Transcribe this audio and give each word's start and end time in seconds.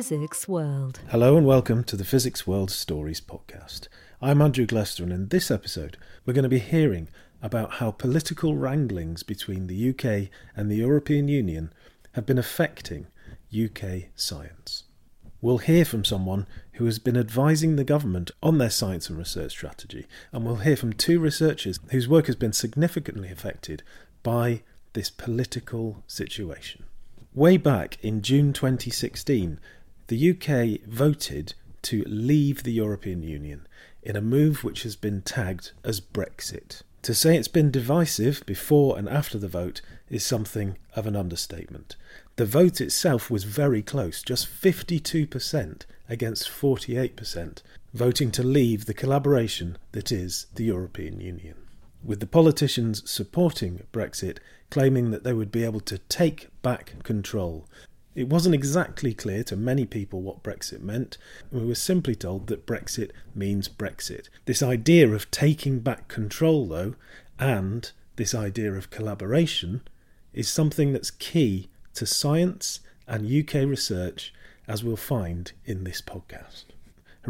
Physics 0.00 0.48
World. 0.48 0.98
Hello 1.10 1.36
and 1.36 1.46
welcome 1.46 1.84
to 1.84 1.94
the 1.94 2.06
Physics 2.06 2.46
World 2.46 2.70
Stories 2.70 3.20
podcast. 3.20 3.88
I'm 4.22 4.40
Andrew 4.40 4.64
Glester, 4.64 5.00
and 5.00 5.12
in 5.12 5.28
this 5.28 5.50
episode, 5.50 5.98
we're 6.24 6.32
going 6.32 6.44
to 6.44 6.48
be 6.48 6.58
hearing 6.58 7.08
about 7.42 7.72
how 7.72 7.90
political 7.90 8.56
wranglings 8.56 9.22
between 9.22 9.66
the 9.66 9.90
UK 9.90 10.30
and 10.56 10.70
the 10.70 10.76
European 10.76 11.28
Union 11.28 11.70
have 12.12 12.24
been 12.24 12.38
affecting 12.38 13.08
UK 13.54 14.04
science. 14.16 14.84
We'll 15.42 15.58
hear 15.58 15.84
from 15.84 16.06
someone 16.06 16.46
who 16.72 16.86
has 16.86 16.98
been 16.98 17.18
advising 17.18 17.76
the 17.76 17.84
government 17.84 18.30
on 18.42 18.56
their 18.56 18.70
science 18.70 19.10
and 19.10 19.18
research 19.18 19.52
strategy, 19.52 20.06
and 20.32 20.46
we'll 20.46 20.56
hear 20.56 20.78
from 20.78 20.94
two 20.94 21.20
researchers 21.20 21.78
whose 21.90 22.08
work 22.08 22.24
has 22.24 22.36
been 22.36 22.54
significantly 22.54 23.30
affected 23.30 23.82
by 24.22 24.62
this 24.94 25.10
political 25.10 26.02
situation. 26.06 26.84
Way 27.32 27.58
back 27.58 27.96
in 28.02 28.22
June 28.22 28.52
2016, 28.52 29.60
the 30.10 30.30
UK 30.30 30.84
voted 30.88 31.54
to 31.82 32.02
leave 32.04 32.64
the 32.64 32.72
European 32.72 33.22
Union 33.22 33.68
in 34.02 34.16
a 34.16 34.20
move 34.20 34.64
which 34.64 34.82
has 34.82 34.96
been 34.96 35.22
tagged 35.22 35.70
as 35.84 36.00
Brexit. 36.00 36.82
To 37.02 37.14
say 37.14 37.36
it's 37.36 37.46
been 37.46 37.70
divisive 37.70 38.42
before 38.44 38.98
and 38.98 39.08
after 39.08 39.38
the 39.38 39.46
vote 39.46 39.80
is 40.08 40.24
something 40.24 40.76
of 40.96 41.06
an 41.06 41.14
understatement. 41.14 41.94
The 42.34 42.44
vote 42.44 42.80
itself 42.80 43.30
was 43.30 43.44
very 43.44 43.82
close, 43.82 44.20
just 44.24 44.48
52% 44.48 45.82
against 46.08 46.50
48%, 46.50 47.62
voting 47.94 48.32
to 48.32 48.42
leave 48.42 48.86
the 48.86 48.94
collaboration 48.94 49.78
that 49.92 50.10
is 50.10 50.46
the 50.56 50.64
European 50.64 51.20
Union. 51.20 51.54
With 52.02 52.18
the 52.18 52.26
politicians 52.26 53.08
supporting 53.08 53.86
Brexit 53.92 54.38
claiming 54.70 55.12
that 55.12 55.22
they 55.22 55.34
would 55.34 55.52
be 55.52 55.64
able 55.64 55.80
to 55.80 55.98
take 55.98 56.48
back 56.62 56.94
control. 57.04 57.68
It 58.14 58.28
wasn't 58.28 58.56
exactly 58.56 59.14
clear 59.14 59.44
to 59.44 59.56
many 59.56 59.86
people 59.86 60.20
what 60.20 60.42
Brexit 60.42 60.80
meant. 60.80 61.16
We 61.52 61.64
were 61.64 61.76
simply 61.76 62.16
told 62.16 62.48
that 62.48 62.66
Brexit 62.66 63.10
means 63.34 63.68
Brexit. 63.68 64.28
This 64.46 64.62
idea 64.62 65.08
of 65.10 65.30
taking 65.30 65.78
back 65.78 66.08
control, 66.08 66.66
though, 66.66 66.96
and 67.38 67.90
this 68.16 68.34
idea 68.34 68.72
of 68.72 68.90
collaboration, 68.90 69.82
is 70.32 70.48
something 70.48 70.92
that's 70.92 71.10
key 71.10 71.68
to 71.94 72.04
science 72.04 72.80
and 73.06 73.30
UK 73.30 73.66
research, 73.66 74.34
as 74.66 74.82
we'll 74.82 74.96
find 74.96 75.52
in 75.64 75.84
this 75.84 76.02
podcast. 76.02 76.64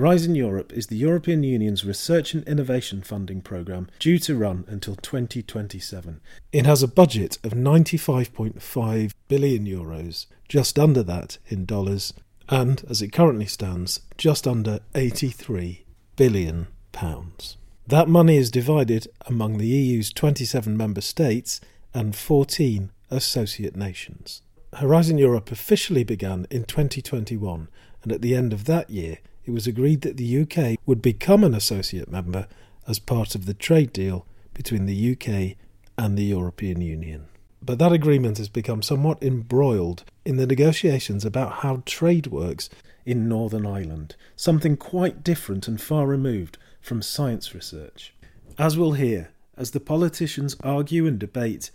Horizon 0.00 0.34
Europe 0.34 0.72
is 0.72 0.86
the 0.86 0.96
European 0.96 1.42
Union's 1.42 1.84
research 1.84 2.32
and 2.32 2.42
innovation 2.48 3.02
funding 3.02 3.42
programme 3.42 3.86
due 3.98 4.18
to 4.20 4.34
run 4.34 4.64
until 4.66 4.96
2027. 4.96 6.22
It 6.54 6.64
has 6.64 6.82
a 6.82 6.88
budget 6.88 7.36
of 7.44 7.52
95.5 7.52 9.12
billion 9.28 9.66
euros, 9.66 10.24
just 10.48 10.78
under 10.78 11.02
that 11.02 11.36
in 11.48 11.66
dollars, 11.66 12.14
and 12.48 12.82
as 12.88 13.02
it 13.02 13.12
currently 13.12 13.44
stands, 13.44 14.00
just 14.16 14.48
under 14.48 14.80
83 14.94 15.84
billion 16.16 16.68
pounds. 16.92 17.58
That 17.86 18.08
money 18.08 18.38
is 18.38 18.50
divided 18.50 19.06
among 19.26 19.58
the 19.58 19.66
EU's 19.66 20.14
27 20.14 20.78
member 20.78 21.02
states 21.02 21.60
and 21.92 22.16
14 22.16 22.90
associate 23.10 23.76
nations. 23.76 24.40
Horizon 24.76 25.18
Europe 25.18 25.52
officially 25.52 26.04
began 26.04 26.46
in 26.50 26.64
2021, 26.64 27.68
and 28.02 28.12
at 28.12 28.22
the 28.22 28.34
end 28.34 28.54
of 28.54 28.64
that 28.64 28.88
year, 28.88 29.18
it 29.50 29.54
was 29.54 29.66
agreed 29.66 30.02
that 30.02 30.16
the 30.16 30.42
UK 30.42 30.78
would 30.86 31.02
become 31.02 31.42
an 31.42 31.54
associate 31.54 32.08
member 32.08 32.46
as 32.86 33.00
part 33.00 33.34
of 33.34 33.46
the 33.46 33.54
trade 33.54 33.92
deal 33.92 34.24
between 34.54 34.86
the 34.86 35.12
UK 35.12 35.56
and 35.98 36.16
the 36.16 36.24
European 36.24 36.80
Union. 36.80 37.26
But 37.60 37.80
that 37.80 37.92
agreement 37.92 38.38
has 38.38 38.48
become 38.48 38.80
somewhat 38.80 39.20
embroiled 39.20 40.04
in 40.24 40.36
the 40.36 40.46
negotiations 40.46 41.24
about 41.24 41.64
how 41.64 41.82
trade 41.84 42.28
works 42.28 42.70
in 43.04 43.28
Northern 43.28 43.66
Ireland, 43.66 44.14
something 44.36 44.76
quite 44.76 45.24
different 45.24 45.66
and 45.66 45.80
far 45.80 46.06
removed 46.06 46.56
from 46.80 47.02
science 47.02 47.52
research. 47.52 48.14
As 48.56 48.78
we'll 48.78 48.92
hear, 48.92 49.32
as 49.56 49.72
the 49.72 49.80
politicians 49.80 50.56
argue 50.62 51.08
and 51.08 51.18
debate, 51.18 51.72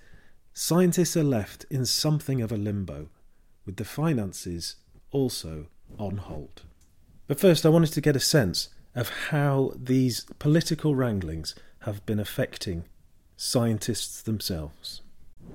scientists 0.53 1.17
are 1.17 1.23
left 1.23 1.65
in 1.69 1.85
something 1.85 2.41
of 2.41 2.53
a 2.53 2.57
limbo, 2.57 3.09
with 3.65 3.75
the 3.75 3.83
finances 3.83 4.77
also 5.11 5.67
on 5.99 6.17
hold. 6.17 6.61
But 7.27 7.39
first, 7.39 7.65
I 7.65 7.69
wanted 7.69 7.91
to 7.93 8.01
get 8.01 8.15
a 8.15 8.19
sense 8.19 8.69
of 8.93 9.09
how 9.29 9.73
these 9.75 10.25
political 10.37 10.95
wranglings 10.95 11.55
have 11.79 12.05
been 12.05 12.19
affecting 12.19 12.85
scientists 13.35 14.21
themselves. 14.21 15.01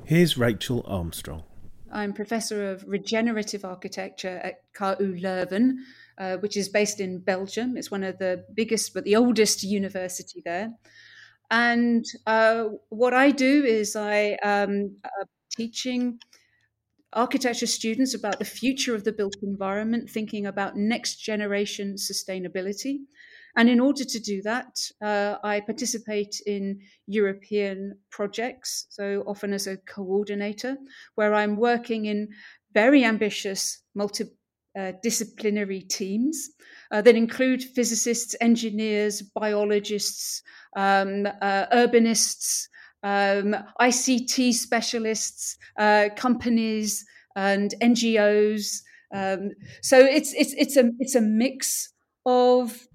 Here's 0.04 0.36
Rachel 0.36 0.84
Armstrong. 0.86 1.44
I'm 1.92 2.12
Professor 2.12 2.70
of 2.70 2.84
Regenerative 2.86 3.64
Architecture 3.64 4.40
at 4.42 4.62
KU 4.74 5.14
Leuven, 5.14 5.76
uh, 6.18 6.36
which 6.36 6.56
is 6.56 6.68
based 6.68 7.00
in 7.00 7.18
Belgium. 7.18 7.76
It's 7.76 7.90
one 7.90 8.04
of 8.04 8.18
the 8.18 8.44
biggest 8.54 8.92
but 8.94 9.04
the 9.04 9.16
oldest 9.16 9.62
university 9.62 10.42
there. 10.44 10.72
And 11.50 12.04
uh, 12.26 12.66
what 12.90 13.14
I 13.14 13.30
do 13.30 13.64
is 13.64 13.96
I 13.96 14.36
um, 14.42 14.96
uh, 15.04 15.24
teaching 15.56 16.20
architecture 17.12 17.66
students 17.66 18.14
about 18.14 18.38
the 18.38 18.44
future 18.44 18.94
of 18.94 19.04
the 19.04 19.12
built 19.12 19.36
environment, 19.42 20.08
thinking 20.08 20.46
about 20.46 20.76
next 20.76 21.16
generation 21.16 21.96
sustainability. 21.96 22.98
And 23.56 23.68
in 23.68 23.80
order 23.80 24.04
to 24.04 24.20
do 24.20 24.42
that, 24.42 24.78
uh, 25.02 25.36
I 25.42 25.60
participate 25.60 26.40
in 26.46 26.80
European 27.06 27.98
projects, 28.10 28.86
so 28.90 29.24
often 29.26 29.52
as 29.52 29.66
a 29.66 29.76
coordinator, 29.78 30.76
where 31.16 31.34
I'm 31.34 31.56
working 31.56 32.06
in 32.06 32.28
very 32.72 33.04
ambitious 33.04 33.82
multidisciplinary 33.98 35.88
teams 35.88 36.50
uh, 36.92 37.02
that 37.02 37.16
include 37.16 37.64
physicists, 37.64 38.36
engineers, 38.40 39.20
biologists, 39.22 40.42
um, 40.76 41.26
uh, 41.26 41.66
urbanists, 41.72 42.68
um, 43.02 43.54
ICT 43.80 44.52
specialists, 44.54 45.56
uh, 45.78 46.08
companies, 46.16 47.04
and 47.36 47.74
NGOs. 47.80 48.82
Um, 49.12 49.52
so 49.82 49.98
it's 49.98 50.32
it's 50.34 50.54
it's 50.54 50.76
a 50.76 50.90
it's 50.98 51.14
a 51.14 51.20
mix 51.20 51.92
of 52.26 52.86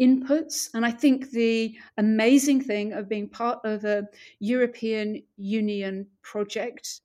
inputs. 0.00 0.68
And 0.74 0.84
I 0.84 0.90
think 0.90 1.30
the 1.30 1.76
amazing 1.98 2.60
thing 2.62 2.92
of 2.92 3.08
being 3.08 3.28
part 3.28 3.60
of 3.64 3.84
a 3.84 4.08
European 4.40 5.22
Union 5.36 6.06
project, 6.22 7.00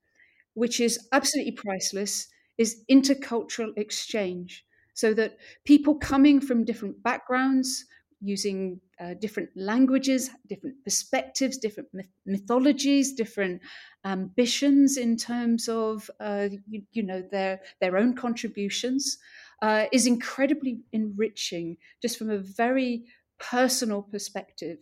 which 0.53 0.79
is 0.79 1.07
absolutely 1.11 1.53
priceless, 1.53 2.27
is 2.57 2.83
intercultural 2.89 3.77
exchange. 3.77 4.65
So 4.93 5.13
that 5.13 5.37
people 5.63 5.95
coming 5.95 6.41
from 6.41 6.65
different 6.65 7.03
backgrounds, 7.03 7.85
using 8.19 8.81
uh, 8.99 9.13
different 9.15 9.49
languages, 9.55 10.29
different 10.47 10.75
perspectives, 10.83 11.57
different 11.57 11.89
myth- 11.93 12.09
mythologies, 12.25 13.13
different 13.13 13.61
ambitions 14.05 14.97
in 14.97 15.17
terms 15.17 15.69
of 15.69 16.09
uh, 16.19 16.47
you, 16.67 16.81
you, 16.91 17.03
know 17.03 17.21
their 17.21 17.59
their 17.79 17.97
own 17.97 18.15
contributions, 18.15 19.17
uh, 19.61 19.85
is 19.91 20.07
incredibly 20.07 20.79
enriching 20.91 21.77
just 22.01 22.17
from 22.17 22.29
a 22.29 22.37
very 22.37 23.05
personal 23.39 24.01
perspective. 24.01 24.79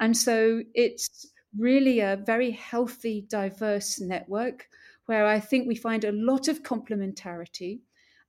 And 0.00 0.16
so 0.16 0.62
it's 0.74 1.26
really 1.58 2.00
a 2.00 2.16
very 2.16 2.50
healthy, 2.50 3.26
diverse 3.28 4.00
network 4.00 4.68
where 5.06 5.26
I 5.26 5.40
think 5.40 5.68
we 5.68 5.74
find 5.74 6.04
a 6.04 6.12
lot 6.12 6.48
of 6.48 6.62
complementarity. 6.62 7.80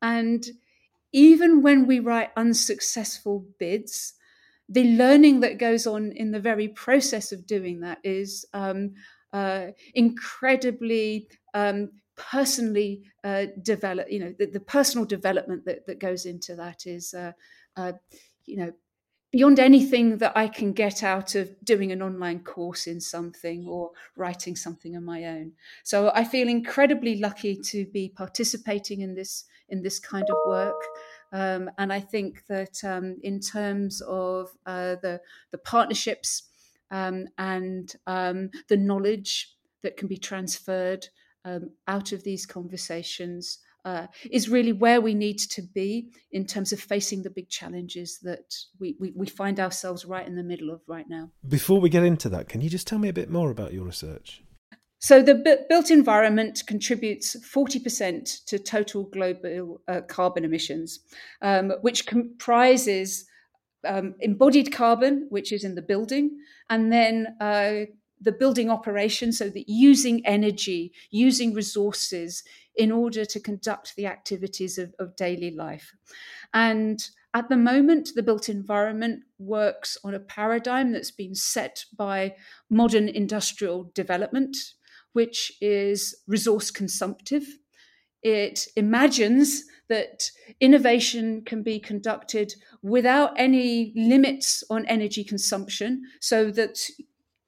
And 0.01 0.45
even 1.11 1.61
when 1.61 1.87
we 1.87 1.99
write 1.99 2.31
unsuccessful 2.35 3.45
bids, 3.59 4.13
the 4.69 4.95
learning 4.95 5.41
that 5.41 5.59
goes 5.59 5.85
on 5.85 6.11
in 6.13 6.31
the 6.31 6.39
very 6.39 6.67
process 6.67 7.31
of 7.31 7.45
doing 7.45 7.81
that 7.81 7.99
is 8.03 8.45
um, 8.53 8.93
uh, 9.33 9.67
incredibly 9.93 11.27
um, 11.53 11.89
personally 12.15 13.03
uh, 13.23 13.45
develop 13.61 14.09
you 14.09 14.19
know 14.19 14.33
the, 14.39 14.45
the, 14.45 14.59
personal 14.59 15.05
development 15.05 15.65
that, 15.65 15.85
that 15.85 15.99
goes 15.99 16.25
into 16.25 16.55
that 16.55 16.85
is 16.85 17.13
uh, 17.13 17.31
uh, 17.75 17.91
you 18.45 18.57
know 18.57 18.71
beyond 19.31 19.59
anything 19.59 20.17
that 20.19 20.31
i 20.37 20.47
can 20.47 20.71
get 20.71 21.03
out 21.03 21.35
of 21.35 21.53
doing 21.65 21.91
an 21.91 22.01
online 22.01 22.39
course 22.39 22.87
in 22.87 23.01
something 23.01 23.67
or 23.67 23.91
writing 24.15 24.55
something 24.55 24.95
on 24.95 25.03
my 25.03 25.25
own. 25.25 25.51
So 25.83 26.11
i 26.15 26.23
feel 26.23 26.47
incredibly 26.47 27.17
lucky 27.19 27.57
to 27.57 27.85
be 27.87 28.13
participating 28.15 29.01
in 29.01 29.13
this 29.15 29.43
in 29.67 29.81
this 29.81 29.99
kind 29.99 30.25
of 30.29 30.37
work 30.47 30.81
um, 31.33 31.69
and 31.77 31.91
i 31.91 31.99
think 31.99 32.43
that 32.47 32.83
um, 32.83 33.17
in 33.23 33.39
terms 33.39 34.01
of 34.01 34.49
uh, 34.65 34.95
the 35.01 35.19
the 35.51 35.57
partnerships 35.57 36.49
um, 36.91 37.27
and 37.37 37.95
um, 38.07 38.49
the 38.69 38.77
knowledge 38.77 39.55
that 39.81 39.97
can 39.97 40.07
be 40.07 40.17
transferred 40.17 41.07
um, 41.45 41.71
out 41.87 42.11
of 42.11 42.23
these 42.23 42.45
conversations 42.45 43.59
uh, 43.85 44.07
is 44.31 44.49
really 44.49 44.73
where 44.73 44.99
we 44.99 45.13
need 45.13 45.37
to 45.37 45.61
be 45.61 46.09
in 46.31 46.45
terms 46.45 46.73
of 46.73 46.79
facing 46.79 47.21
the 47.21 47.29
big 47.29 47.47
challenges 47.49 48.19
that 48.23 48.55
we, 48.79 48.97
we, 48.99 49.13
we, 49.15 49.27
find 49.27 49.59
ourselves 49.59 50.05
right 50.05 50.27
in 50.27 50.35
the 50.35 50.43
middle 50.43 50.71
of 50.71 50.81
right 50.87 51.07
now. 51.07 51.29
Before 51.47 51.79
we 51.79 51.89
get 51.89 52.03
into 52.03 52.27
that, 52.29 52.49
can 52.49 52.61
you 52.61 52.69
just 52.69 52.87
tell 52.87 52.97
me 52.97 53.09
a 53.09 53.13
bit 53.13 53.29
more 53.29 53.51
about 53.51 53.73
your 53.73 53.85
research? 53.85 54.43
So 55.05 55.21
the 55.21 55.35
b- 55.35 55.57
built 55.69 55.91
environment 55.91 56.63
contributes 56.65 57.35
40% 57.35 58.43
to 58.45 58.57
total 58.57 59.03
global 59.03 59.79
uh, 59.87 60.01
carbon 60.01 60.43
emissions, 60.43 61.01
um, 61.43 61.73
which 61.81 62.07
comprises 62.07 63.25
um, 63.85 64.15
embodied 64.19 64.71
carbon, 64.71 65.27
which 65.29 65.51
is 65.51 65.63
in 65.63 65.75
the 65.75 65.83
building, 65.83 66.39
and 66.71 66.91
then 66.91 67.35
uh, 67.39 67.85
the 68.19 68.31
building 68.31 68.71
operation, 68.71 69.31
so 69.31 69.47
that 69.47 69.69
using 69.69 70.25
energy, 70.25 70.91
using 71.11 71.53
resources 71.53 72.41
in 72.75 72.91
order 72.91 73.25
to 73.25 73.39
conduct 73.39 73.95
the 73.95 74.07
activities 74.07 74.79
of, 74.79 74.95
of 74.97 75.15
daily 75.15 75.51
life. 75.51 75.93
And 76.51 77.07
at 77.35 77.49
the 77.49 77.57
moment, 77.57 78.09
the 78.15 78.23
built 78.23 78.49
environment 78.49 79.23
works 79.37 79.99
on 80.03 80.15
a 80.15 80.19
paradigm 80.19 80.93
that's 80.93 81.11
been 81.11 81.35
set 81.35 81.85
by 81.95 82.33
modern 82.71 83.07
industrial 83.07 83.91
development, 83.93 84.57
which 85.15 85.53
is 85.61 86.13
resource 86.27 86.71
consumptive. 86.71 87.45
It 88.21 88.67
imagines 88.75 89.63
that 89.87 90.29
innovation 90.59 91.43
can 91.45 91.63
be 91.63 91.79
conducted 91.79 92.53
without 92.81 93.31
any 93.37 93.93
limits 93.95 94.63
on 94.69 94.85
energy 94.87 95.23
consumption, 95.23 96.03
so 96.19 96.51
that 96.51 96.89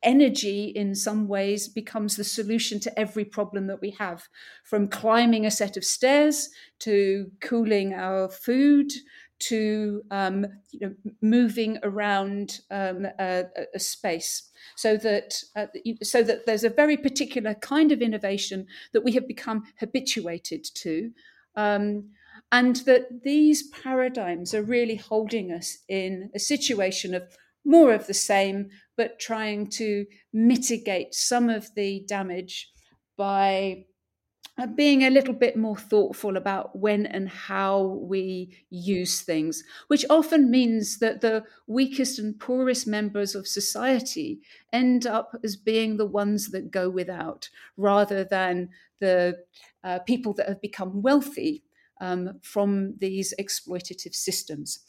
energy 0.03 0.65
in 0.75 0.95
some 0.95 1.27
ways 1.27 1.67
becomes 1.67 2.15
the 2.15 2.23
solution 2.23 2.79
to 2.79 2.99
every 2.99 3.25
problem 3.25 3.67
that 3.67 3.81
we 3.81 3.91
have 3.91 4.29
from 4.63 4.87
climbing 4.87 5.45
a 5.45 5.51
set 5.51 5.75
of 5.75 5.83
stairs 5.83 6.49
to 6.79 7.31
cooling 7.41 7.93
our 7.93 8.29
food 8.29 8.91
to 9.39 10.01
um, 10.11 10.45
you 10.71 10.79
know, 10.79 10.95
moving 11.21 11.77
around 11.83 12.61
um, 12.71 13.05
a, 13.19 13.45
a, 13.73 13.79
space, 13.79 14.49
so 14.75 14.97
that 14.97 15.35
uh, 15.55 15.67
so 16.03 16.23
that 16.23 16.45
there's 16.45 16.63
a 16.63 16.69
very 16.69 16.97
particular 16.97 17.53
kind 17.55 17.91
of 17.91 18.01
innovation 18.01 18.65
that 18.93 19.03
we 19.03 19.11
have 19.13 19.27
become 19.27 19.63
habituated 19.79 20.65
to, 20.75 21.11
um, 21.55 22.09
and 22.51 22.77
that 22.77 23.23
these 23.23 23.69
paradigms 23.69 24.53
are 24.53 24.63
really 24.63 24.95
holding 24.95 25.51
us 25.51 25.77
in 25.87 26.29
a 26.35 26.39
situation 26.39 27.13
of 27.13 27.23
more 27.65 27.93
of 27.93 28.07
the 28.07 28.13
same, 28.13 28.69
but 28.95 29.19
trying 29.19 29.67
to 29.67 30.05
mitigate 30.33 31.13
some 31.13 31.49
of 31.49 31.75
the 31.75 32.03
damage 32.07 32.71
by 33.17 33.83
being 34.65 35.03
a 35.03 35.11
little 35.11 35.35
bit 35.35 35.55
more 35.55 35.77
thoughtful 35.77 36.35
about 36.35 36.75
when 36.75 37.05
and 37.05 37.29
how 37.29 37.99
we 38.01 38.57
use 38.71 39.21
things, 39.21 39.63
which 39.87 40.03
often 40.09 40.49
means 40.49 40.97
that 40.97 41.21
the 41.21 41.43
weakest 41.67 42.17
and 42.17 42.39
poorest 42.39 42.87
members 42.87 43.35
of 43.35 43.47
society 43.47 44.41
end 44.73 45.05
up 45.05 45.35
as 45.43 45.55
being 45.55 45.97
the 45.97 46.07
ones 46.07 46.49
that 46.49 46.71
go 46.71 46.89
without, 46.89 47.49
rather 47.77 48.23
than 48.23 48.69
the 48.99 49.37
uh, 49.83 49.99
people 49.99 50.33
that 50.33 50.47
have 50.47 50.61
become 50.61 51.03
wealthy 51.03 51.63
um, 52.01 52.39
from 52.41 52.95
these 52.97 53.35
exploitative 53.39 54.15
systems. 54.15 54.79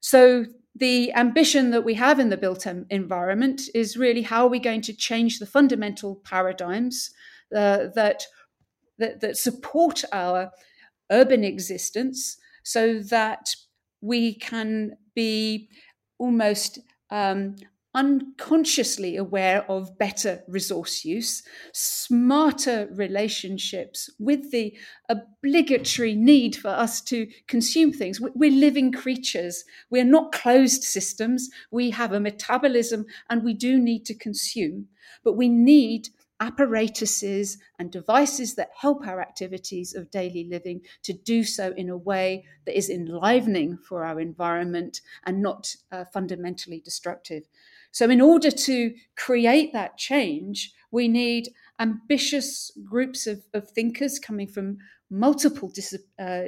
So, 0.00 0.44
the 0.74 1.10
ambition 1.14 1.70
that 1.70 1.84
we 1.84 1.94
have 1.94 2.20
in 2.20 2.28
the 2.28 2.36
built 2.36 2.66
environment 2.66 3.62
is 3.74 3.96
really 3.96 4.20
how 4.20 4.44
are 4.44 4.50
we 4.50 4.58
going 4.58 4.82
to 4.82 4.92
change 4.92 5.38
the 5.38 5.46
fundamental 5.46 6.16
paradigms 6.16 7.12
uh, 7.54 7.86
that 7.94 8.26
that, 8.98 9.20
that 9.20 9.36
support 9.36 10.04
our 10.12 10.50
urban 11.10 11.44
existence 11.44 12.38
so 12.62 13.00
that 13.00 13.54
we 14.00 14.34
can 14.34 14.96
be 15.14 15.68
almost 16.18 16.78
um, 17.10 17.56
unconsciously 17.96 19.16
aware 19.16 19.68
of 19.70 19.96
better 19.96 20.42
resource 20.48 21.02
use, 21.02 21.42
smarter 21.72 22.88
relationships 22.92 24.10
with 24.18 24.50
the 24.50 24.76
obligatory 25.08 26.14
need 26.14 26.54
for 26.54 26.68
us 26.68 27.00
to 27.00 27.26
consume 27.48 27.92
things. 27.92 28.20
We're 28.20 28.50
living 28.50 28.92
creatures. 28.92 29.64
We're 29.88 30.04
not 30.04 30.32
closed 30.32 30.84
systems. 30.84 31.48
We 31.70 31.90
have 31.90 32.12
a 32.12 32.20
metabolism 32.20 33.06
and 33.30 33.42
we 33.42 33.54
do 33.54 33.78
need 33.78 34.04
to 34.06 34.14
consume, 34.14 34.88
but 35.24 35.32
we 35.32 35.48
need 35.48 36.10
apparatuses 36.40 37.58
and 37.78 37.90
devices 37.90 38.54
that 38.54 38.70
help 38.76 39.06
our 39.06 39.20
activities 39.20 39.94
of 39.94 40.10
daily 40.10 40.44
living 40.44 40.80
to 41.02 41.12
do 41.12 41.42
so 41.44 41.72
in 41.76 41.88
a 41.88 41.96
way 41.96 42.44
that 42.64 42.76
is 42.76 42.90
enlivening 42.90 43.78
for 43.78 44.04
our 44.04 44.20
environment 44.20 45.00
and 45.24 45.42
not 45.42 45.74
uh, 45.92 46.04
fundamentally 46.04 46.80
destructive. 46.80 47.44
So, 47.90 48.10
in 48.10 48.20
order 48.20 48.50
to 48.50 48.94
create 49.16 49.72
that 49.72 49.96
change, 49.96 50.74
we 50.90 51.08
need 51.08 51.48
ambitious 51.78 52.70
groups 52.84 53.26
of, 53.26 53.42
of 53.54 53.70
thinkers 53.70 54.18
coming 54.18 54.46
from 54.46 54.78
multiple 55.08 55.68
dis- 55.68 55.96
uh, 56.18 56.44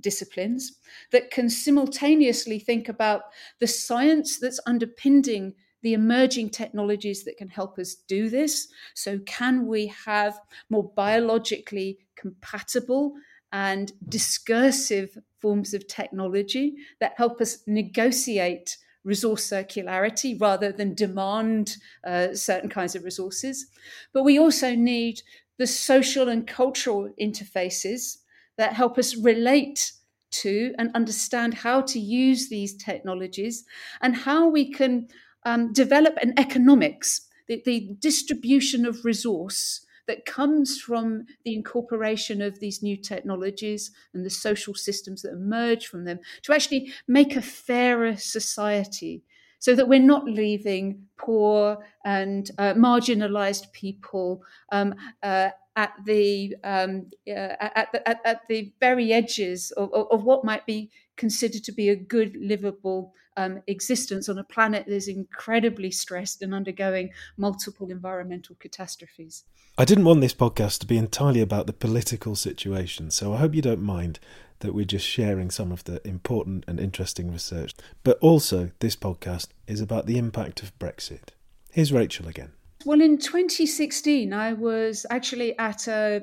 disciplines 0.00 0.78
that 1.10 1.30
can 1.30 1.48
simultaneously 1.48 2.58
think 2.58 2.88
about 2.88 3.22
the 3.58 3.66
science 3.66 4.38
that's 4.38 4.60
underpinning 4.66 5.54
the 5.82 5.94
emerging 5.94 6.50
technologies 6.50 7.24
that 7.24 7.36
can 7.36 7.48
help 7.48 7.78
us 7.78 7.94
do 7.94 8.28
this. 8.28 8.68
So, 8.94 9.18
can 9.20 9.66
we 9.66 9.88
have 10.06 10.38
more 10.70 10.90
biologically 10.96 11.98
compatible 12.16 13.14
and 13.52 13.92
discursive 14.08 15.18
forms 15.40 15.74
of 15.74 15.86
technology 15.86 16.76
that 17.00 17.14
help 17.16 17.40
us 17.40 17.58
negotiate 17.66 18.78
resource 19.04 19.50
circularity 19.50 20.40
rather 20.40 20.70
than 20.70 20.94
demand 20.94 21.76
uh, 22.04 22.34
certain 22.34 22.70
kinds 22.70 22.94
of 22.94 23.04
resources? 23.04 23.66
But 24.12 24.22
we 24.22 24.38
also 24.38 24.74
need 24.74 25.22
the 25.58 25.66
social 25.66 26.28
and 26.28 26.46
cultural 26.46 27.12
interfaces 27.20 28.18
that 28.56 28.72
help 28.74 28.98
us 28.98 29.16
relate 29.16 29.92
to 30.30 30.74
and 30.78 30.90
understand 30.94 31.54
how 31.54 31.82
to 31.82 31.98
use 31.98 32.48
these 32.48 32.74
technologies 32.74 33.64
and 34.00 34.16
how 34.16 34.48
we 34.48 34.70
can 34.72 35.08
um, 35.44 35.72
develop 35.72 36.16
an 36.22 36.34
economics, 36.38 37.28
the, 37.48 37.62
the 37.64 37.96
distribution 37.98 38.86
of 38.86 39.04
resource 39.04 39.86
that 40.06 40.26
comes 40.26 40.80
from 40.80 41.26
the 41.44 41.54
incorporation 41.54 42.42
of 42.42 42.58
these 42.60 42.82
new 42.82 42.96
technologies 42.96 43.92
and 44.14 44.24
the 44.26 44.30
social 44.30 44.74
systems 44.74 45.22
that 45.22 45.32
emerge 45.32 45.86
from 45.86 46.04
them 46.04 46.18
to 46.42 46.52
actually 46.52 46.92
make 47.06 47.36
a 47.36 47.42
fairer 47.42 48.16
society 48.16 49.22
so 49.58 49.76
that 49.76 49.88
we're 49.88 50.00
not 50.00 50.24
leaving 50.24 51.06
poor 51.16 51.78
and 52.04 52.50
uh, 52.58 52.74
marginalized 52.74 53.72
people 53.72 54.42
um, 54.72 54.92
uh, 55.22 55.50
at 55.76 55.92
the 56.04 56.54
um, 56.64 57.06
uh, 57.28 57.54
at 57.60 57.88
the 57.92 58.08
at, 58.08 58.20
at, 58.24 58.40
the 58.48 58.72
very 58.80 59.12
edges 59.12 59.70
of, 59.72 59.92
of, 59.94 60.24
what 60.24 60.44
might 60.44 60.66
be 60.66 60.90
considered 61.16 61.64
to 61.64 61.72
be 61.72 61.88
a 61.88 61.96
good 61.96 62.36
livable 62.36 63.14
um, 63.36 63.62
existence 63.66 64.28
on 64.28 64.38
a 64.38 64.44
planet 64.44 64.86
that 64.86 64.94
is 64.94 65.08
incredibly 65.08 65.90
stressed 65.90 66.42
and 66.42 66.54
undergoing 66.54 67.10
multiple 67.36 67.90
environmental 67.90 68.56
catastrophes. 68.58 69.44
I 69.78 69.84
didn't 69.84 70.04
want 70.04 70.20
this 70.20 70.34
podcast 70.34 70.80
to 70.80 70.86
be 70.86 70.98
entirely 70.98 71.40
about 71.40 71.66
the 71.66 71.72
political 71.72 72.36
situation, 72.36 73.10
so 73.10 73.32
I 73.32 73.38
hope 73.38 73.54
you 73.54 73.62
don't 73.62 73.82
mind 73.82 74.20
that 74.58 74.74
we're 74.74 74.84
just 74.84 75.06
sharing 75.06 75.50
some 75.50 75.72
of 75.72 75.84
the 75.84 76.06
important 76.06 76.64
and 76.68 76.78
interesting 76.78 77.32
research. 77.32 77.74
But 78.04 78.18
also, 78.20 78.70
this 78.80 78.96
podcast 78.96 79.48
is 79.66 79.80
about 79.80 80.06
the 80.06 80.18
impact 80.18 80.62
of 80.62 80.78
Brexit. 80.78 81.30
Here's 81.70 81.92
Rachel 81.92 82.28
again. 82.28 82.52
Well, 82.84 83.00
in 83.00 83.18
2016, 83.18 84.32
I 84.32 84.52
was 84.52 85.06
actually 85.10 85.56
at 85.58 85.86
a, 85.88 86.22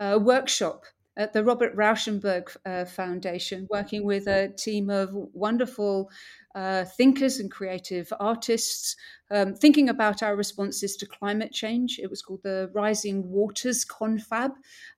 a 0.00 0.18
workshop 0.18 0.84
at 1.16 1.32
the 1.32 1.42
Robert 1.42 1.74
Rauschenberg 1.74 2.54
uh, 2.66 2.84
Foundation, 2.84 3.66
working 3.70 4.04
with 4.04 4.26
a 4.26 4.48
team 4.48 4.90
of 4.90 5.10
wonderful 5.12 6.10
uh, 6.54 6.84
thinkers 6.84 7.38
and 7.38 7.50
creative 7.50 8.12
artists, 8.20 8.96
um, 9.30 9.54
thinking 9.54 9.88
about 9.88 10.22
our 10.22 10.36
responses 10.36 10.96
to 10.96 11.06
climate 11.06 11.52
change. 11.52 11.98
It 12.02 12.10
was 12.10 12.22
called 12.22 12.42
the 12.42 12.70
Rising 12.74 13.28
Waters 13.28 13.84
Confab, 13.84 14.52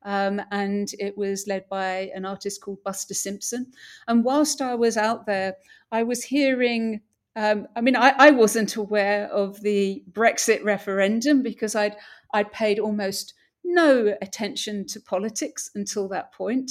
um, 0.04 0.40
and 0.50 0.88
it 0.98 1.16
was 1.16 1.46
led 1.46 1.68
by 1.68 2.10
an 2.14 2.24
artist 2.24 2.62
called 2.62 2.82
Buster 2.84 3.14
Simpson. 3.14 3.72
And 4.06 4.24
whilst 4.24 4.60
I 4.60 4.74
was 4.74 4.96
out 4.96 5.26
there, 5.26 5.54
I 5.92 6.02
was 6.02 6.24
hearing 6.24 7.00
um, 7.36 7.68
I 7.76 7.82
mean, 7.82 7.94
I, 7.94 8.14
I, 8.18 8.30
wasn't 8.32 8.74
aware 8.74 9.28
of 9.28 9.60
the 9.60 10.02
Brexit 10.10 10.64
referendum 10.64 11.40
because 11.40 11.76
I'd 11.76 11.94
I'd 12.34 12.50
paid 12.50 12.80
almost 12.80 13.34
no 13.74 14.16
attention 14.22 14.86
to 14.86 15.00
politics 15.00 15.70
until 15.74 16.08
that 16.08 16.32
point 16.32 16.70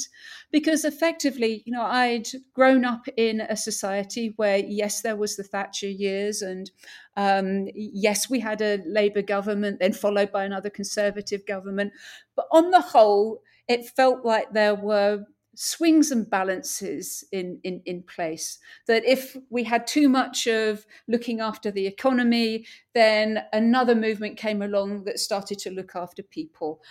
because 0.52 0.84
effectively 0.84 1.62
you 1.66 1.72
know 1.72 1.84
i'd 1.84 2.28
grown 2.54 2.84
up 2.84 3.06
in 3.18 3.42
a 3.42 3.56
society 3.56 4.34
where 4.38 4.58
yes 4.58 5.02
there 5.02 5.16
was 5.16 5.36
the 5.36 5.44
thatcher 5.44 5.88
years 5.88 6.42
and 6.42 6.72
um, 7.16 7.68
yes 7.74 8.30
we 8.30 8.40
had 8.40 8.62
a 8.62 8.82
labour 8.86 9.22
government 9.22 9.80
then 9.80 9.94
followed 9.94 10.32
by 10.32 10.44
another 10.44 10.70
conservative 10.70 11.46
government 11.46 11.94
but 12.36 12.48
on 12.52 12.72
the 12.72 12.82
whole 12.82 13.42
it 13.68 13.86
felt 13.86 14.26
like 14.26 14.52
there 14.54 14.76
were 14.76 15.24
swings 15.58 16.12
and 16.12 16.30
balances 16.30 17.24
in, 17.32 17.60
in, 17.64 17.82
in 17.86 18.04
place. 18.04 18.60
That 18.88 19.04
if 19.06 19.36
we 19.50 19.64
had 19.64 19.88
too 19.88 20.08
much 20.08 20.48
of 20.48 20.86
looking 21.08 21.42
after 21.42 21.72
the 21.72 21.88
economy, 21.88 22.66
then 22.94 23.44
another 23.52 23.96
movement 23.96 24.38
came 24.38 24.62
along 24.62 25.06
that 25.06 25.20
started 25.20 25.58
to 25.60 25.72
look 25.72 25.96
after 25.96 26.22
people. 26.22 26.82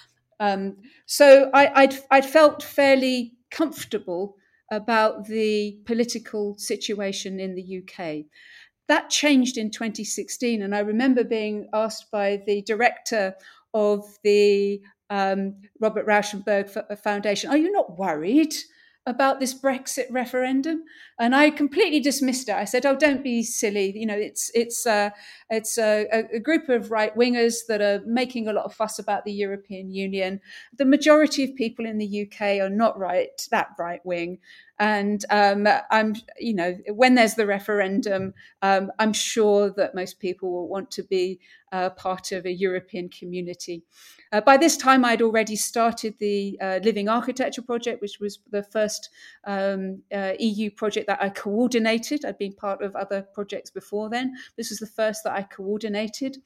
Um, 0.41 0.79
so 1.07 1.51
I, 1.55 1.83
I'd, 1.83 1.99
I'd 2.11 2.27
felt 2.27 2.63
fairly 2.63 3.35
comfortable 3.51 4.37
about 4.73 5.27
the 5.27 5.79
political 5.85 6.59
situation 6.59 7.39
in 7.39 7.55
the 7.55 7.83
UK. 7.83 8.25
That 8.89 9.11
changed 9.11 9.59
in 9.59 9.71
2016, 9.71 10.63
and 10.63 10.75
I 10.75 10.81
remember 10.81 11.25
being 11.25 11.69
asked 11.73 12.11
by 12.11 12.43
the 12.47 12.63
director 12.63 13.35
of 13.75 14.05
the 14.25 14.81
um, 15.11 15.57
Robert 15.81 16.07
Rauschenberg 16.07 16.77
uh, 16.77 16.97
Foundation, 16.97 17.51
Are 17.51 17.57
you 17.57 17.71
not 17.71 17.99
worried 17.99 18.55
about 19.09 19.39
this 19.39 19.55
Brexit 19.55 20.07
referendum? 20.11 20.83
And 21.19 21.35
I 21.35 21.51
completely 21.51 22.01
dismissed 22.01 22.49
it. 22.49 22.57
I 22.57 22.65
said, 22.65 22.85
"Oh, 22.85 22.97
don't 22.97 23.23
be 23.23 23.43
silly. 23.43 23.97
You 23.97 24.07
know, 24.07 24.17
it's 24.17 24.51
it's 24.55 24.87
uh, 24.87 25.11
it's 25.49 25.79
a, 25.79 26.07
a 26.33 26.41
group 26.41 26.69
of 26.69 26.91
right 26.91 27.15
wingers 27.17 27.67
that 27.69 27.81
are 27.81 28.03
making 28.05 28.49
a 28.49 28.53
lot 28.53 28.65
of 28.65 28.75
fuss 28.75 28.99
about 28.99 29.25
the 29.25 29.33
European 29.33 29.91
Union. 29.91 30.41
The 30.77 30.85
majority 30.85 31.45
of 31.45 31.55
people 31.55 31.87
in 31.87 31.99
the 31.99 32.23
UK 32.23 32.61
are 32.61 32.69
not 32.69 32.99
right 32.99 33.31
that 33.51 33.69
right 33.79 34.05
wing, 34.05 34.39
and 34.79 35.25
um, 35.31 35.67
I'm, 35.91 36.15
you 36.39 36.55
know, 36.55 36.77
when 36.93 37.15
there's 37.15 37.35
the 37.35 37.47
referendum, 37.47 38.35
um, 38.63 38.93
I'm 38.99 39.13
sure 39.13 39.71
that 39.71 39.95
most 39.95 40.21
people 40.21 40.51
will 40.53 40.69
want 40.69 40.91
to 40.93 41.03
be 41.03 41.41
uh, 41.73 41.91
part 41.91 42.33
of 42.33 42.47
a 42.47 42.53
European 42.53 43.09
community. 43.09 43.83
Uh, 44.33 44.41
by 44.41 44.57
this 44.57 44.77
time, 44.77 45.05
I'd 45.05 45.23
already 45.23 45.57
started 45.57 46.15
the 46.19 46.59
uh, 46.61 46.81
Living 46.83 47.09
Architecture 47.09 47.63
Project, 47.63 48.03
which 48.03 48.19
was 48.21 48.39
the 48.51 48.63
first 48.63 49.09
um, 49.45 50.03
uh, 50.15 50.33
EU 50.39 50.71
project 50.71 51.07
that 51.07 51.23
I 51.23 51.31
coordinated. 51.31 52.25
I'd 52.25 52.39
been 52.39 52.53
part 52.53 52.83
of 52.83 52.95
other 52.95 53.23
projects 53.23 53.71
before 53.71 54.11
then. 54.11 54.35
This 54.57 54.71
was 54.71 54.79
the 54.79 54.87
first 54.87 55.25
that 55.25 55.33
I 55.33 55.43
coordinated. 55.43 56.39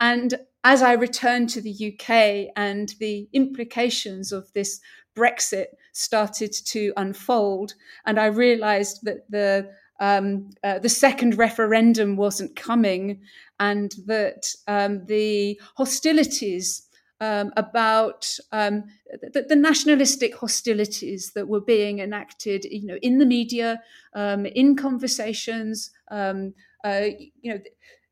And 0.00 0.34
as 0.64 0.82
I 0.82 0.92
returned 0.94 1.50
to 1.50 1.60
the 1.60 1.92
UK 1.92 2.52
and 2.56 2.92
the 2.98 3.28
implications 3.32 4.32
of 4.32 4.52
this 4.52 4.80
Brexit 5.16 5.66
started 5.92 6.52
to 6.66 6.92
unfold, 6.96 7.74
and 8.04 8.20
I 8.20 8.26
realised 8.26 9.00
that 9.04 9.30
the 9.30 9.70
um, 9.98 10.50
uh, 10.62 10.78
the 10.78 10.90
second 10.90 11.38
referendum 11.38 12.16
wasn't 12.16 12.54
coming, 12.54 13.22
and 13.58 13.92
that 14.06 14.46
um, 14.68 15.06
the 15.06 15.58
hostilities 15.76 16.86
um, 17.20 17.52
about 17.56 18.30
um, 18.52 18.84
the, 19.32 19.46
the, 19.48 19.56
nationalistic 19.56 20.34
hostilities 20.34 21.32
that 21.32 21.48
were 21.48 21.62
being 21.62 22.00
enacted, 22.00 22.66
you 22.66 22.86
know, 22.86 22.98
in 23.00 23.18
the 23.18 23.24
media, 23.24 23.80
um, 24.14 24.44
in 24.44 24.76
conversations, 24.76 25.90
um, 26.10 26.52
uh, 26.84 27.06
you 27.40 27.54
know, 27.54 27.60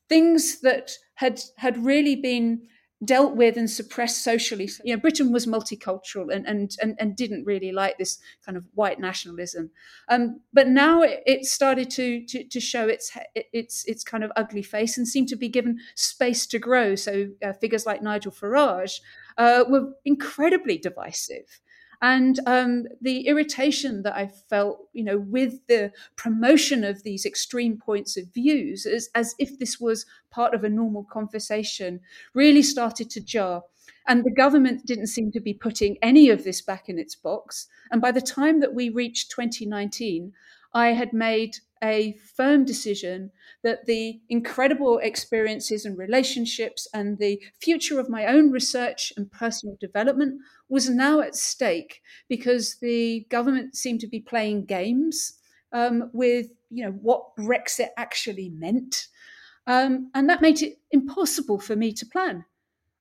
things 0.09 0.61
that 0.61 0.93
had 1.17 1.41
had 1.57 1.85
really 1.85 2.17
been 2.17 2.63
dealt 3.05 3.37
with 3.37 3.57
and 3.57 3.69
suppressed 3.69 4.23
socially. 4.23 4.69
You 4.85 4.95
know, 4.95 5.01
Britain 5.01 5.33
was 5.33 5.47
multicultural 5.47 6.35
and 6.35 6.47
and 6.47 6.77
and, 6.81 6.97
and 6.99 7.17
didn't 7.17 7.45
really 7.45 7.73
like 7.73 7.99
this 7.99 8.19
kind 8.45 8.57
of 8.57 8.67
white 8.75 9.01
nationalism. 9.01 9.71
Um, 10.09 10.41
but 10.53 10.69
now 10.69 11.03
it, 11.03 11.23
it 11.27 11.45
started 11.45 11.91
to, 11.91 12.25
to, 12.27 12.45
to 12.45 12.61
show 12.61 12.89
its 12.89 13.17
its 13.35 13.85
its 13.87 14.05
kind 14.05 14.25
of 14.25 14.33
ugly 14.37 14.63
face 14.63 14.97
and 14.99 15.07
seemed 15.07 15.29
to 15.29 15.37
be 15.37 15.49
given 15.49 15.79
space 15.95 16.47
to 16.49 16.59
grow. 16.59 16.95
So 16.95 17.29
uh, 17.45 17.53
figures 17.55 17.87
like 17.87 18.03
Nigel 18.03 18.33
Farage 18.33 19.01
uh, 19.39 19.65
were 19.69 19.93
incredibly 20.05 20.79
divisive 20.79 21.61
and 22.05 22.39
um, 22.45 22.85
the 23.01 23.27
irritation 23.29 24.03
that 24.03 24.15
I 24.15 24.27
felt, 24.27 24.89
you 24.93 25.03
know, 25.03 25.17
with 25.17 25.67
the 25.69 25.91
promotion 26.17 26.85
of 26.85 27.03
these 27.03 27.25
extreme 27.25 27.79
points 27.79 28.19
of 28.19 28.27
views, 28.35 28.85
as, 28.85 29.09
as 29.15 29.35
if 29.39 29.59
this 29.59 29.81
was 29.81 30.05
part 30.31 30.53
of 30.53 30.65
a 30.65 30.69
normal 30.69 31.05
conversation, 31.05 32.01
really 32.35 32.63
started 32.63 33.09
to 33.09 33.23
jar. 33.23 33.63
And 34.07 34.23
the 34.23 34.31
government 34.31 34.85
didn't 34.85 35.07
seem 35.07 35.33
to 35.33 35.41
be 35.41 35.55
putting 35.55 35.97
any 36.03 36.29
of 36.29 36.45
this 36.45 36.61
back 36.61 36.91
in 36.91 36.99
its 36.99 37.15
box. 37.15 37.69
And 37.91 38.03
by 38.03 38.13
the 38.13 38.21
time 38.21 38.61
that 38.61 38.75
we 38.75 38.91
reached 38.91 39.31
2019, 39.31 40.35
I 40.75 40.89
had 40.89 41.15
made 41.15 41.57
a 41.85 42.17
firm 42.35 42.65
decision 42.65 43.31
that 43.63 43.85
the 43.85 44.19
incredible 44.31 44.99
experiences 44.99 45.85
and 45.85 45.99
relationships 45.99 46.89
and 46.95 47.19
the 47.19 47.41
future 47.61 48.01
of 48.01 48.09
my 48.09 48.25
own 48.27 48.51
research 48.51 49.13
and 49.17 49.31
personal 49.31 49.77
development 49.79 50.41
was 50.69 50.89
now 50.89 51.21
at 51.21 51.35
stake 51.37 52.01
because 52.29 52.77
the 52.81 53.27
government 53.29 53.77
seemed 53.77 54.01
to 54.01 54.09
be 54.09 54.19
playing 54.19 54.65
games 54.65 55.39
um, 55.73 56.11
with 56.15 56.47
you 56.71 56.85
know 56.85 56.93
what 56.93 57.37
Brexit 57.37 57.89
actually 57.97 58.49
meant, 58.49 59.09
um, 59.67 60.11
and 60.15 60.29
that 60.31 60.41
made 60.41 60.63
it 60.63 60.79
impossible 60.91 61.59
for 61.59 61.77
me 61.77 61.93
to 61.93 62.07
plan. 62.07 62.45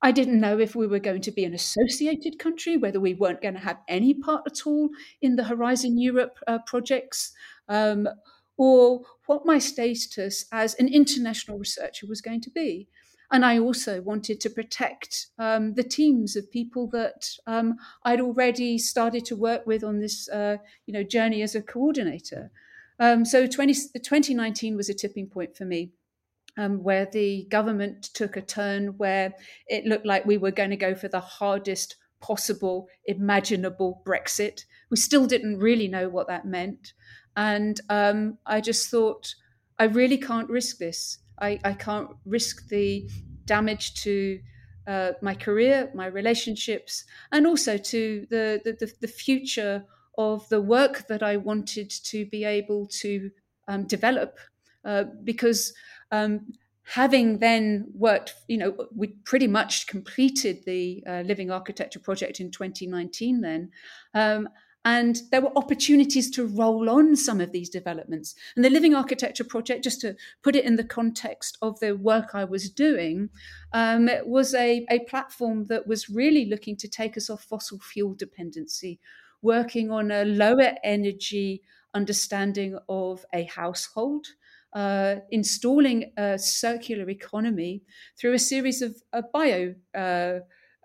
I 0.02 0.12
didn't 0.12 0.42
know 0.42 0.60
if 0.60 0.76
we 0.76 0.86
were 0.86 1.00
going 1.00 1.22
to 1.22 1.32
be 1.32 1.46
an 1.46 1.54
associated 1.54 2.38
country, 2.38 2.76
whether 2.76 3.00
we 3.00 3.14
weren't 3.14 3.42
going 3.42 3.54
to 3.54 3.60
have 3.62 3.80
any 3.88 4.14
part 4.14 4.44
at 4.46 4.68
all 4.68 4.90
in 5.22 5.38
the 5.38 5.46
Horizon 5.46 5.98
Europe 5.98 6.38
uh, 6.46 6.60
projects, 6.66 7.32
um, 7.70 8.10
or 8.58 9.02
what 9.26 9.46
my 9.46 9.58
status 9.58 10.46
as 10.52 10.76
an 10.76 10.88
international 10.88 11.58
researcher 11.58 12.08
was 12.08 12.22
going 12.22 12.42
to 12.42 12.50
be. 12.50 12.88
And 13.32 13.44
I 13.44 13.58
also 13.58 14.00
wanted 14.02 14.40
to 14.42 14.50
protect 14.50 15.28
um, 15.40 15.74
the 15.74 15.84
teams 15.84 16.36
of 16.36 16.52
people 16.52 16.88
that 16.92 17.30
um, 17.48 17.78
I'd 18.04 18.22
already 18.22 18.78
started 18.78 19.26
to 19.26 19.36
work 19.36 19.66
with 19.66 19.84
on 19.84 20.00
this, 20.00 20.30
uh, 20.30 20.58
you 20.86 20.94
know, 20.94 21.04
journey 21.04 21.42
as 21.42 21.56
a 21.56 21.62
coordinator. 21.62 22.52
Um, 23.00 23.26
so 23.26 23.48
20, 23.48 23.74
2019 23.74 24.76
was 24.76 24.88
a 24.88 24.94
tipping 24.94 25.28
point 25.28 25.58
for 25.58 25.66
me. 25.66 25.92
Um, 26.56 26.84
where 26.84 27.08
the 27.12 27.48
government 27.50 28.04
took 28.14 28.38
a 28.38 28.42
turn 28.42 28.90
where 29.00 29.34
it 29.66 29.86
looked 29.86 30.06
like 30.06 30.24
we 30.24 30.38
were 30.38 30.52
going 30.52 30.70
to 30.70 30.76
go 30.76 30.94
for 30.94 31.08
the 31.08 31.20
hardest 31.20 31.96
possible 32.22 32.88
imaginable 33.06 34.04
Brexit. 34.06 34.66
We 34.92 34.98
still 34.98 35.26
didn't 35.26 35.58
really 35.58 35.88
know 35.88 36.10
what 36.10 36.28
that 36.28 36.46
meant. 36.46 36.94
And 37.36 37.80
um, 37.90 38.38
I 38.46 38.62
just 38.62 38.90
thought, 38.90 39.34
I 39.80 39.86
really 39.86 40.18
can't 40.18 40.50
risk 40.50 40.78
this. 40.78 41.20
I, 41.40 41.60
I 41.64 41.74
can't 41.74 42.10
risk 42.26 42.68
the 42.68 43.10
damage 43.46 43.96
to 44.04 44.40
uh, 44.88 45.14
my 45.22 45.34
career, 45.34 45.90
my 45.94 46.08
relationships, 46.08 47.06
and 47.32 47.48
also 47.48 47.78
to 47.78 48.28
the, 48.30 48.62
the, 48.64 48.92
the, 49.00 49.08
future 49.08 49.86
of 50.18 50.48
the 50.50 50.62
work 50.62 51.08
that 51.08 51.24
I 51.24 51.38
wanted 51.38 51.90
to 51.90 52.26
be 52.26 52.44
able 52.44 52.88
to 52.88 53.32
um, 53.68 53.88
develop. 53.88 54.38
Uh, 54.84 55.06
because 55.24 55.74
um, 56.12 56.54
having 56.84 57.40
then 57.40 57.88
worked, 57.94 58.36
you 58.48 58.58
know, 58.58 58.76
we 58.96 59.08
pretty 59.24 59.48
much 59.48 59.88
completed 59.88 60.64
the 60.66 61.04
uh, 61.08 61.22
Living 61.22 61.50
Architecture 61.50 62.00
project 62.00 62.40
in 62.40 62.52
2019 62.52 63.42
then. 63.42 63.72
Um, 64.14 64.50
and 64.86 65.22
there 65.32 65.42
were 65.42 65.58
opportunities 65.58 66.30
to 66.32 66.46
roll 66.46 66.90
on 66.90 67.16
some 67.16 67.40
of 67.40 67.52
these 67.52 67.70
developments. 67.70 68.36
And 68.56 68.66
the 68.66 68.70
Living 68.70 68.94
Architecture 68.94 69.46
Project, 69.46 69.84
just 69.84 70.02
to 70.02 70.16
put 70.42 70.56
it 70.56 70.66
in 70.66 70.76
the 70.76 70.84
context 70.84 71.58
of 71.62 71.80
the 71.80 71.96
work 71.96 72.32
I 72.34 72.44
was 72.44 72.70
doing, 72.70 73.30
um, 73.72 74.10
was 74.26 74.54
a, 74.54 74.86
a 74.90 75.00
platform 75.00 75.68
that 75.68 75.88
was 75.88 76.10
really 76.10 76.46
looking 76.46 76.76
to 76.78 76.88
take 76.90 77.16
us 77.16 77.30
off 77.30 77.46
fossil 77.46 77.80
fuel 77.80 78.14
dependency, 78.14 79.00
working 79.42 79.90
on 79.90 80.12
a 80.12 80.26
lower 80.26 80.74
energy 80.84 81.62
understanding 81.94 82.78
of 82.90 83.26
a 83.34 83.44
household. 83.44 84.28
Uh, 84.74 85.18
installing 85.30 86.12
a 86.18 86.36
circular 86.36 87.08
economy 87.08 87.84
through 88.18 88.34
a 88.34 88.40
series 88.40 88.82
of 88.82 88.96
uh, 89.14 89.22
bio 89.32 89.76
uh, 89.94 90.40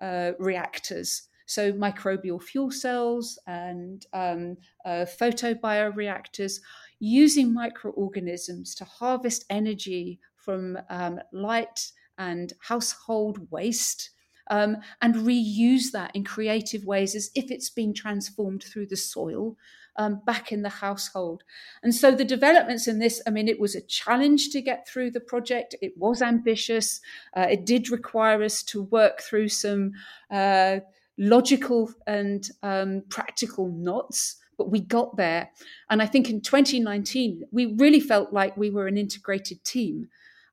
uh 0.04 0.32
reactors 0.38 1.27
so, 1.48 1.72
microbial 1.72 2.42
fuel 2.42 2.70
cells 2.70 3.38
and 3.46 4.04
um, 4.12 4.58
uh, 4.84 5.06
photobioreactors 5.18 6.60
using 7.00 7.54
microorganisms 7.54 8.74
to 8.74 8.84
harvest 8.84 9.46
energy 9.48 10.20
from 10.36 10.76
um, 10.90 11.18
light 11.32 11.90
and 12.18 12.52
household 12.60 13.50
waste. 13.50 14.10
Um, 14.50 14.78
and 15.02 15.14
reuse 15.14 15.90
that 15.92 16.16
in 16.16 16.24
creative 16.24 16.86
ways 16.86 17.14
as 17.14 17.30
if 17.34 17.50
it's 17.50 17.68
been 17.68 17.92
transformed 17.92 18.62
through 18.64 18.86
the 18.86 18.96
soil 18.96 19.58
um, 19.98 20.22
back 20.24 20.52
in 20.52 20.62
the 20.62 20.70
household. 20.70 21.44
And 21.82 21.94
so 21.94 22.12
the 22.12 22.24
developments 22.24 22.88
in 22.88 22.98
this, 22.98 23.20
I 23.26 23.30
mean, 23.30 23.46
it 23.46 23.60
was 23.60 23.74
a 23.74 23.82
challenge 23.82 24.48
to 24.50 24.62
get 24.62 24.88
through 24.88 25.10
the 25.10 25.20
project. 25.20 25.74
It 25.82 25.92
was 25.98 26.22
ambitious. 26.22 27.00
Uh, 27.36 27.46
it 27.50 27.66
did 27.66 27.90
require 27.90 28.42
us 28.42 28.62
to 28.64 28.84
work 28.84 29.20
through 29.20 29.48
some. 29.48 29.92
Uh, 30.30 30.78
logical 31.18 31.92
and 32.06 32.48
um, 32.62 33.02
practical 33.10 33.68
knots, 33.68 34.36
but 34.56 34.70
we 34.70 34.80
got 34.80 35.16
there. 35.16 35.50
And 35.90 36.00
I 36.00 36.06
think 36.06 36.30
in 36.30 36.40
2019, 36.40 37.42
we 37.50 37.74
really 37.78 38.00
felt 38.00 38.32
like 38.32 38.56
we 38.56 38.70
were 38.70 38.86
an 38.86 38.96
integrated 38.96 39.64
team. 39.64 40.08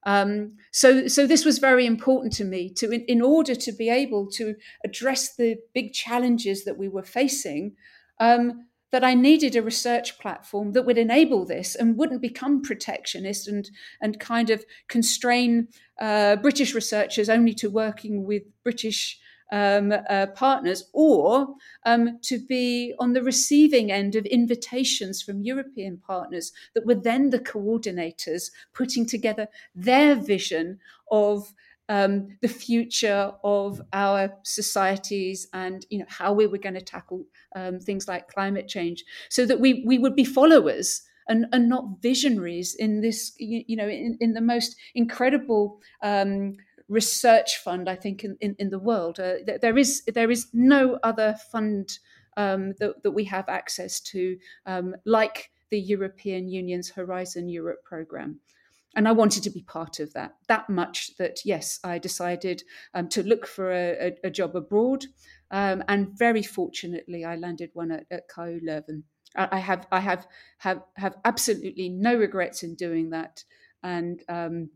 Um, 0.05 0.53
so, 0.71 1.07
so 1.07 1.25
this 1.25 1.45
was 1.45 1.57
very 1.57 1.85
important 1.85 2.33
to 2.33 2.43
me 2.43 2.69
to, 2.75 2.91
in, 2.91 3.01
in, 3.05 3.21
order 3.23 3.55
to 3.55 3.71
be 3.71 3.89
able 3.89 4.29
to 4.31 4.53
address 4.83 5.35
the 5.35 5.57
big 5.73 5.93
challenges 5.93 6.63
that 6.65 6.77
we 6.77 6.87
were 6.87 7.03
facing. 7.03 7.75
Um, 8.19 8.67
that 8.91 9.03
I 9.03 9.13
needed 9.13 9.57
a 9.57 9.61
research 9.61 10.17
platform 10.19 10.71
that 10.71 10.85
would 10.85 10.97
enable 10.97 11.45
this 11.45 11.75
and 11.75 11.97
wouldn't 11.97 12.21
become 12.21 12.61
protectionist 12.61 13.45
and 13.45 13.69
and 13.99 14.17
kind 14.21 14.49
of 14.49 14.63
constrain 14.87 15.67
uh, 15.99 16.37
British 16.37 16.73
researchers 16.73 17.27
only 17.27 17.53
to 17.55 17.69
working 17.69 18.23
with 18.23 18.43
British 18.63 19.19
um, 19.51 19.93
uh, 20.09 20.27
partners, 20.27 20.89
or 20.93 21.55
um, 21.85 22.19
to 22.23 22.39
be 22.39 22.93
on 22.99 23.13
the 23.13 23.23
receiving 23.23 23.91
end 23.91 24.15
of 24.15 24.25
invitations 24.25 25.21
from 25.21 25.41
European 25.41 25.97
partners 25.97 26.51
that 26.73 26.85
were 26.85 26.95
then 26.95 27.29
the 27.29 27.39
coordinators 27.39 28.51
putting 28.73 29.05
together 29.05 29.47
their 29.75 30.15
vision 30.15 30.79
of 31.11 31.53
um, 31.89 32.37
the 32.41 32.47
future 32.47 33.31
of 33.43 33.81
our 33.93 34.33
societies 34.43 35.47
and 35.53 35.85
you 35.89 35.99
know 35.99 36.05
how 36.07 36.33
we 36.33 36.47
were 36.47 36.57
going 36.57 36.73
to 36.73 36.81
tackle 36.81 37.23
um, 37.55 37.79
things 37.79 38.07
like 38.07 38.27
climate 38.27 38.67
change, 38.67 39.03
so 39.29 39.45
that 39.45 39.59
we 39.59 39.83
we 39.85 39.99
would 39.99 40.15
be 40.15 40.25
followers 40.25 41.03
and, 41.27 41.45
and 41.51 41.69
not 41.69 42.01
visionaries 42.01 42.75
in 42.75 43.01
this 43.01 43.33
you, 43.37 43.63
you 43.67 43.75
know 43.75 43.87
in, 43.87 44.17
in 44.19 44.33
the 44.33 44.41
most 44.41 44.75
incredible 44.93 45.79
um, 46.01 46.55
research 46.87 47.57
fund 47.57 47.89
I 47.89 47.95
think 47.95 48.23
in, 48.23 48.37
in, 48.41 48.55
in 48.59 48.69
the 48.69 48.79
world. 48.79 49.19
Uh, 49.19 49.35
there 49.61 49.77
is 49.77 50.03
there 50.05 50.31
is 50.31 50.47
no 50.53 50.99
other 51.03 51.35
fund 51.51 51.99
um, 52.37 52.73
that, 52.79 53.01
that 53.03 53.11
we 53.11 53.23
have 53.25 53.47
access 53.49 53.99
to 54.01 54.37
um, 54.65 54.95
like 55.05 55.51
the 55.71 55.79
European 55.79 56.47
Union's 56.47 56.89
Horizon 56.89 57.49
Europe 57.49 57.83
program 57.83 58.39
and 58.95 59.07
I 59.07 59.11
wanted 59.11 59.43
to 59.43 59.49
be 59.49 59.61
part 59.61 59.99
of 59.99 60.13
that. 60.13 60.35
That 60.47 60.69
much 60.69 61.17
that 61.17 61.39
yes, 61.43 61.79
I 61.83 61.97
decided 61.99 62.63
um, 62.93 63.09
to 63.09 63.23
look 63.23 63.45
for 63.45 63.71
a, 63.71 64.07
a, 64.07 64.27
a 64.27 64.29
job 64.29 64.55
abroad, 64.55 65.05
um, 65.51 65.83
and 65.87 66.17
very 66.17 66.43
fortunately, 66.43 67.25
I 67.25 67.35
landed 67.35 67.71
one 67.73 67.91
at, 67.91 68.05
at 68.09 68.29
KU 68.29 68.59
Leuven. 68.65 69.03
I 69.35 69.59
have 69.59 69.85
I 69.91 69.99
have 69.99 70.27
have 70.59 70.81
have 70.95 71.17
absolutely 71.25 71.89
no 71.89 72.15
regrets 72.15 72.63
in 72.63 72.75
doing 72.75 73.09
that, 73.09 73.43
and 73.83 74.23
um, 74.29 74.69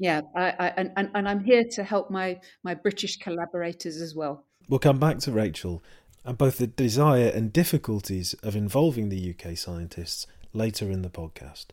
yeah, 0.00 0.22
I, 0.34 0.54
I, 0.58 0.68
and, 0.78 1.10
and 1.14 1.28
I'm 1.28 1.44
here 1.44 1.62
to 1.72 1.84
help 1.84 2.10
my 2.10 2.40
my 2.64 2.74
British 2.74 3.18
collaborators 3.18 4.00
as 4.00 4.14
well. 4.14 4.46
We'll 4.68 4.80
come 4.80 4.98
back 4.98 5.18
to 5.20 5.30
Rachel 5.30 5.82
and 6.24 6.38
both 6.38 6.56
the 6.56 6.66
desire 6.66 7.28
and 7.28 7.52
difficulties 7.52 8.34
of 8.42 8.56
involving 8.56 9.10
the 9.10 9.34
UK 9.34 9.58
scientists 9.58 10.26
later 10.54 10.90
in 10.90 11.02
the 11.02 11.10
podcast. 11.10 11.66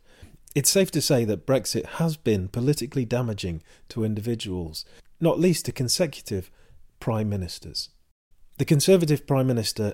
It's 0.56 0.70
safe 0.70 0.92
to 0.92 1.02
say 1.02 1.24
that 1.24 1.46
Brexit 1.46 1.86
has 1.86 2.18
been 2.18 2.50
politically 2.50 3.06
damaging 3.06 3.64
to 3.90 4.04
individuals, 4.04 4.84
not 5.22 5.40
least 5.40 5.66
to 5.66 5.72
consecutive 5.72 6.52
prime 7.00 7.30
ministers. 7.30 7.90
The 8.58 8.66
Conservative 8.66 9.26
Prime 9.26 9.48
Minister 9.48 9.94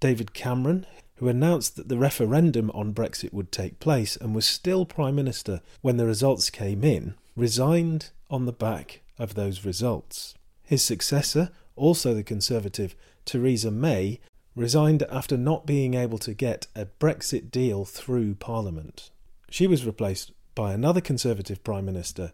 David 0.00 0.32
Cameron, 0.32 0.86
who 1.16 1.28
announced 1.28 1.76
that 1.76 1.88
the 1.88 1.98
referendum 1.98 2.70
on 2.70 2.94
Brexit 2.94 3.32
would 3.32 3.52
take 3.52 3.80
place 3.80 4.16
and 4.16 4.34
was 4.34 4.46
still 4.46 4.86
Prime 4.86 5.16
Minister 5.16 5.60
when 5.82 5.96
the 5.96 6.06
results 6.06 6.48
came 6.48 6.84
in, 6.84 7.14
resigned 7.36 8.10
on 8.30 8.46
the 8.46 8.52
back 8.52 9.02
of 9.18 9.34
those 9.34 9.64
results. 9.64 10.34
His 10.62 10.82
successor, 10.82 11.50
also 11.76 12.14
the 12.14 12.22
Conservative 12.22 12.94
Theresa 13.24 13.70
May, 13.70 14.20
resigned 14.56 15.02
after 15.10 15.36
not 15.36 15.66
being 15.66 15.94
able 15.94 16.18
to 16.18 16.34
get 16.34 16.66
a 16.74 16.86
Brexit 16.86 17.50
deal 17.50 17.84
through 17.84 18.36
Parliament. 18.36 19.10
She 19.50 19.66
was 19.66 19.86
replaced 19.86 20.32
by 20.54 20.72
another 20.72 21.00
Conservative 21.00 21.62
Prime 21.64 21.84
Minister, 21.84 22.32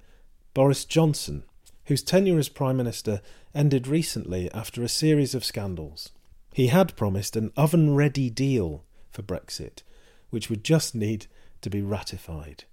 Boris 0.52 0.84
Johnson, 0.84 1.44
whose 1.86 2.02
tenure 2.02 2.38
as 2.38 2.48
Prime 2.48 2.76
Minister 2.76 3.20
ended 3.54 3.86
recently 3.86 4.50
after 4.52 4.82
a 4.82 4.88
series 4.88 5.34
of 5.34 5.44
scandals. 5.44 6.10
He 6.52 6.66
had 6.66 6.96
promised 6.96 7.36
an 7.36 7.52
oven 7.56 7.94
ready 7.94 8.28
deal 8.28 8.84
for 9.10 9.22
Brexit, 9.22 9.82
which 10.30 10.50
would 10.50 10.62
just 10.62 10.94
need 10.94 11.26
to 11.62 11.70
be 11.70 11.82
ratified. 11.82 12.64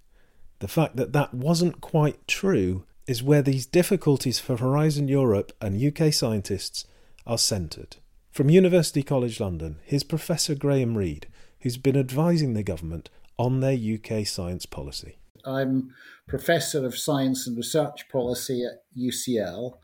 The 0.60 0.68
fact 0.68 0.96
that 0.96 1.12
that 1.12 1.34
wasn't 1.34 1.80
quite 1.80 2.26
true 2.26 2.84
is 3.06 3.22
where 3.22 3.42
these 3.42 3.64
difficulties 3.64 4.38
for 4.38 4.56
Horizon 4.56 5.08
Europe 5.08 5.52
and 5.60 5.82
UK 5.82 6.12
scientists 6.12 6.84
are 7.26 7.38
centred. 7.38 7.96
From 8.30 8.50
University 8.50 9.02
College 9.02 9.40
London, 9.40 9.78
here's 9.84 10.02
Professor 10.02 10.54
Graham 10.54 10.96
Reid, 10.96 11.28
who's 11.60 11.76
been 11.76 11.96
advising 11.96 12.54
the 12.54 12.62
government 12.62 13.08
on 13.38 13.60
their 13.60 13.76
UK 13.76 14.26
science 14.26 14.66
policy. 14.66 15.18
I'm 15.44 15.94
Professor 16.26 16.84
of 16.84 16.98
Science 16.98 17.46
and 17.46 17.56
Research 17.56 18.08
Policy 18.10 18.64
at 18.64 18.82
UCL, 18.96 19.78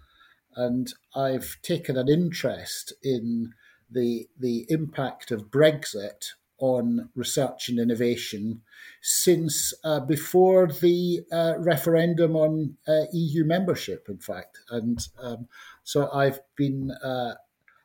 and 0.57 0.93
I've 1.15 1.57
taken 1.63 1.97
an 1.97 2.09
interest 2.09 2.93
in 3.03 3.53
the, 3.91 4.29
the 4.39 4.67
impact 4.69 5.31
of 5.31 5.51
Brexit 5.51 6.33
on 6.65 7.11
research 7.15 7.69
and 7.69 7.79
innovation 7.79 8.63
since 9.03 9.75
uh, 9.85 10.01
before 10.01 10.67
the 10.67 11.21
uh, 11.31 11.53
referendum 11.59 12.35
on 12.35 12.75
uh, 12.89 13.03
EU 13.13 13.45
membership, 13.45 14.07
in 14.09 14.17
fact. 14.17 14.61
And 14.71 14.99
um, 15.21 15.47
so 15.83 16.11
I've 16.11 16.41
been 16.57 16.91
uh, 16.91 17.35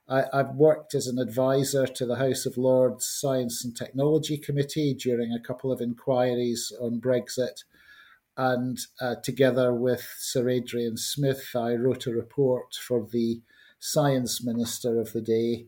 I, 0.08 0.24
have 0.32 0.56
worked 0.56 0.96
as 0.96 1.08
an 1.08 1.20
advisor 1.20 1.86
to 1.88 2.06
the 2.06 2.16
House 2.16 2.46
of 2.46 2.58
Lords 2.58 3.06
Science 3.06 3.66
and 3.66 3.76
Technology 3.76 4.38
Committee 4.38 4.94
during 4.94 5.34
a 5.34 5.46
couple 5.46 5.74
of 5.74 5.82
inquiries 5.82 6.72
on 6.80 7.02
Brexit. 7.02 7.66
And 8.38 8.80
uh, 9.02 9.16
together 9.22 9.74
with 9.74 10.08
Sir 10.18 10.48
Adrian 10.48 10.96
Smith, 10.96 11.50
I 11.54 11.76
wrote 11.76 12.08
a 12.08 12.14
report 12.14 12.76
for 12.76 13.06
the 13.12 13.42
Science 13.78 14.42
Minister 14.42 15.02
of 15.02 15.12
the 15.12 15.22
day 15.22 15.66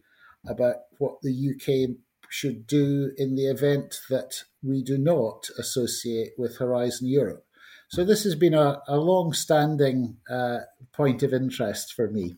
about 0.47 0.75
what 0.97 1.21
the 1.21 1.53
UK 1.53 1.97
should 2.31 2.65
do 2.65 3.11
in 3.17 3.35
the 3.35 3.45
event 3.47 3.99
that 4.09 4.31
we 4.63 4.81
do 4.81 4.97
not 4.97 5.47
associate 5.59 6.31
with 6.37 6.57
Horizon 6.57 7.09
Europe. 7.09 7.43
So 7.89 8.05
this 8.05 8.23
has 8.23 8.35
been 8.35 8.53
a, 8.53 8.81
a 8.87 8.95
long 8.95 9.33
standing 9.33 10.15
uh, 10.29 10.59
point 10.93 11.23
of 11.23 11.33
interest 11.33 11.93
for 11.93 12.09
me. 12.09 12.37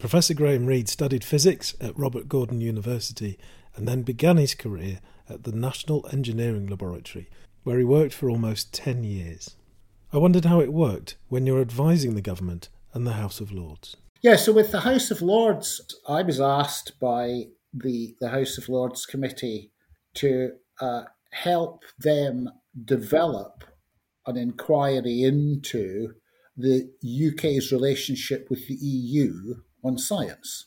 Professor 0.00 0.34
Graham 0.34 0.66
Reid 0.66 0.88
studied 0.88 1.22
physics 1.22 1.76
at 1.80 1.96
Robert 1.96 2.28
Gordon 2.28 2.60
University 2.60 3.38
and 3.76 3.86
then 3.86 4.02
began 4.02 4.36
his 4.36 4.54
career 4.54 4.98
at 5.28 5.44
the 5.44 5.52
National 5.52 6.04
Engineering 6.12 6.66
Laboratory, 6.66 7.30
where 7.62 7.78
he 7.78 7.84
worked 7.84 8.14
for 8.14 8.28
almost 8.28 8.74
10 8.74 9.04
years. 9.04 9.54
I 10.12 10.18
wondered 10.18 10.44
how 10.44 10.60
it 10.60 10.72
worked 10.72 11.16
when 11.28 11.46
you're 11.46 11.60
advising 11.60 12.16
the 12.16 12.20
government 12.20 12.68
and 12.92 13.06
the 13.06 13.12
House 13.12 13.40
of 13.40 13.52
Lords. 13.52 13.96
Yeah, 14.22 14.36
so 14.36 14.52
with 14.52 14.72
the 14.72 14.80
House 14.80 15.10
of 15.10 15.20
Lords, 15.20 15.80
I 16.08 16.22
was 16.22 16.40
asked 16.40 16.98
by 16.98 17.48
the, 17.72 18.16
the 18.20 18.30
House 18.30 18.56
of 18.56 18.68
Lords 18.68 19.04
Committee 19.04 19.70
to 20.14 20.52
uh, 20.80 21.04
help 21.32 21.84
them 21.98 22.48
develop 22.84 23.64
an 24.26 24.36
inquiry 24.38 25.22
into 25.22 26.14
the 26.56 26.88
UK's 27.04 27.70
relationship 27.70 28.48
with 28.48 28.66
the 28.66 28.74
EU 28.74 29.56
on 29.84 29.98
science. 29.98 30.66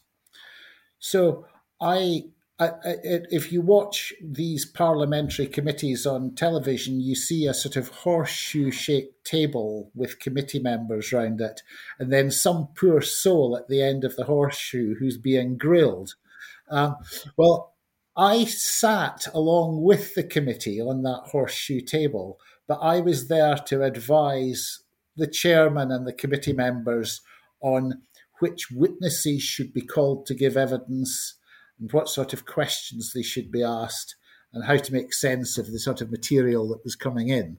So 1.00 1.46
I, 1.82 2.26
I, 2.60 2.68
I, 2.68 2.96
if 3.32 3.52
you 3.54 3.62
watch 3.62 4.14
these 4.22 4.66
parliamentary 4.66 5.48
committees 5.48 6.06
on 6.06 6.36
television, 6.36 7.00
you 7.00 7.16
see 7.16 7.48
a 7.48 7.54
sort 7.54 7.78
of 7.78 7.88
horseshoe-shaped 7.88 9.24
table 9.24 9.92
with 9.96 10.20
committee 10.20 10.60
members 10.60 11.14
round 11.14 11.40
it, 11.40 11.62
and 12.00 12.12
then 12.12 12.32
some 12.32 12.68
poor 12.76 13.02
soul 13.02 13.56
at 13.56 13.70
the 13.70 13.82
end 13.82 14.04
of 14.04 14.16
the 14.18 14.26
horseshoe 14.26 14.96
who's 14.96 15.18
being 15.18 15.58
grilled. 15.58 16.16
Um, 16.70 16.98
well, 17.38 17.76
I 18.18 18.44
sat 18.44 19.28
along 19.34 19.82
with 19.82 20.16
the 20.16 20.24
committee 20.24 20.82
on 20.82 21.04
that 21.04 21.30
horseshoe 21.32 21.80
table, 21.80 22.40
but 22.68 22.80
I 22.82 23.00
was 23.00 23.30
there 23.30 23.56
to 23.56 23.84
advise 23.84 24.82
the 25.16 25.28
chairman 25.28 25.92
and 25.92 26.06
the 26.06 26.14
committee 26.14 26.54
members 26.54 27.22
on 27.62 28.02
which 28.40 28.72
witnesses 28.72 29.42
should 29.42 29.74
be 29.74 29.82
called 29.82 30.26
to 30.26 30.34
give 30.34 30.58
evidence 30.58 31.36
and 31.80 31.92
what 31.92 32.10
sort 32.10 32.34
of 32.34 32.46
questions 32.46 33.14
they 33.14 33.24
should 33.24 33.52
be 33.52 33.64
asked 33.64 34.16
and 34.54 34.66
how 34.66 34.78
to 34.78 34.94
make 34.94 35.14
sense 35.14 35.58
of 35.58 35.72
the 35.72 35.80
sort 35.80 36.02
of 36.02 36.12
material 36.12 36.68
that 36.70 36.84
was 36.84 36.96
coming 36.96 37.30
in. 37.30 37.58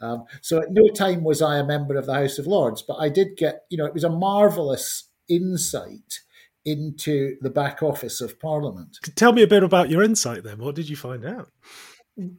Um, 0.00 0.24
so 0.40 0.60
at 0.60 0.70
no 0.72 0.88
time 0.88 1.24
was 1.24 1.42
I 1.42 1.58
a 1.58 1.64
member 1.64 1.96
of 1.96 2.06
the 2.06 2.14
House 2.14 2.38
of 2.38 2.46
Lords, 2.46 2.82
but 2.82 2.96
I 2.96 3.10
did 3.10 3.36
get, 3.36 3.64
you 3.68 3.76
know, 3.76 3.84
it 3.84 3.94
was 3.94 4.04
a 4.04 4.08
marvellous 4.08 5.10
insight 5.28 6.20
into 6.64 7.36
the 7.40 7.50
back 7.50 7.82
office 7.82 8.20
of 8.20 8.40
Parliament. 8.40 8.98
Tell 9.16 9.32
me 9.32 9.42
a 9.42 9.46
bit 9.46 9.62
about 9.62 9.90
your 9.90 10.02
insight 10.02 10.42
then. 10.42 10.58
What 10.58 10.74
did 10.74 10.88
you 10.88 10.96
find 10.96 11.24
out? 11.24 11.50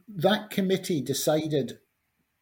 That 0.08 0.50
committee 0.50 1.00
decided 1.00 1.78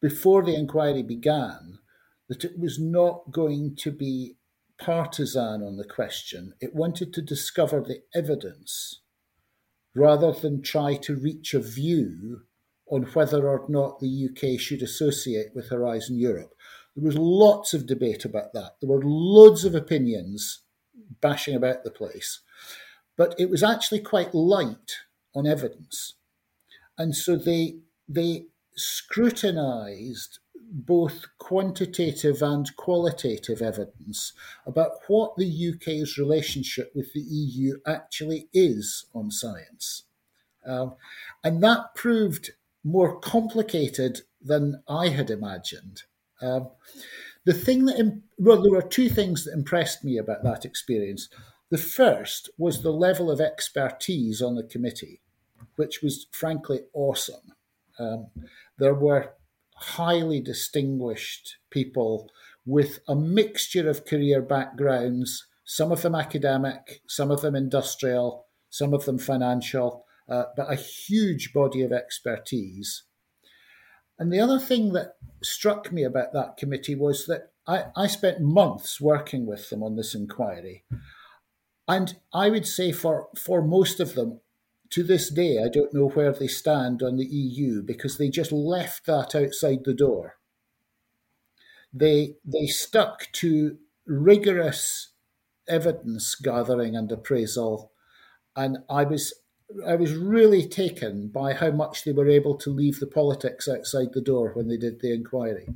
before 0.01 0.43
the 0.43 0.55
inquiry 0.55 1.03
began 1.03 1.79
that 2.27 2.43
it 2.43 2.57
was 2.57 2.79
not 2.79 3.31
going 3.31 3.75
to 3.77 3.91
be 3.91 4.35
partisan 4.81 5.63
on 5.63 5.77
the 5.77 5.85
question. 5.85 6.53
It 6.61 6.75
wanted 6.75 7.13
to 7.13 7.21
discover 7.21 7.81
the 7.81 8.01
evidence 8.15 9.01
rather 9.95 10.31
than 10.33 10.61
try 10.63 10.95
to 10.95 11.15
reach 11.15 11.53
a 11.53 11.59
view 11.59 12.41
on 12.89 13.03
whether 13.13 13.47
or 13.47 13.65
not 13.69 13.99
the 13.99 14.29
UK 14.29 14.59
should 14.59 14.81
associate 14.81 15.49
with 15.55 15.69
Horizon 15.69 16.17
Europe. 16.19 16.53
There 16.95 17.05
was 17.05 17.17
lots 17.17 17.73
of 17.73 17.87
debate 17.87 18.25
about 18.25 18.53
that. 18.53 18.73
There 18.81 18.89
were 18.89 19.01
loads 19.03 19.65
of 19.65 19.75
opinions 19.75 20.63
bashing 21.21 21.55
about 21.55 21.83
the 21.83 21.91
place. 21.91 22.41
but 23.17 23.35
it 23.39 23.49
was 23.49 23.63
actually 23.63 23.99
quite 24.01 24.33
light 24.33 24.93
on 25.35 25.47
evidence. 25.47 26.15
And 26.97 27.15
so 27.15 27.35
they, 27.35 27.79
they 28.09 28.47
scrutinised 28.75 30.39
both 30.71 31.25
quantitative 31.37 32.41
and 32.41 32.73
qualitative 32.77 33.61
evidence 33.61 34.31
about 34.65 34.91
what 35.07 35.35
the 35.35 35.73
UK's 35.73 36.17
relationship 36.17 36.91
with 36.95 37.11
the 37.13 37.19
EU 37.19 37.77
actually 37.85 38.47
is 38.53 39.05
on 39.13 39.29
science. 39.29 40.03
Um, 40.65 40.95
and 41.43 41.61
that 41.63 41.93
proved 41.93 42.51
more 42.83 43.19
complicated 43.19 44.21
than 44.41 44.81
I 44.87 45.09
had 45.09 45.29
imagined. 45.29 46.03
Um, 46.41 46.69
the 47.45 47.53
thing 47.53 47.85
that, 47.85 48.21
well, 48.37 48.61
there 48.61 48.71
were 48.71 48.81
two 48.81 49.09
things 49.09 49.43
that 49.43 49.53
impressed 49.53 50.03
me 50.03 50.17
about 50.17 50.43
that 50.43 50.63
experience. 50.63 51.27
The 51.69 51.77
first 51.77 52.49
was 52.57 52.81
the 52.81 52.93
level 52.93 53.29
of 53.29 53.41
expertise 53.41 54.41
on 54.41 54.55
the 54.55 54.63
committee, 54.63 55.21
which 55.75 56.01
was 56.01 56.27
frankly 56.31 56.81
awesome. 56.93 57.53
Um, 57.99 58.27
there 58.77 58.93
were 58.93 59.33
highly 59.81 60.39
distinguished 60.41 61.57
people 61.69 62.29
with 62.65 62.99
a 63.07 63.15
mixture 63.15 63.89
of 63.89 64.05
career 64.05 64.41
backgrounds, 64.41 65.47
some 65.65 65.91
of 65.91 66.01
them 66.01 66.15
academic, 66.15 67.01
some 67.07 67.31
of 67.31 67.41
them 67.41 67.55
industrial, 67.55 68.45
some 68.69 68.93
of 68.93 69.05
them 69.05 69.17
financial, 69.17 70.05
uh, 70.29 70.43
but 70.55 70.71
a 70.71 70.75
huge 70.75 71.51
body 71.53 71.81
of 71.81 71.91
expertise. 71.91 73.03
And 74.19 74.31
the 74.31 74.39
other 74.39 74.59
thing 74.59 74.93
that 74.93 75.15
struck 75.41 75.91
me 75.91 76.03
about 76.03 76.31
that 76.33 76.57
committee 76.57 76.95
was 76.95 77.25
that 77.25 77.51
I, 77.67 77.85
I 77.95 78.07
spent 78.07 78.39
months 78.39 79.01
working 79.01 79.45
with 79.47 79.69
them 79.69 79.81
on 79.81 79.95
this 79.95 80.13
inquiry. 80.13 80.83
And 81.87 82.17
I 82.33 82.49
would 82.49 82.67
say 82.67 82.91
for, 82.91 83.29
for 83.35 83.61
most 83.63 83.99
of 83.99 84.13
them, 84.13 84.41
to 84.91 85.03
this 85.03 85.29
day, 85.29 85.63
I 85.63 85.69
don't 85.69 85.93
know 85.93 86.09
where 86.09 86.31
they 86.31 86.47
stand 86.47 87.01
on 87.01 87.17
the 87.17 87.25
EU 87.25 87.81
because 87.81 88.17
they 88.17 88.29
just 88.29 88.51
left 88.51 89.05
that 89.05 89.35
outside 89.35 89.83
the 89.83 89.93
door. 89.93 90.37
They, 91.93 92.35
they 92.45 92.67
stuck 92.67 93.31
to 93.33 93.77
rigorous 94.05 95.13
evidence 95.67 96.35
gathering 96.35 96.95
and 96.95 97.11
appraisal. 97.11 97.91
And 98.55 98.79
I 98.89 99.03
was 99.03 99.33
I 99.87 99.95
was 99.95 100.13
really 100.13 100.67
taken 100.67 101.29
by 101.29 101.53
how 101.53 101.71
much 101.71 102.03
they 102.03 102.11
were 102.11 102.27
able 102.27 102.57
to 102.57 102.69
leave 102.69 102.99
the 102.99 103.07
politics 103.07 103.69
outside 103.69 104.11
the 104.11 104.19
door 104.19 104.51
when 104.53 104.67
they 104.67 104.75
did 104.75 104.99
the 104.99 105.13
inquiry. 105.13 105.69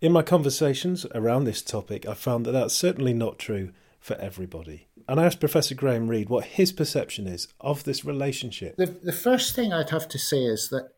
In 0.00 0.10
my 0.10 0.22
conversations 0.22 1.06
around 1.14 1.44
this 1.44 1.62
topic, 1.62 2.06
I 2.06 2.14
found 2.14 2.44
that 2.44 2.52
that's 2.52 2.74
certainly 2.74 3.14
not 3.14 3.38
true 3.38 3.72
for 4.00 4.14
everybody. 4.16 4.85
And 5.08 5.20
I 5.20 5.26
asked 5.26 5.40
Professor 5.40 5.74
Graham 5.74 6.08
Reid 6.08 6.28
what 6.28 6.44
his 6.44 6.72
perception 6.72 7.26
is 7.26 7.48
of 7.60 7.84
this 7.84 8.04
relationship. 8.04 8.76
The, 8.76 8.86
the 8.86 9.12
first 9.12 9.54
thing 9.54 9.72
I'd 9.72 9.90
have 9.90 10.08
to 10.08 10.18
say 10.18 10.44
is 10.44 10.68
that 10.70 10.90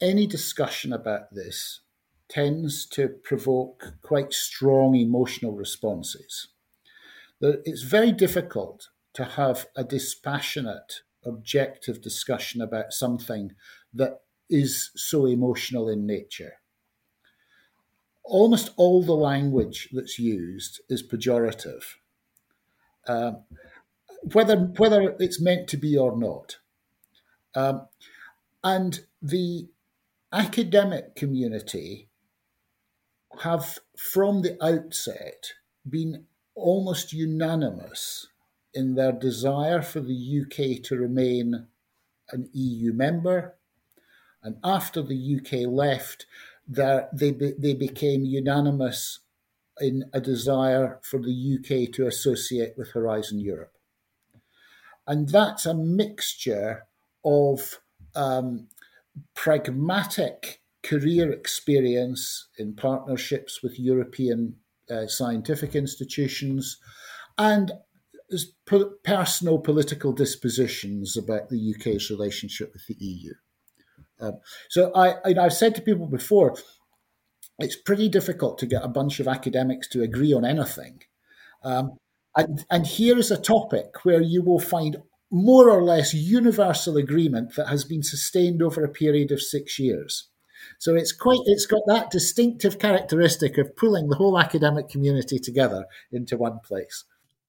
any 0.00 0.26
discussion 0.26 0.92
about 0.92 1.32
this 1.32 1.80
tends 2.28 2.86
to 2.86 3.08
provoke 3.08 3.94
quite 4.02 4.32
strong 4.32 4.96
emotional 4.96 5.52
responses. 5.52 6.48
It's 7.40 7.82
very 7.82 8.12
difficult 8.12 8.88
to 9.14 9.24
have 9.24 9.66
a 9.76 9.84
dispassionate, 9.84 11.02
objective 11.24 12.00
discussion 12.00 12.60
about 12.60 12.92
something 12.92 13.52
that 13.94 14.22
is 14.48 14.90
so 14.96 15.26
emotional 15.26 15.88
in 15.88 16.06
nature. 16.06 16.54
Almost 18.24 18.70
all 18.76 19.02
the 19.02 19.12
language 19.14 19.88
that's 19.92 20.18
used 20.18 20.80
is 20.88 21.02
pejorative 21.02 21.82
um, 23.08 23.42
whether 24.32 24.56
whether 24.56 25.16
it's 25.18 25.40
meant 25.40 25.68
to 25.68 25.76
be 25.76 25.96
or 25.96 26.16
not. 26.16 26.58
Um, 27.54 27.86
and 28.64 29.00
the 29.20 29.68
academic 30.32 31.14
community 31.14 32.08
have, 33.40 33.78
from 33.96 34.42
the 34.42 34.56
outset, 34.64 35.52
been 35.88 36.24
almost 36.54 37.12
unanimous 37.12 38.28
in 38.74 38.94
their 38.94 39.12
desire 39.12 39.82
for 39.82 40.00
the 40.00 40.42
UK 40.42 40.82
to 40.84 40.96
remain 40.96 41.66
an 42.30 42.48
EU 42.52 42.92
member. 42.92 43.56
And 44.42 44.56
after 44.64 45.02
the 45.02 45.40
UK 45.40 45.68
left, 45.70 46.26
they, 46.66 47.32
they 47.58 47.74
became 47.74 48.24
unanimous 48.24 49.20
in 49.80 50.04
a 50.12 50.20
desire 50.20 51.00
for 51.02 51.18
the 51.18 51.58
UK 51.58 51.92
to 51.94 52.06
associate 52.06 52.74
with 52.76 52.90
Horizon 52.90 53.40
Europe. 53.40 53.76
And 55.06 55.28
that's 55.28 55.66
a 55.66 55.74
mixture 55.74 56.86
of 57.24 57.80
um, 58.14 58.68
pragmatic 59.34 60.62
career 60.82 61.32
experience 61.32 62.48
in 62.58 62.74
partnerships 62.74 63.62
with 63.62 63.78
European 63.78 64.56
uh, 64.90 65.06
scientific 65.06 65.74
institutions 65.74 66.78
and 67.38 67.72
personal 69.04 69.58
political 69.58 70.12
dispositions 70.12 71.16
about 71.16 71.48
the 71.48 71.74
UK's 71.74 72.10
relationship 72.10 72.72
with 72.72 72.86
the 72.86 72.96
EU. 73.04 73.32
Um, 74.20 74.38
so 74.68 74.92
I, 74.94 75.16
I've 75.24 75.52
said 75.52 75.74
to 75.74 75.82
people 75.82 76.06
before, 76.06 76.56
it's 77.58 77.76
pretty 77.76 78.08
difficult 78.08 78.58
to 78.58 78.66
get 78.66 78.84
a 78.84 78.88
bunch 78.88 79.20
of 79.20 79.28
academics 79.28 79.88
to 79.88 80.02
agree 80.02 80.32
on 80.32 80.44
anything. 80.44 81.00
Um, 81.62 81.92
and, 82.36 82.64
and 82.70 82.86
here 82.86 83.18
is 83.18 83.30
a 83.30 83.40
topic 83.40 84.04
where 84.04 84.22
you 84.22 84.42
will 84.42 84.58
find 84.58 84.96
more 85.30 85.70
or 85.70 85.82
less 85.82 86.12
universal 86.14 86.96
agreement 86.96 87.54
that 87.56 87.68
has 87.68 87.84
been 87.84 88.02
sustained 88.02 88.62
over 88.62 88.84
a 88.84 88.88
period 88.88 89.30
of 89.30 89.40
six 89.40 89.78
years. 89.78 90.28
So 90.78 90.94
it's 90.94 91.12
quite 91.12 91.40
it's 91.46 91.66
got 91.66 91.82
that 91.86 92.10
distinctive 92.10 92.78
characteristic 92.78 93.58
of 93.58 93.76
pulling 93.76 94.08
the 94.08 94.16
whole 94.16 94.38
academic 94.38 94.88
community 94.88 95.38
together 95.38 95.86
into 96.12 96.36
one 96.36 96.60
place 96.64 97.04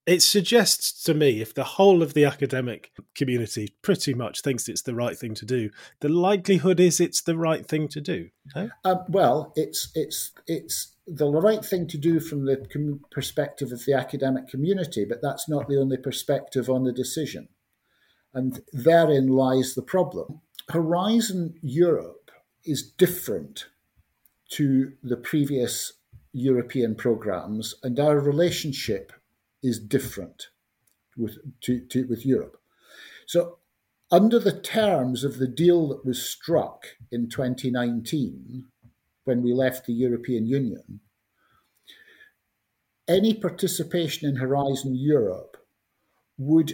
it 0.05 0.21
suggests 0.21 1.03
to 1.03 1.13
me 1.13 1.41
if 1.41 1.53
the 1.53 1.63
whole 1.63 2.03
of 2.03 2.13
the 2.13 2.25
academic 2.25 2.91
community 3.15 3.75
pretty 3.81 4.13
much 4.13 4.41
thinks 4.41 4.67
it's 4.67 4.81
the 4.81 4.95
right 4.95 5.17
thing 5.17 5.33
to 5.35 5.45
do, 5.45 5.69
the 6.01 6.09
likelihood 6.09 6.79
is 6.79 6.99
it's 6.99 7.21
the 7.21 7.37
right 7.37 7.65
thing 7.65 7.87
to 7.87 8.01
do. 8.01 8.29
Uh, 8.55 8.95
well, 9.07 9.53
it's 9.55 9.91
it's 9.95 10.31
it's 10.47 10.95
the 11.07 11.29
right 11.29 11.63
thing 11.63 11.87
to 11.87 11.97
do 11.97 12.19
from 12.19 12.45
the 12.45 12.99
perspective 13.11 13.71
of 13.71 13.85
the 13.85 13.93
academic 13.93 14.47
community, 14.47 15.05
but 15.05 15.21
that's 15.21 15.47
not 15.47 15.67
the 15.67 15.79
only 15.79 15.97
perspective 15.97 16.69
on 16.69 16.83
the 16.83 16.93
decision, 16.93 17.47
and 18.33 18.61
therein 18.73 19.27
lies 19.27 19.73
the 19.73 19.81
problem. 19.81 20.41
Horizon 20.69 21.55
Europe 21.61 22.31
is 22.65 22.91
different 22.91 23.67
to 24.49 24.93
the 25.01 25.17
previous 25.17 25.93
European 26.33 26.95
programs, 26.95 27.75
and 27.83 27.99
our 27.99 28.19
relationship 28.19 29.13
is 29.63 29.79
different 29.79 30.47
with, 31.17 31.37
to, 31.61 31.79
to, 31.79 32.05
with 32.07 32.25
Europe. 32.25 32.57
So, 33.25 33.59
under 34.11 34.37
the 34.37 34.59
terms 34.59 35.23
of 35.23 35.39
the 35.39 35.47
deal 35.47 35.87
that 35.87 36.05
was 36.05 36.21
struck 36.21 36.85
in 37.11 37.29
2019, 37.29 38.65
when 39.23 39.41
we 39.41 39.53
left 39.53 39.87
the 39.87 39.93
European 39.93 40.45
Union, 40.45 40.99
any 43.07 43.33
participation 43.33 44.29
in 44.29 44.35
Horizon 44.35 44.95
Europe 44.95 45.57
would 46.37 46.73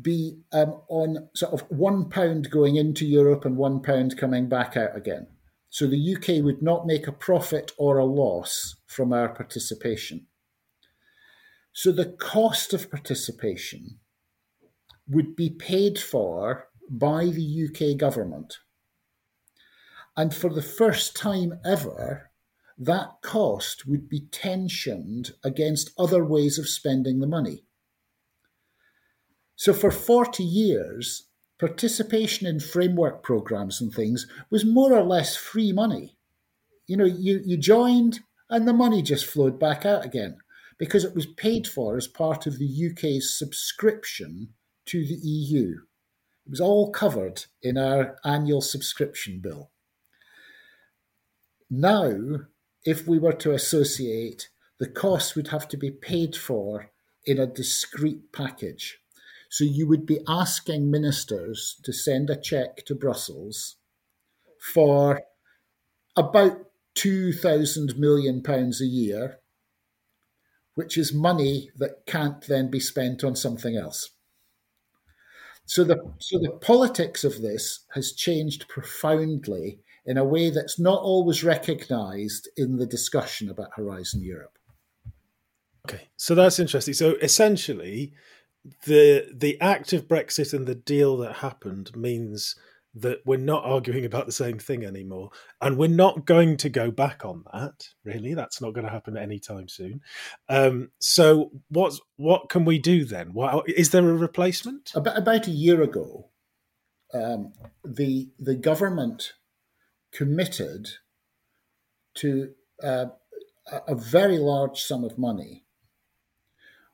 be 0.00 0.38
um, 0.52 0.80
on 0.88 1.28
sort 1.34 1.52
of 1.52 1.62
one 1.70 2.08
pound 2.08 2.50
going 2.50 2.76
into 2.76 3.06
Europe 3.06 3.44
and 3.44 3.56
one 3.56 3.80
pound 3.80 4.16
coming 4.16 4.48
back 4.48 4.76
out 4.76 4.96
again. 4.96 5.26
So 5.70 5.86
the 5.86 6.16
UK 6.16 6.44
would 6.44 6.62
not 6.62 6.86
make 6.86 7.06
a 7.06 7.12
profit 7.12 7.72
or 7.78 7.98
a 7.98 8.04
loss 8.04 8.76
from 8.86 9.12
our 9.12 9.30
participation. 9.30 10.26
So 11.72 11.90
the 11.90 12.12
cost 12.18 12.74
of 12.74 12.90
participation 12.90 13.98
would 15.08 15.34
be 15.34 15.50
paid 15.50 15.98
for 15.98 16.68
by 16.88 17.26
the 17.26 17.68
UK 17.68 17.96
government. 17.98 18.58
And 20.16 20.34
for 20.34 20.50
the 20.50 20.62
first 20.62 21.16
time 21.16 21.58
ever, 21.64 22.30
that 22.78 23.22
cost 23.22 23.86
would 23.86 24.08
be 24.08 24.26
tensioned 24.30 25.32
against 25.42 25.92
other 25.98 26.24
ways 26.24 26.58
of 26.58 26.68
spending 26.68 27.20
the 27.20 27.26
money. 27.26 27.64
So 29.56 29.72
for 29.72 29.90
40 29.90 30.42
years, 30.44 31.28
participation 31.58 32.46
in 32.46 32.60
framework 32.60 33.22
programs 33.22 33.80
and 33.80 33.92
things 33.92 34.26
was 34.50 34.64
more 34.64 34.92
or 34.92 35.04
less 35.04 35.36
free 35.36 35.72
money. 35.72 36.18
You 36.86 36.96
know, 36.96 37.04
you, 37.04 37.40
you 37.44 37.56
joined 37.56 38.20
and 38.50 38.68
the 38.68 38.72
money 38.72 39.00
just 39.00 39.24
flowed 39.24 39.58
back 39.58 39.86
out 39.86 40.04
again 40.04 40.41
because 40.82 41.04
it 41.04 41.14
was 41.14 41.26
paid 41.26 41.64
for 41.64 41.96
as 41.96 42.08
part 42.08 42.44
of 42.44 42.58
the 42.58 42.90
UK's 42.90 43.38
subscription 43.38 44.48
to 44.84 45.06
the 45.06 45.14
EU. 45.14 45.76
It 46.44 46.50
was 46.50 46.60
all 46.60 46.90
covered 46.90 47.44
in 47.62 47.78
our 47.78 48.16
annual 48.24 48.60
subscription 48.60 49.38
bill. 49.40 49.70
Now, 51.70 52.16
if 52.84 53.06
we 53.06 53.20
were 53.20 53.32
to 53.32 53.52
associate, 53.52 54.48
the 54.80 54.88
costs 54.88 55.36
would 55.36 55.46
have 55.48 55.68
to 55.68 55.76
be 55.76 55.92
paid 55.92 56.34
for 56.34 56.90
in 57.24 57.38
a 57.38 57.46
discrete 57.46 58.32
package. 58.32 58.98
So 59.50 59.62
you 59.62 59.86
would 59.86 60.04
be 60.04 60.18
asking 60.26 60.90
ministers 60.90 61.76
to 61.84 61.92
send 61.92 62.28
a 62.28 62.34
cheque 62.34 62.84
to 62.86 62.96
Brussels 62.96 63.76
for 64.74 65.22
about 66.16 66.58
two 66.96 67.32
thousand 67.32 67.96
million 67.96 68.42
pounds 68.42 68.80
a 68.80 68.86
year, 68.86 69.38
which 70.74 70.96
is 70.96 71.12
money 71.12 71.70
that 71.76 72.06
can't 72.06 72.46
then 72.46 72.70
be 72.70 72.80
spent 72.80 73.22
on 73.22 73.36
something 73.36 73.76
else. 73.76 74.10
So 75.66 75.84
the 75.84 75.96
so 76.18 76.38
the 76.38 76.58
politics 76.60 77.24
of 77.24 77.40
this 77.40 77.86
has 77.94 78.12
changed 78.12 78.68
profoundly 78.68 79.78
in 80.04 80.18
a 80.18 80.24
way 80.24 80.50
that's 80.50 80.78
not 80.78 81.00
always 81.00 81.44
recognised 81.44 82.48
in 82.56 82.76
the 82.76 82.86
discussion 82.86 83.48
about 83.48 83.70
Horizon 83.76 84.22
Europe. 84.22 84.58
Okay, 85.86 86.08
so 86.16 86.34
that's 86.34 86.58
interesting. 86.58 86.94
So 86.94 87.14
essentially, 87.22 88.12
the 88.86 89.32
the 89.32 89.60
act 89.60 89.92
of 89.92 90.08
Brexit 90.08 90.52
and 90.52 90.66
the 90.66 90.74
deal 90.74 91.16
that 91.18 91.36
happened 91.36 91.94
means 91.96 92.56
that 92.94 93.18
we're 93.24 93.38
not 93.38 93.64
arguing 93.64 94.04
about 94.04 94.26
the 94.26 94.32
same 94.32 94.58
thing 94.58 94.84
anymore, 94.84 95.30
and 95.60 95.78
we're 95.78 95.88
not 95.88 96.26
going 96.26 96.56
to 96.58 96.68
go 96.68 96.90
back 96.90 97.24
on 97.24 97.44
that. 97.52 97.88
Really, 98.04 98.34
that's 98.34 98.60
not 98.60 98.74
going 98.74 98.84
to 98.84 98.92
happen 98.92 99.16
anytime 99.16 99.68
soon. 99.68 100.00
Um, 100.48 100.90
so, 100.98 101.50
what 101.68 101.94
what 102.16 102.48
can 102.48 102.64
we 102.64 102.78
do 102.78 103.04
then? 103.04 103.32
What, 103.32 103.68
is 103.68 103.90
there 103.90 104.08
a 104.08 104.14
replacement? 104.14 104.92
About, 104.94 105.18
about 105.18 105.46
a 105.46 105.52
year 105.52 105.82
ago, 105.82 106.28
um, 107.14 107.52
the 107.84 108.30
the 108.38 108.54
government 108.54 109.32
committed 110.12 110.88
to 112.14 112.52
uh, 112.82 113.06
a 113.70 113.94
very 113.94 114.38
large 114.38 114.80
sum 114.80 115.04
of 115.04 115.18
money, 115.18 115.64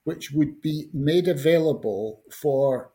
which 0.04 0.30
would 0.30 0.61
be 0.61 0.88
made 0.92 1.26
available 1.26 2.22
for 2.30 2.92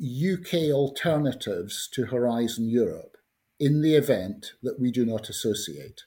UK 0.00 0.70
alternatives 0.72 1.88
to 1.92 2.06
Horizon 2.06 2.68
Europe 2.68 3.16
in 3.58 3.80
the 3.80 3.94
event 3.94 4.52
that 4.62 4.78
we 4.78 4.90
do 4.90 5.06
not 5.06 5.28
associate. 5.28 6.02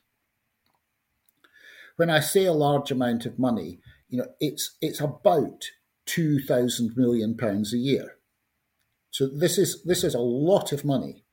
When 1.95 2.09
I 2.09 2.19
say 2.19 2.45
a 2.45 2.53
large 2.53 2.91
amount 2.91 3.25
of 3.25 3.39
money, 3.39 3.79
you 4.07 4.19
know, 4.19 4.27
it's 4.39 4.77
it's 4.81 5.01
about 5.01 5.65
two 6.05 6.39
thousand 6.39 6.95
million 6.95 7.35
pounds 7.35 7.73
a 7.73 7.77
year. 7.77 8.17
So 9.11 9.27
this 9.27 9.57
is 9.57 9.83
this 9.83 10.03
is 10.03 10.13
a 10.13 10.19
lot 10.19 10.71
of 10.71 10.85
money. 10.85 11.25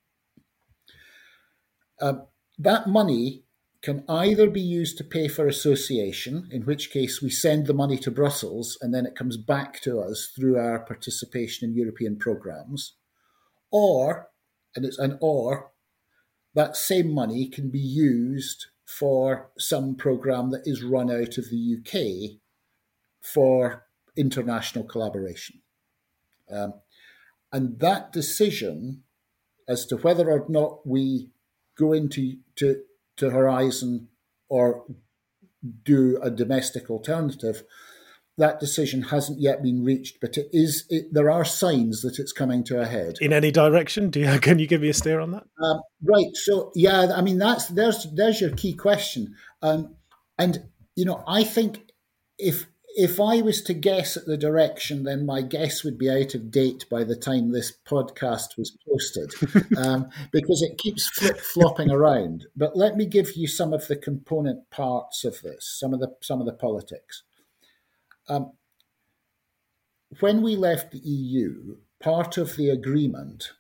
Um, 2.00 2.26
that 2.58 2.88
money 2.88 3.44
can 3.86 4.02
either 4.08 4.50
be 4.50 4.60
used 4.60 4.98
to 4.98 5.04
pay 5.04 5.28
for 5.28 5.46
association, 5.46 6.48
in 6.50 6.62
which 6.62 6.90
case 6.90 7.22
we 7.22 7.30
send 7.30 7.68
the 7.68 7.72
money 7.72 7.96
to 7.96 8.10
Brussels 8.10 8.76
and 8.80 8.92
then 8.92 9.06
it 9.06 9.14
comes 9.14 9.36
back 9.36 9.80
to 9.80 10.00
us 10.00 10.32
through 10.34 10.58
our 10.58 10.80
participation 10.80 11.68
in 11.68 11.76
European 11.76 12.16
programs, 12.16 12.94
or, 13.70 14.28
and 14.74 14.84
it's 14.84 14.98
an 14.98 15.16
or, 15.20 15.70
that 16.52 16.76
same 16.76 17.14
money 17.14 17.46
can 17.46 17.70
be 17.70 17.78
used 17.78 18.66
for 18.84 19.52
some 19.56 19.94
program 19.94 20.50
that 20.50 20.62
is 20.64 20.82
run 20.82 21.08
out 21.08 21.38
of 21.38 21.48
the 21.48 21.76
UK 21.78 22.40
for 23.22 23.86
international 24.16 24.82
collaboration. 24.82 25.62
Um, 26.50 26.74
and 27.52 27.78
that 27.78 28.10
decision 28.10 29.04
as 29.68 29.86
to 29.86 29.96
whether 29.98 30.28
or 30.28 30.44
not 30.48 30.84
we 30.84 31.30
go 31.78 31.92
into 31.92 32.38
to 32.56 32.82
to 33.16 33.30
Horizon 33.30 34.08
or 34.48 34.84
do 35.84 36.18
a 36.22 36.30
domestic 36.30 36.90
alternative. 36.90 37.62
That 38.38 38.60
decision 38.60 39.02
hasn't 39.02 39.40
yet 39.40 39.62
been 39.62 39.82
reached, 39.82 40.18
but 40.20 40.36
it 40.36 40.48
is. 40.52 40.84
It, 40.90 41.06
there 41.12 41.30
are 41.30 41.44
signs 41.44 42.02
that 42.02 42.18
it's 42.18 42.32
coming 42.32 42.64
to 42.64 42.78
a 42.78 42.84
head. 42.84 43.16
In 43.22 43.32
any 43.32 43.50
direction? 43.50 44.10
Do 44.10 44.20
you, 44.20 44.38
can 44.40 44.58
you 44.58 44.66
give 44.66 44.82
me 44.82 44.90
a 44.90 44.94
steer 44.94 45.20
on 45.20 45.30
that? 45.30 45.44
Um, 45.62 45.80
right. 46.02 46.28
So 46.34 46.70
yeah, 46.74 47.12
I 47.16 47.22
mean 47.22 47.38
that's 47.38 47.68
there's 47.68 48.06
there's 48.14 48.40
your 48.40 48.50
key 48.50 48.74
question, 48.74 49.34
um, 49.62 49.96
and 50.38 50.68
you 50.94 51.06
know 51.06 51.24
I 51.26 51.44
think 51.44 51.90
if 52.38 52.66
if 52.96 53.20
I 53.20 53.42
was 53.42 53.60
to 53.64 53.74
guess 53.74 54.16
at 54.16 54.24
the 54.24 54.38
direction, 54.38 55.04
then 55.04 55.26
my 55.26 55.42
guess 55.42 55.84
would 55.84 55.98
be 55.98 56.08
out 56.08 56.34
of 56.34 56.50
date 56.50 56.86
by 56.90 57.04
the 57.04 57.14
time 57.14 57.52
this 57.52 57.76
podcast 57.86 58.56
was 58.56 58.74
posted, 58.88 59.34
um, 59.76 60.08
because 60.32 60.62
it 60.62 60.78
keeps 60.78 61.06
flip 61.10 61.38
flopping 61.38 61.90
around. 61.90 62.46
But 62.56 62.74
let 62.74 62.96
me 62.96 63.04
give 63.04 63.36
you 63.36 63.48
some 63.48 63.74
of 63.74 63.86
the 63.86 63.96
component 63.96 64.70
parts 64.70 65.24
of 65.24 65.42
this, 65.42 65.76
some 65.78 65.92
of 65.92 66.00
the 66.00 66.14
some 66.22 66.40
of 66.40 66.46
the 66.46 66.54
politics. 66.54 67.22
Um, 68.30 68.52
when 70.20 70.40
we 70.40 70.56
left 70.56 70.92
the 70.92 70.98
EU, 70.98 71.76
part 72.00 72.38
of 72.38 72.56
the 72.56 72.70
agreement 72.70 73.52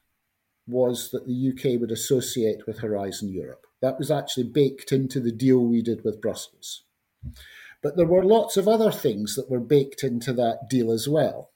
was 0.66 1.10
that 1.10 1.26
the 1.26 1.52
UK 1.52 1.78
would 1.78 1.90
associate 1.90 2.66
with 2.66 2.78
Horizon 2.78 3.28
Europe. 3.28 3.66
That 3.82 3.98
was 3.98 4.10
actually 4.10 4.44
baked 4.44 4.92
into 4.92 5.20
the 5.20 5.30
deal 5.30 5.58
we 5.58 5.82
did 5.82 6.04
with 6.04 6.22
Brussels. 6.22 6.84
But 7.86 7.96
there 7.96 8.04
were 8.04 8.24
lots 8.24 8.56
of 8.56 8.66
other 8.66 8.90
things 8.90 9.36
that 9.36 9.48
were 9.48 9.60
baked 9.60 10.02
into 10.02 10.32
that 10.32 10.68
deal 10.68 10.90
as 10.90 11.08
well, 11.08 11.52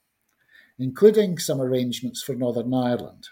including 0.79 1.39
some 1.39 1.61
arrangements 1.61 2.23
for 2.23 2.37
Northern 2.37 2.73
Ireland. 2.73 3.31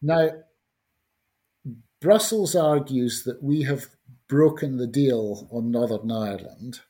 Now, 0.00 0.30
Brussels 2.00 2.56
argues 2.56 3.24
that 3.24 3.42
we 3.42 3.64
have 3.64 3.88
broken 4.28 4.78
the 4.78 4.86
deal 4.86 5.46
on 5.52 5.70
Northern 5.70 6.10
Ireland, 6.10 6.80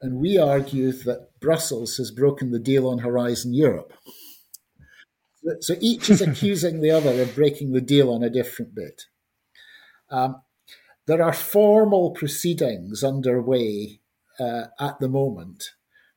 and 0.00 0.18
we 0.18 0.38
argue 0.38 0.92
that 0.92 1.38
Brussels 1.40 1.98
has 1.98 2.10
broken 2.10 2.52
the 2.52 2.58
deal 2.58 2.88
on 2.88 3.00
Horizon 3.00 3.52
Europe. 3.52 3.92
So 5.60 5.74
each 5.78 6.08
is 6.08 6.22
accusing 6.26 6.80
the 6.80 6.92
other 6.92 7.20
of 7.20 7.34
breaking 7.34 7.72
the 7.72 7.82
deal 7.82 8.10
on 8.10 8.22
a 8.22 8.30
different 8.30 8.74
bit. 8.74 9.02
Um, 10.08 10.40
there 11.08 11.22
are 11.22 11.32
formal 11.32 12.10
proceedings 12.10 13.02
underway 13.02 13.98
uh, 14.38 14.64
at 14.78 15.00
the 15.00 15.08
moment 15.08 15.70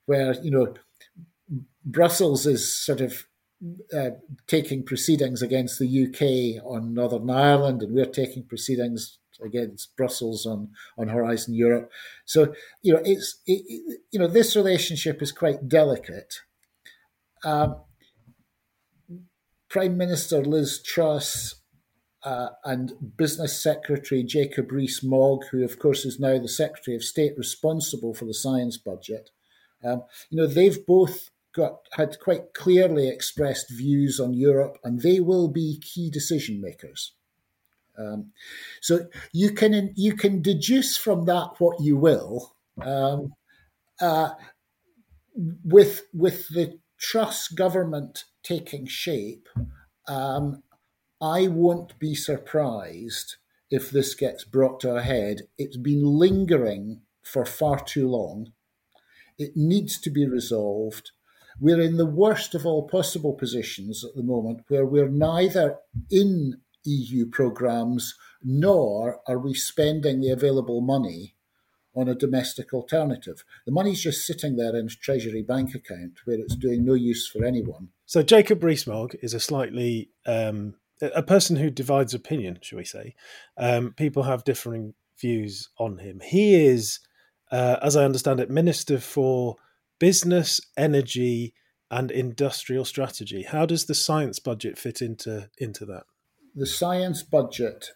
where, 0.05 0.33
you 0.43 0.51
know, 0.51 0.75
Brussels 1.83 2.45
is 2.45 2.77
sort 2.77 2.99
of 2.99 3.25
uh, 3.97 4.09
taking 4.47 4.83
proceedings 4.83 5.41
against 5.41 5.79
the 5.79 5.87
UK 5.87 6.63
on 6.65 6.93
Northern 6.93 7.29
Ireland, 7.29 7.81
and 7.81 7.95
we're 7.95 8.05
taking 8.05 8.43
proceedings 8.43 9.17
against 9.43 9.95
Brussels 9.95 10.45
on, 10.45 10.71
on 10.97 11.07
Horizon 11.07 11.53
Europe. 11.53 11.89
So 12.25 12.53
you 12.81 12.93
know, 12.93 13.01
it's 13.05 13.39
it, 13.47 13.63
you 14.11 14.19
know 14.19 14.27
this 14.27 14.55
relationship 14.55 15.21
is 15.21 15.31
quite 15.31 15.67
delicate. 15.67 16.35
Um, 17.43 17.77
Prime 19.69 19.97
Minister 19.97 20.43
Liz 20.43 20.81
Truss 20.81 21.60
uh, 22.23 22.49
and 22.63 22.93
Business 23.17 23.61
Secretary 23.61 24.23
Jacob 24.23 24.71
Rees-Mogg, 24.71 25.45
who 25.51 25.63
of 25.63 25.79
course 25.79 26.05
is 26.05 26.19
now 26.19 26.37
the 26.37 26.47
Secretary 26.47 26.95
of 26.95 27.03
State 27.03 27.37
responsible 27.37 28.13
for 28.13 28.25
the 28.25 28.33
science 28.33 28.77
budget, 28.77 29.31
um, 29.83 30.03
you 30.29 30.37
know 30.37 30.47
they've 30.47 30.85
both 30.85 31.31
got 31.53 31.79
had 31.93 32.19
quite 32.19 32.53
clearly 32.53 33.09
expressed 33.09 33.69
views 33.69 34.19
on 34.19 34.33
Europe, 34.33 34.77
and 34.83 35.01
they 35.01 35.19
will 35.19 35.47
be 35.47 35.79
key 35.79 36.09
decision 36.09 36.61
makers. 36.61 37.13
Um, 37.97 38.31
so 38.79 39.07
you 39.33 39.51
can 39.51 39.93
you 39.95 40.15
can 40.15 40.41
deduce 40.41 40.97
from 40.97 41.25
that 41.25 41.55
what 41.59 41.81
you 41.81 41.97
will. 41.97 42.55
Um, 42.81 43.33
uh, 43.99 44.31
with 45.63 46.03
with 46.13 46.47
the 46.49 46.79
Truss 46.97 47.47
government 47.47 48.25
taking 48.43 48.85
shape, 48.85 49.49
um, 50.07 50.63
I 51.21 51.47
won't 51.47 51.99
be 51.99 52.15
surprised 52.15 53.35
if 53.69 53.91
this 53.91 54.15
gets 54.15 54.43
brought 54.43 54.79
to 54.79 54.95
a 54.95 55.03
head. 55.03 55.43
It's 55.57 55.77
been 55.77 56.03
lingering 56.03 57.01
for 57.21 57.45
far 57.45 57.79
too 57.83 58.09
long. 58.09 58.53
It 59.37 59.55
needs 59.55 59.99
to 60.01 60.09
be 60.09 60.27
resolved. 60.27 61.11
We're 61.59 61.79
in 61.79 61.97
the 61.97 62.07
worst 62.07 62.55
of 62.55 62.65
all 62.65 62.87
possible 62.87 63.33
positions 63.33 64.03
at 64.03 64.15
the 64.15 64.23
moment 64.23 64.61
where 64.67 64.85
we're 64.85 65.09
neither 65.09 65.77
in 66.09 66.59
EU 66.85 67.27
programmes 67.27 68.15
nor 68.43 69.21
are 69.27 69.37
we 69.37 69.53
spending 69.53 70.21
the 70.21 70.31
available 70.31 70.81
money 70.81 71.35
on 71.93 72.07
a 72.07 72.15
domestic 72.15 72.73
alternative. 72.73 73.43
The 73.65 73.71
money's 73.71 74.01
just 74.01 74.25
sitting 74.25 74.55
there 74.55 74.75
in 74.75 74.87
a 74.87 74.89
Treasury 74.89 75.43
bank 75.43 75.75
account 75.75 76.19
where 76.25 76.39
it's 76.39 76.55
doing 76.55 76.85
no 76.85 76.93
use 76.93 77.27
for 77.27 77.43
anyone. 77.43 77.89
So 78.05 78.23
Jacob 78.23 78.63
Rees-Mogg 78.63 79.15
is 79.21 79.33
a 79.33 79.39
slightly 79.39 80.09
um, 80.25 80.75
a 81.01 81.23
person 81.23 81.55
who 81.55 81.69
divides 81.69 82.13
opinion, 82.13 82.59
shall 82.61 82.77
we 82.77 82.85
say. 82.85 83.15
Um, 83.57 83.93
people 83.93 84.23
have 84.23 84.43
differing 84.43 84.93
views 85.19 85.69
on 85.77 85.99
him. 85.99 86.21
He 86.23 86.55
is, 86.55 86.99
uh, 87.51 87.77
as 87.81 87.95
I 87.95 88.05
understand 88.05 88.39
it, 88.39 88.49
Minister 88.49 88.99
for 88.99 89.55
Business, 89.99 90.61
Energy, 90.77 91.53
and 91.89 92.09
Industrial 92.09 92.85
Strategy. 92.85 93.43
How 93.43 93.65
does 93.65 93.85
the 93.85 93.95
science 93.95 94.39
budget 94.39 94.77
fit 94.77 95.01
into 95.01 95.49
into 95.57 95.85
that? 95.85 96.03
The 96.55 96.65
science 96.65 97.21
budget, 97.23 97.91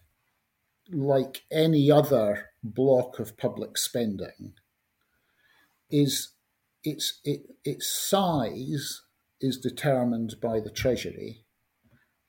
like 0.92 1.44
any 1.52 1.90
other 1.90 2.50
block 2.64 3.20
of 3.20 3.38
public 3.38 3.78
spending, 3.78 4.54
is 5.90 6.34
its 6.84 7.20
it, 7.24 7.42
its 7.64 7.88
size 7.88 9.02
is 9.42 9.58
determined 9.60 10.36
by 10.42 10.60
the 10.60 10.72
Treasury, 10.72 11.45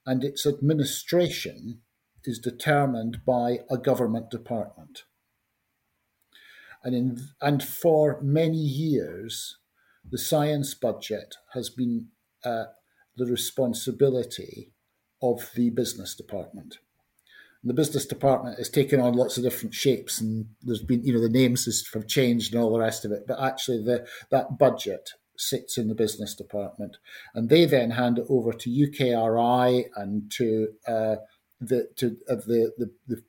and 0.06 0.22
its 0.22 0.46
administration 0.46 1.80
is 2.24 2.38
determined 2.38 3.24
by 3.24 3.60
a 3.70 3.76
government 3.76 4.30
department. 4.30 5.04
And 6.82 6.94
in 6.94 7.28
and 7.40 7.62
for 7.62 8.20
many 8.22 8.58
years, 8.58 9.58
the 10.08 10.18
science 10.18 10.74
budget 10.74 11.34
has 11.52 11.68
been 11.68 12.08
uh, 12.44 12.66
the 13.16 13.26
responsibility 13.26 14.72
of 15.20 15.50
the 15.54 15.70
business 15.70 16.14
department. 16.14 16.78
And 17.62 17.70
the 17.70 17.74
business 17.74 18.06
department 18.06 18.58
has 18.58 18.68
taken 18.68 19.00
on 19.00 19.14
lots 19.14 19.36
of 19.36 19.42
different 19.42 19.74
shapes, 19.74 20.20
and 20.20 20.46
there's 20.62 20.82
been, 20.82 21.04
you 21.04 21.12
know, 21.12 21.20
the 21.20 21.28
names 21.28 21.66
have 21.92 22.06
changed 22.06 22.54
and 22.54 22.62
all 22.62 22.72
the 22.72 22.78
rest 22.78 23.04
of 23.04 23.10
it. 23.10 23.24
But 23.26 23.42
actually, 23.42 23.82
the 23.82 24.06
that 24.30 24.58
budget 24.58 25.10
sits 25.38 25.78
in 25.78 25.88
the 25.88 25.94
business 25.94 26.34
department, 26.34 26.96
and 27.34 27.48
they 27.48 27.64
then 27.64 27.92
hand 27.92 28.18
it 28.18 28.26
over 28.28 28.52
to 28.52 28.70
UKRI 28.70 29.84
and 29.96 30.30
to 30.32 30.68
uh, 30.86 31.16
the 31.60 31.88
to 31.96 32.16
uh, 32.28 32.36
the, 32.36 32.72
the, 32.76 32.90
the 33.06 33.22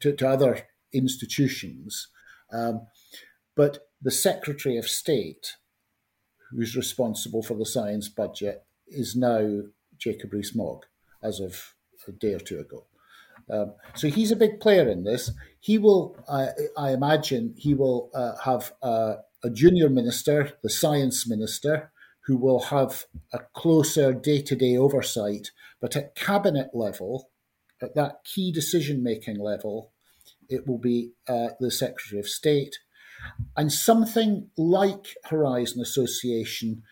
to, 0.00 0.12
to, 0.12 0.28
other 0.28 0.66
institutions. 0.92 2.08
Um, 2.52 2.86
but 3.56 3.88
the 4.02 4.10
Secretary 4.10 4.76
of 4.76 4.88
State, 4.88 5.56
who's 6.50 6.76
responsible 6.76 7.42
for 7.42 7.54
the 7.54 7.66
science 7.66 8.08
budget, 8.08 8.64
is 8.86 9.16
now 9.16 9.62
Jacob 9.98 10.32
Rees-Mogg 10.32 10.84
as 11.22 11.40
of 11.40 11.74
a 12.06 12.12
day 12.12 12.34
or 12.34 12.40
two 12.40 12.58
ago. 12.58 12.86
Um, 13.50 13.74
so 13.94 14.08
he's 14.08 14.30
a 14.30 14.36
big 14.36 14.60
player 14.60 14.88
in 14.88 15.04
this. 15.04 15.30
He 15.60 15.78
will, 15.78 16.16
I, 16.28 16.48
I 16.76 16.92
imagine, 16.92 17.54
he 17.56 17.74
will 17.74 18.10
uh, 18.14 18.36
have 18.44 18.72
a, 18.82 19.16
a 19.44 19.50
junior 19.50 19.90
minister, 19.90 20.54
the 20.62 20.70
science 20.70 21.28
minister, 21.28 21.92
who 22.26 22.36
will 22.38 22.60
have 22.60 23.04
a 23.32 23.40
closer 23.54 24.12
day 24.12 24.40
to 24.40 24.56
day 24.56 24.76
oversight. 24.76 25.50
But 25.80 25.94
at 25.94 26.16
cabinet 26.16 26.70
level, 26.72 27.30
at 27.82 27.94
that 27.94 28.24
key 28.24 28.50
decision 28.50 29.02
making 29.02 29.38
level, 29.38 29.92
it 30.48 30.66
will 30.66 30.78
be 30.78 31.12
uh, 31.28 31.48
the 31.60 31.70
Secretary 31.70 32.18
of 32.18 32.26
State. 32.26 32.76
And 33.56 33.72
something 33.72 34.50
like 34.56 35.14
Horizon 35.24 35.80
Association 35.80 36.82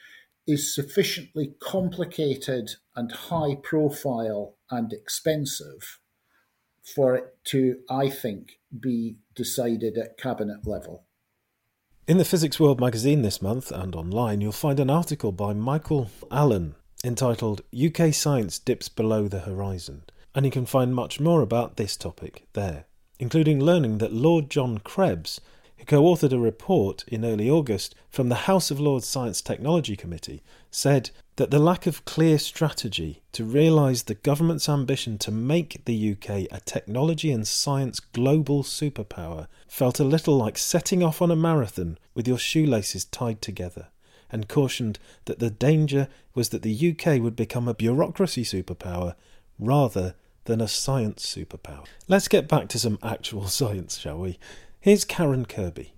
is 0.47 0.75
sufficiently 0.75 1.55
complicated 1.61 2.71
and 2.95 3.13
high 3.13 3.57
profile 3.63 4.57
and 4.71 4.93
expensive 4.93 6.01
for 6.83 7.15
it 7.15 7.25
to, 7.45 7.77
I 7.89 8.11
think, 8.11 8.59
be 8.79 9.17
decided 9.35 9.97
at 9.97 10.19
cabinet 10.19 10.67
level. 10.67 11.07
In 12.09 12.19
the 12.19 12.25
Physics 12.25 12.59
World 12.59 12.81
magazine 12.81 13.23
this 13.23 13.41
month 13.41 13.71
and 13.71 13.95
online, 13.95 14.41
you'll 14.41 14.51
find 14.51 14.81
an 14.81 14.91
article 14.91 15.31
by 15.31 15.53
Michael 15.53 16.11
Allen 16.33 16.75
entitled 17.05 17.63
UK 17.73 18.13
Science 18.13 18.59
Dips 18.59 18.89
Below 18.89 19.29
the 19.29 19.39
Horizon, 19.39 20.03
and 20.35 20.45
you 20.45 20.51
can 20.51 20.67
find 20.67 20.97
much 20.97 21.21
more 21.21 21.43
about 21.43 21.77
this 21.77 21.97
topic 21.97 22.45
there, 22.55 22.87
including 23.21 23.61
learning 23.61 23.99
that 23.99 24.13
Lord 24.13 24.51
John 24.51 24.79
Krebs 24.79 25.41
co 25.87 26.03
authored 26.03 26.33
a 26.33 26.39
report 26.39 27.05
in 27.09 27.25
early 27.25 27.51
August 27.51 27.95
from 28.11 28.29
the 28.29 28.47
House 28.47 28.71
of 28.71 28.81
Lords 28.81 29.07
Science 29.07 29.41
Technology 29.41 29.97
Committee, 29.97 30.43
said 30.71 31.11
that 31.37 31.51
the 31.51 31.59
lack 31.59 31.87
of 31.87 32.05
clear 32.05 32.39
strategy 32.39 33.23
to 33.33 33.45
realise 33.45 34.03
the 34.03 34.15
government's 34.15 34.69
ambition 34.69 35.19
to 35.19 35.31
make 35.31 35.85
the 35.85 36.13
UK 36.13 36.47
a 36.51 36.61
technology 36.65 37.31
and 37.31 37.49
science 37.49 38.01
global 38.01 38.63
superpower 38.63 39.47
felt 39.67 39.99
a 39.99 40.05
little 40.05 40.37
like 40.37 40.59
setting 40.59 41.03
off 41.03 41.23
on 41.23 41.31
a 41.31 41.37
marathon 41.37 41.99
with 42.15 42.29
your 42.29 42.39
shoelaces 42.39 43.05
tied 43.07 43.41
together, 43.41 43.89
and 44.31 44.49
cautioned 44.49 44.99
that 45.25 45.39
the 45.39 45.51
danger 45.51 46.09
was 46.35 46.51
that 46.51 46.63
the 46.63 46.91
UK 46.91 47.21
would 47.21 47.37
become 47.37 47.69
a 47.69 47.75
bureaucracy 47.75 48.45
superpower 48.45 49.15
rather 49.59 50.15
than 50.45 50.61
a 50.61 50.69
science 50.69 51.25
superpower. 51.25 51.87
Let's 52.09 52.29
get 52.29 52.49
back 52.49 52.69
to 52.69 52.79
some 52.79 52.99
actual 53.03 53.47
science, 53.49 53.99
shall 53.99 54.19
we? 54.19 54.39
Here's 54.83 55.05
Karen 55.05 55.47
Kirkby. 55.47 55.95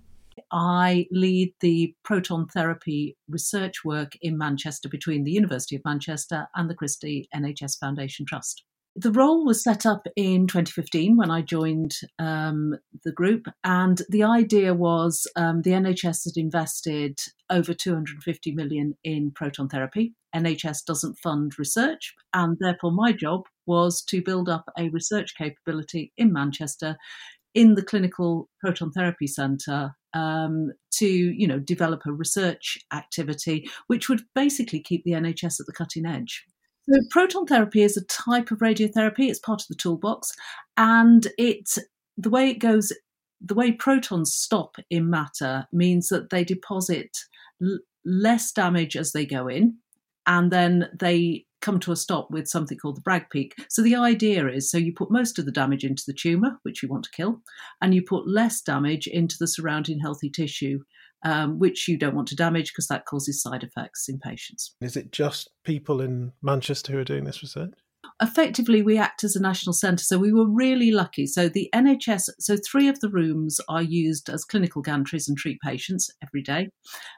I 0.53 1.07
lead 1.11 1.55
the 1.61 1.95
proton 2.05 2.47
therapy 2.49 3.17
research 3.31 3.83
work 3.83 4.13
in 4.21 4.37
Manchester 4.37 4.91
between 4.91 5.25
the 5.25 5.31
University 5.31 5.75
of 5.75 5.83
Manchester 5.87 6.49
and 6.55 6.69
the 6.69 6.75
Christie 6.75 7.27
NHS 7.35 7.79
Foundation 7.81 8.27
Trust. 8.27 8.63
The 8.95 9.11
role 9.11 9.47
was 9.47 9.65
set 9.65 9.87
up 9.87 10.07
in 10.17 10.47
2015 10.47 11.17
when 11.17 11.31
I 11.31 11.41
joined 11.41 11.97
um, 12.19 12.75
the 13.05 13.11
group, 13.11 13.47
and 13.65 14.03
the 14.11 14.23
idea 14.23 14.75
was 14.75 15.27
um, 15.35 15.63
the 15.63 15.71
NHS 15.71 16.27
had 16.27 16.37
invested 16.37 17.19
over 17.49 17.73
250 17.73 18.53
million 18.53 18.99
in 19.03 19.31
proton 19.31 19.71
therapy. 19.71 20.15
NHS 20.37 20.85
doesn't 20.85 21.19
fund 21.23 21.59
research, 21.59 22.15
and 22.35 22.59
therefore 22.61 22.93
my 22.93 23.13
job 23.13 23.45
was 23.67 24.03
to 24.03 24.23
build 24.23 24.49
up 24.49 24.71
a 24.79 24.91
research 24.91 25.35
capability 25.37 26.13
in 26.19 26.33
Manchester 26.33 26.97
in 27.55 27.75
the 27.75 27.83
clinical 27.83 28.49
proton 28.61 28.91
therapy 28.93 29.27
centre 29.27 29.95
um, 30.13 30.73
to 30.93 31.07
you 31.07 31.47
know 31.47 31.59
develop 31.59 32.03
a 32.07 32.13
research 32.13 32.79
activity 32.93 33.69
which 33.89 34.09
would 34.09 34.23
basically 34.35 34.81
keep 34.81 35.03
the 35.05 35.13
NHS 35.13 35.61
at 35.61 35.67
the 35.67 35.73
cutting 35.73 36.07
edge. 36.07 36.45
So 36.89 37.01
proton 37.11 37.47
therapy 37.47 37.83
is 37.83 37.97
a 37.97 38.05
type 38.05 38.51
of 38.51 38.59
radiotherapy. 38.59 39.31
It's 39.31 39.39
part 39.39 39.63
of 39.63 39.69
the 39.69 39.75
toolbox, 39.75 40.33
and 40.77 41.27
it 41.39 41.71
the 42.17 42.31
way 42.31 42.51
it 42.51 42.59
goes, 42.59 42.93
the 43.41 43.55
way 43.55 43.73
protons 43.73 44.33
stop 44.33 44.77
in 44.91 45.11
matter 45.11 45.67
means 45.73 46.09
that 46.09 46.31
they 46.31 46.45
deposit 46.45 47.11
l- 47.63 47.79
less 48.05 48.53
damage 48.53 48.97
as 48.97 49.13
they 49.13 49.27
go 49.27 49.49
in, 49.49 49.77
and 50.27 50.51
then 50.51 50.89
they 50.99 51.47
come 51.65 51.81
to 51.81 51.93
a 51.93 51.97
stop 51.97 52.31
with 52.31 52.47
something 52.47 52.77
called 52.77 52.97
the 52.97 53.01
Bragg 53.01 53.31
peak. 53.31 53.55
So 53.71 53.83
the 53.83 53.97
idea 53.97 54.47
is 54.47 54.71
so 54.71 54.77
you 54.77 54.93
put 54.93 55.11
most 55.11 55.39
of 55.39 55.47
the 55.47 55.53
damage 55.53 55.83
into 55.83 56.05
the 56.07 56.13
tumour, 56.13 56.59
which 56.63 56.83
you 56.83 56.89
want 56.89 57.05
to 57.05 57.11
kill, 57.11 57.41
and 57.81 57.95
you 57.95 58.03
put 58.03 58.29
less 58.29 58.61
damage 58.61 59.07
into 59.07 59.37
the 59.41 59.49
surrounding 59.49 59.99
healthy 59.99 60.31
tissue, 60.31 60.81
um, 61.25 61.59
which 61.59 61.89
you 61.89 61.99
don't 61.99 62.15
want 62.15 62.29
to 62.29 62.37
damage 62.37 62.71
because 62.73 62.89
that 62.89 63.07
causes 63.07 63.43
side 63.43 63.63
effects 63.63 64.09
in 64.09 64.19
patients. 64.19 64.77
Is 64.83 64.97
it 64.97 65.11
just 65.11 65.49
people 65.65 66.03
in 66.03 66.33
Manchester 66.43 66.93
who 66.93 66.99
are 66.99 67.05
doing 67.05 67.25
this 67.25 67.43
research? 67.43 67.73
effectively 68.23 68.83
we 68.83 68.99
act 68.99 69.25
as 69.25 69.35
a 69.35 69.41
national 69.41 69.73
centre 69.73 70.05
so 70.05 70.19
we 70.19 70.33
were 70.33 70.49
really 70.49 70.91
lucky 70.91 71.27
so 71.27 71.49
the 71.49 71.69
nhs 71.75 72.29
so 72.39 72.57
three 72.57 72.87
of 72.87 73.01
the 73.01 73.09
rooms 73.09 73.61
are 73.69 73.83
used 73.83 74.29
as 74.29 74.45
clinical 74.45 74.83
gantries 74.83 75.27
and 75.27 75.37
treat 75.37 75.59
patients 75.63 76.11
every 76.23 76.43
day 76.43 76.69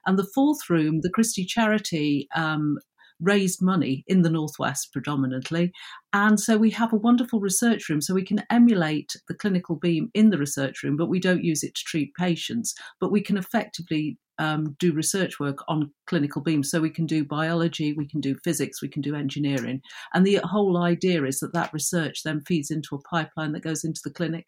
and 0.06 0.18
the 0.18 0.26
fourth 0.34 0.70
room 0.70 1.00
the 1.02 1.10
christie 1.10 1.44
charity 1.44 2.28
um, 2.34 2.78
raised 3.20 3.62
money 3.62 4.04
in 4.06 4.22
the 4.22 4.30
Northwest 4.30 4.92
predominantly. 4.92 5.72
And 6.12 6.38
so 6.38 6.56
we 6.56 6.70
have 6.70 6.92
a 6.92 6.96
wonderful 6.96 7.40
research 7.40 7.88
room. 7.88 8.00
So 8.00 8.14
we 8.14 8.24
can 8.24 8.44
emulate 8.50 9.16
the 9.28 9.34
clinical 9.34 9.76
beam 9.76 10.10
in 10.14 10.30
the 10.30 10.38
research 10.38 10.82
room, 10.82 10.96
but 10.96 11.08
we 11.08 11.20
don't 11.20 11.44
use 11.44 11.62
it 11.62 11.74
to 11.74 11.84
treat 11.84 12.14
patients. 12.14 12.74
But 13.00 13.12
we 13.12 13.20
can 13.20 13.36
effectively 13.36 14.18
um, 14.38 14.76
do 14.78 14.92
research 14.92 15.40
work 15.40 15.64
on 15.68 15.92
clinical 16.06 16.42
beams. 16.42 16.70
So 16.70 16.80
we 16.80 16.90
can 16.90 17.06
do 17.06 17.24
biology, 17.24 17.92
we 17.94 18.06
can 18.06 18.20
do 18.20 18.36
physics, 18.44 18.82
we 18.82 18.88
can 18.88 19.02
do 19.02 19.14
engineering. 19.14 19.80
And 20.14 20.26
the 20.26 20.40
whole 20.44 20.76
idea 20.76 21.24
is 21.24 21.40
that 21.40 21.54
that 21.54 21.72
research 21.72 22.22
then 22.22 22.42
feeds 22.42 22.70
into 22.70 22.94
a 22.94 23.00
pipeline 23.00 23.52
that 23.52 23.64
goes 23.64 23.84
into 23.84 24.00
the 24.04 24.12
clinic 24.12 24.46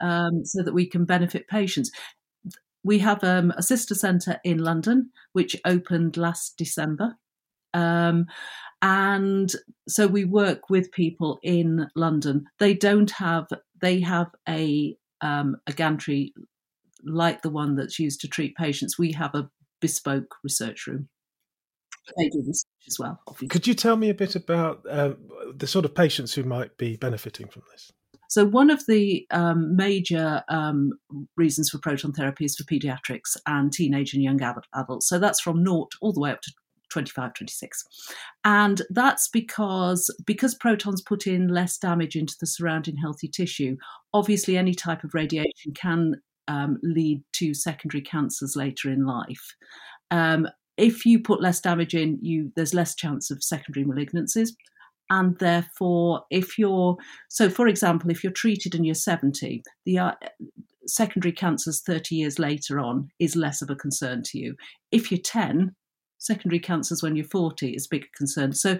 um, 0.00 0.44
so 0.44 0.62
that 0.62 0.74
we 0.74 0.86
can 0.86 1.04
benefit 1.04 1.48
patients. 1.48 1.90
We 2.84 2.98
have 3.00 3.24
um, 3.24 3.52
a 3.56 3.62
sister 3.62 3.94
centre 3.94 4.38
in 4.44 4.58
London, 4.58 5.10
which 5.32 5.56
opened 5.64 6.16
last 6.16 6.56
December. 6.56 7.16
Um, 7.76 8.26
and 8.82 9.52
so 9.88 10.06
we 10.06 10.24
work 10.24 10.70
with 10.70 10.92
people 10.92 11.38
in 11.42 11.88
London. 11.94 12.46
They 12.58 12.74
don't 12.74 13.10
have, 13.12 13.46
they 13.80 14.00
have 14.00 14.28
a, 14.48 14.96
um, 15.20 15.56
a 15.66 15.72
gantry 15.72 16.32
like 17.04 17.42
the 17.42 17.50
one 17.50 17.76
that's 17.76 17.98
used 17.98 18.20
to 18.22 18.28
treat 18.28 18.56
patients. 18.56 18.98
We 18.98 19.12
have 19.12 19.34
a 19.34 19.50
bespoke 19.80 20.34
research 20.42 20.86
room. 20.86 21.08
They 22.16 22.28
do 22.28 22.38
research 22.46 22.86
as 22.86 22.98
well. 22.98 23.20
Obviously. 23.26 23.48
Could 23.48 23.66
you 23.66 23.74
tell 23.74 23.96
me 23.96 24.10
a 24.10 24.14
bit 24.14 24.36
about 24.36 24.84
uh, 24.88 25.14
the 25.54 25.66
sort 25.66 25.84
of 25.84 25.94
patients 25.94 26.34
who 26.34 26.44
might 26.44 26.76
be 26.78 26.96
benefiting 26.96 27.48
from 27.48 27.62
this? 27.72 27.92
So, 28.28 28.44
one 28.44 28.70
of 28.70 28.84
the 28.86 29.26
um, 29.30 29.76
major 29.76 30.42
um, 30.48 30.92
reasons 31.36 31.70
for 31.70 31.78
proton 31.78 32.12
therapy 32.12 32.44
is 32.44 32.56
for 32.56 32.64
pediatrics 32.64 33.36
and 33.46 33.72
teenage 33.72 34.14
and 34.14 34.22
young 34.22 34.40
adults. 34.42 35.08
So, 35.08 35.18
that's 35.18 35.40
from 35.40 35.62
naught 35.62 35.92
all 36.00 36.12
the 36.12 36.20
way 36.20 36.30
up 36.30 36.42
to 36.42 36.52
25 36.90 37.34
26 37.34 37.84
and 38.44 38.82
that's 38.90 39.28
because 39.28 40.14
because 40.24 40.54
protons 40.54 41.02
put 41.02 41.26
in 41.26 41.48
less 41.48 41.78
damage 41.78 42.16
into 42.16 42.34
the 42.40 42.46
surrounding 42.46 42.96
healthy 42.96 43.28
tissue 43.28 43.76
obviously 44.14 44.56
any 44.56 44.74
type 44.74 45.04
of 45.04 45.14
radiation 45.14 45.72
can 45.74 46.14
um, 46.48 46.78
lead 46.82 47.22
to 47.34 47.54
secondary 47.54 48.02
cancers 48.02 48.56
later 48.56 48.90
in 48.90 49.04
life. 49.04 49.54
Um, 50.10 50.48
if 50.76 51.06
you 51.06 51.20
put 51.20 51.40
less 51.40 51.60
damage 51.60 51.94
in 51.94 52.18
you 52.20 52.52
there's 52.54 52.74
less 52.74 52.94
chance 52.94 53.30
of 53.30 53.42
secondary 53.42 53.84
malignancies. 53.84 54.50
And 55.08 55.38
therefore 55.38 56.24
if 56.30 56.58
you're 56.58 56.96
so 57.28 57.48
for 57.48 57.68
example 57.68 58.10
if 58.10 58.22
you're 58.22 58.32
treated 58.32 58.74
and 58.74 58.84
you're 58.84 58.94
70 58.94 59.62
the 59.84 59.98
uh, 59.98 60.12
secondary 60.86 61.32
cancers 61.32 61.82
30 61.82 62.14
years 62.14 62.38
later 62.38 62.78
on 62.78 63.08
is 63.18 63.36
less 63.36 63.62
of 63.62 63.70
a 63.70 63.76
concern 63.76 64.22
to 64.26 64.38
you. 64.38 64.54
If 64.92 65.10
you're 65.10 65.20
10, 65.20 65.74
secondary 66.26 66.60
cancers 66.60 67.02
when 67.02 67.16
you're 67.16 67.24
40 67.24 67.70
is 67.70 67.86
a 67.86 67.88
bigger 67.90 68.08
concern. 68.16 68.52
So 68.52 68.78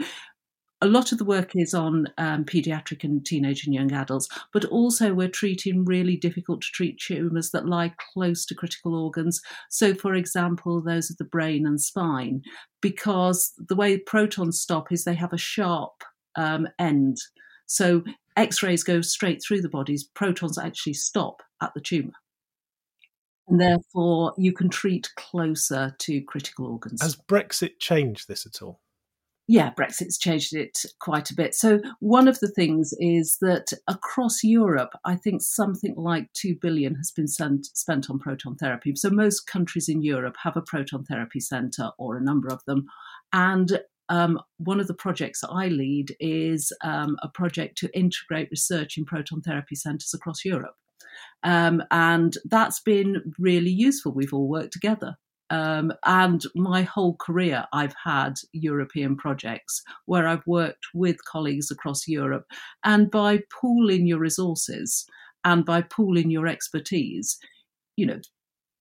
a 0.83 0.87
lot 0.87 1.11
of 1.11 1.19
the 1.19 1.25
work 1.25 1.57
is 1.57 1.73
on 1.73 2.07
um, 2.19 2.45
pediatric 2.45 3.03
and 3.03 3.25
teenage 3.25 3.65
and 3.65 3.75
young 3.75 3.93
adults, 3.93 4.29
but 4.53 4.65
also 4.67 5.15
we're 5.15 5.29
treating 5.29 5.85
really 5.85 6.17
difficult 6.17 6.61
to 6.61 6.69
treat 6.73 6.99
tumours 6.99 7.51
that 7.51 7.67
lie 7.67 7.95
close 8.13 8.45
to 8.47 8.55
critical 8.55 8.95
organs. 8.95 9.41
So, 9.71 9.95
for 9.95 10.15
example, 10.15 10.83
those 10.83 11.11
of 11.11 11.17
the 11.17 11.25
brain 11.25 11.67
and 11.67 11.81
spine, 11.81 12.43
because 12.83 13.55
the 13.57 13.77
way 13.77 13.97
protons 13.97 14.61
stop 14.61 14.93
is 14.93 15.05
they 15.05 15.15
have 15.15 15.33
a 15.33 15.39
sharp 15.39 16.05
um, 16.37 16.69
end. 16.79 17.17
So, 17.65 18.05
X 18.37 18.63
rays 18.63 18.85
go 18.85 19.01
straight 19.01 19.43
through 19.43 19.63
the 19.63 19.71
bodies, 19.71 20.05
protons 20.05 20.59
actually 20.59 20.93
stop 20.93 21.41
at 21.63 21.73
the 21.73 21.81
tumour. 21.81 22.13
And 23.49 23.61
therefore, 23.61 24.35
you 24.37 24.53
can 24.53 24.69
treat 24.69 25.09
closer 25.17 25.95
to 25.99 26.21
critical 26.23 26.67
organs. 26.67 27.01
Has 27.03 27.17
Brexit 27.17 27.79
changed 27.79 28.27
this 28.29 28.45
at 28.45 28.61
all? 28.61 28.81
yeah, 29.49 29.73
Brexit's 29.73 30.19
changed 30.19 30.55
it 30.55 30.85
quite 30.99 31.31
a 31.31 31.35
bit. 31.35 31.55
So, 31.55 31.81
one 32.01 32.27
of 32.27 32.41
the 32.41 32.49
things 32.49 32.93
is 32.99 33.39
that 33.41 33.73
across 33.87 34.43
Europe, 34.43 34.91
I 35.05 35.15
think 35.15 35.41
something 35.41 35.95
like 35.97 36.33
2 36.33 36.57
billion 36.61 36.97
has 36.97 37.13
been 37.13 37.29
sent, 37.29 37.67
spent 37.67 38.11
on 38.11 38.19
proton 38.19 38.57
therapy. 38.57 38.95
So, 38.97 39.09
most 39.09 39.47
countries 39.47 39.89
in 39.89 40.03
Europe 40.03 40.37
have 40.43 40.57
a 40.57 40.63
proton 40.63 41.05
therapy 41.05 41.39
centre 41.39 41.91
or 41.97 42.17
a 42.17 42.23
number 42.23 42.49
of 42.49 42.65
them. 42.67 42.87
And 43.33 43.81
um, 44.09 44.41
one 44.59 44.81
of 44.81 44.89
the 44.89 44.95
projects 44.95 45.45
I 45.49 45.69
lead 45.69 46.17
is 46.19 46.73
um, 46.83 47.17
a 47.23 47.29
project 47.29 47.79
to 47.79 47.97
integrate 47.97 48.51
research 48.51 48.99
in 48.99 49.05
proton 49.05 49.43
therapy 49.43 49.77
centres 49.77 50.13
across 50.13 50.45
Europe. 50.45 50.75
Um, 51.43 51.83
and 51.91 52.35
that's 52.45 52.81
been 52.81 53.33
really 53.39 53.71
useful. 53.71 54.13
We've 54.13 54.33
all 54.35 54.49
worked 54.49 54.73
together. 54.73 55.17
Um, 55.49 55.93
and 56.05 56.43
my 56.57 56.83
whole 56.83 57.17
career, 57.17 57.67
I've 57.73 57.95
had 58.05 58.35
European 58.53 59.17
projects 59.17 59.83
where 60.07 60.27
I've 60.27 60.47
worked 60.47 60.87
with 60.93 61.25
colleagues 61.25 61.71
across 61.71 62.09
Europe. 62.09 62.47
And 62.85 63.11
by 63.11 63.41
pooling 63.61 64.07
your 64.07 64.19
resources 64.19 65.07
and 65.45 65.65
by 65.65 65.83
pooling 65.83 66.31
your 66.31 66.49
expertise, 66.49 67.39
you 67.97 68.07
know, 68.07 68.21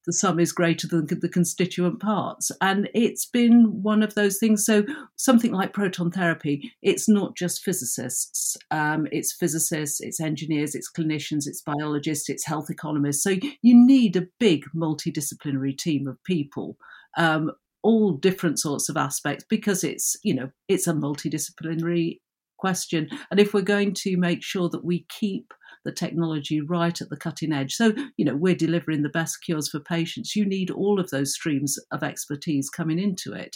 the 0.05 0.13
sum 0.13 0.39
is 0.39 0.51
greater 0.51 0.87
than 0.87 1.07
the 1.07 1.29
constituent 1.29 1.99
parts. 1.99 2.51
And 2.61 2.89
it's 2.93 3.25
been 3.25 3.81
one 3.81 4.03
of 4.03 4.15
those 4.15 4.37
things. 4.37 4.65
So, 4.65 4.83
something 5.15 5.51
like 5.51 5.73
proton 5.73 6.11
therapy, 6.11 6.73
it's 6.81 7.09
not 7.09 7.35
just 7.35 7.63
physicists, 7.63 8.57
um, 8.71 9.07
it's 9.11 9.33
physicists, 9.33 10.01
it's 10.01 10.19
engineers, 10.19 10.75
it's 10.75 10.91
clinicians, 10.91 11.47
it's 11.47 11.61
biologists, 11.61 12.29
it's 12.29 12.45
health 12.45 12.69
economists. 12.69 13.23
So, 13.23 13.31
you 13.31 13.85
need 13.85 14.15
a 14.15 14.27
big 14.39 14.65
multidisciplinary 14.75 15.77
team 15.77 16.07
of 16.07 16.23
people. 16.23 16.77
Um, 17.17 17.51
all 17.81 18.13
different 18.13 18.59
sorts 18.59 18.89
of 18.89 18.97
aspects 18.97 19.45
because 19.47 19.83
it's 19.83 20.17
you 20.23 20.33
know 20.33 20.49
it's 20.67 20.87
a 20.87 20.93
multidisciplinary 20.93 22.19
question 22.57 23.07
and 23.29 23.39
if 23.39 23.53
we're 23.53 23.61
going 23.61 23.93
to 23.93 24.17
make 24.17 24.41
sure 24.41 24.67
that 24.69 24.83
we 24.83 25.05
keep 25.07 25.53
the 25.85 25.91
technology 25.91 26.59
right 26.59 26.99
at 26.99 27.09
the 27.09 27.15
cutting 27.17 27.53
edge. 27.53 27.73
So, 27.73 27.93
you 28.17 28.25
know, 28.25 28.35
we're 28.35 28.55
delivering 28.55 29.03
the 29.03 29.09
best 29.09 29.37
cures 29.45 29.69
for 29.69 29.79
patients. 29.79 30.35
You 30.35 30.45
need 30.45 30.69
all 30.69 30.99
of 30.99 31.11
those 31.11 31.33
streams 31.33 31.77
of 31.91 32.03
expertise 32.03 32.69
coming 32.69 32.99
into 32.99 33.31
it. 33.33 33.55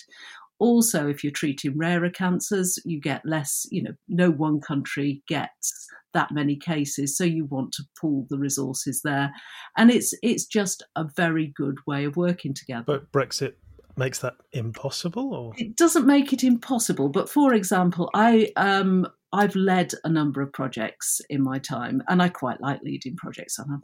Also, 0.60 1.08
if 1.08 1.24
you're 1.24 1.32
treating 1.32 1.78
rarer 1.78 2.10
cancers, 2.10 2.78
you 2.86 3.00
get 3.00 3.26
less, 3.26 3.66
you 3.72 3.82
know, 3.82 3.94
no 4.08 4.30
one 4.30 4.60
country 4.62 5.24
gets 5.28 5.88
that 6.14 6.32
many 6.32 6.56
cases 6.56 7.16
so 7.16 7.24
you 7.24 7.46
want 7.46 7.72
to 7.72 7.84
pool 8.00 8.26
the 8.30 8.38
resources 8.38 9.02
there 9.04 9.32
and 9.78 9.92
it's 9.92 10.12
it's 10.24 10.46
just 10.46 10.84
a 10.96 11.06
very 11.16 11.54
good 11.56 11.78
way 11.86 12.04
of 12.04 12.18
working 12.18 12.52
together 12.52 12.84
but 12.88 13.12
brexit 13.12 13.54
makes 13.96 14.20
that 14.20 14.36
impossible 14.54 15.34
or 15.34 15.54
it 15.58 15.76
doesn't 15.76 16.08
make 16.08 16.34
it 16.34 16.44
impossible 16.44 17.10
but 17.10 17.30
for 17.30 17.54
example 17.54 18.10
i 18.16 18.52
um 18.56 19.06
I've 19.32 19.56
led 19.56 19.94
a 20.04 20.10
number 20.10 20.42
of 20.42 20.54
projects 20.54 21.22
in 21.30 21.44
my 21.44 21.60
time, 21.60 22.02
and 22.08 22.22
I 22.22 22.30
quite 22.30 22.62
like 22.62 22.82
leading 22.82 23.16
projects. 23.16 23.60
And 23.60 23.68
I 23.72 23.78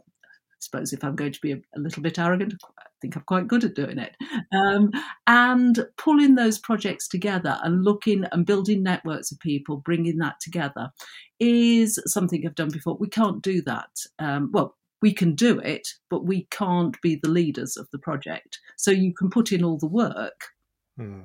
suppose 0.60 0.92
if 0.92 1.04
I'm 1.04 1.16
going 1.16 1.32
to 1.32 1.40
be 1.40 1.52
a, 1.52 1.60
a 1.76 1.78
little 1.78 2.02
bit 2.02 2.18
arrogant, 2.18 2.54
I 2.78 2.84
think 3.00 3.16
I'm 3.16 3.22
quite 3.22 3.46
good 3.46 3.64
at 3.64 3.74
doing 3.74 3.98
it. 3.98 4.16
Um, 4.52 4.90
and 5.26 5.86
pulling 5.98 6.34
those 6.34 6.58
projects 6.58 7.08
together 7.08 7.58
and 7.62 7.84
looking 7.84 8.24
and 8.32 8.46
building 8.46 8.82
networks 8.82 9.30
of 9.30 9.38
people, 9.40 9.76
bringing 9.78 10.18
that 10.18 10.36
together, 10.40 10.90
is 11.38 12.00
something 12.06 12.44
I've 12.44 12.54
done 12.54 12.70
before. 12.70 12.96
We 12.98 13.08
can't 13.08 13.42
do 13.42 13.62
that. 13.62 13.90
Um, 14.18 14.50
well, 14.52 14.76
we 15.02 15.12
can 15.12 15.34
do 15.34 15.60
it, 15.60 15.86
but 16.10 16.24
we 16.24 16.46
can't 16.50 17.00
be 17.02 17.20
the 17.22 17.28
leaders 17.28 17.76
of 17.76 17.86
the 17.92 17.98
project. 17.98 18.58
So 18.76 18.90
you 18.90 19.14
can 19.14 19.30
put 19.30 19.52
in 19.52 19.62
all 19.62 19.78
the 19.78 19.86
work. 19.86 20.46
Hmm 20.96 21.20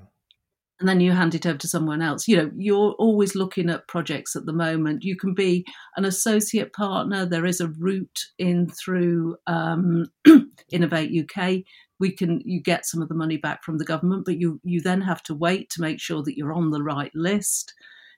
and 0.82 0.90
then 0.90 1.00
you 1.00 1.12
hand 1.12 1.36
it 1.36 1.46
over 1.46 1.60
to 1.60 1.68
someone 1.68 2.02
else. 2.02 2.28
You 2.28 2.38
know, 2.38 2.52
you're 2.58 2.94
always 2.98 3.36
looking 3.36 3.70
at 3.70 3.88
projects 3.88 4.36
at 4.36 4.48
the 4.48 4.54
moment. 4.54 5.04
You 5.04 5.16
can 5.16 5.36
be 5.36 5.64
an 5.96 6.06
associate 6.06 6.74
partner. 6.74 7.24
There 7.24 7.46
is 7.46 7.62
a 7.62 7.68
route 7.68 8.20
in 8.40 8.68
through 8.68 9.38
um, 9.46 10.08
Innovate 10.72 11.12
UK. 11.12 11.60
We 12.00 12.12
can 12.12 12.42
you 12.44 12.60
get 12.60 12.88
some 12.88 13.00
of 13.04 13.10
the 13.10 13.16
money 13.16 13.38
back 13.38 13.64
from 13.64 13.78
the 13.78 13.86
government, 13.86 14.26
but 14.26 14.40
you 14.40 14.60
you 14.64 14.82
then 14.82 15.02
have 15.02 15.22
to 15.24 15.36
wait 15.36 15.70
to 15.70 15.82
make 15.82 16.02
sure 16.02 16.24
that 16.24 16.36
you're 16.36 16.54
on 16.54 16.72
the 16.72 16.82
right 16.82 17.12
list. 17.14 17.76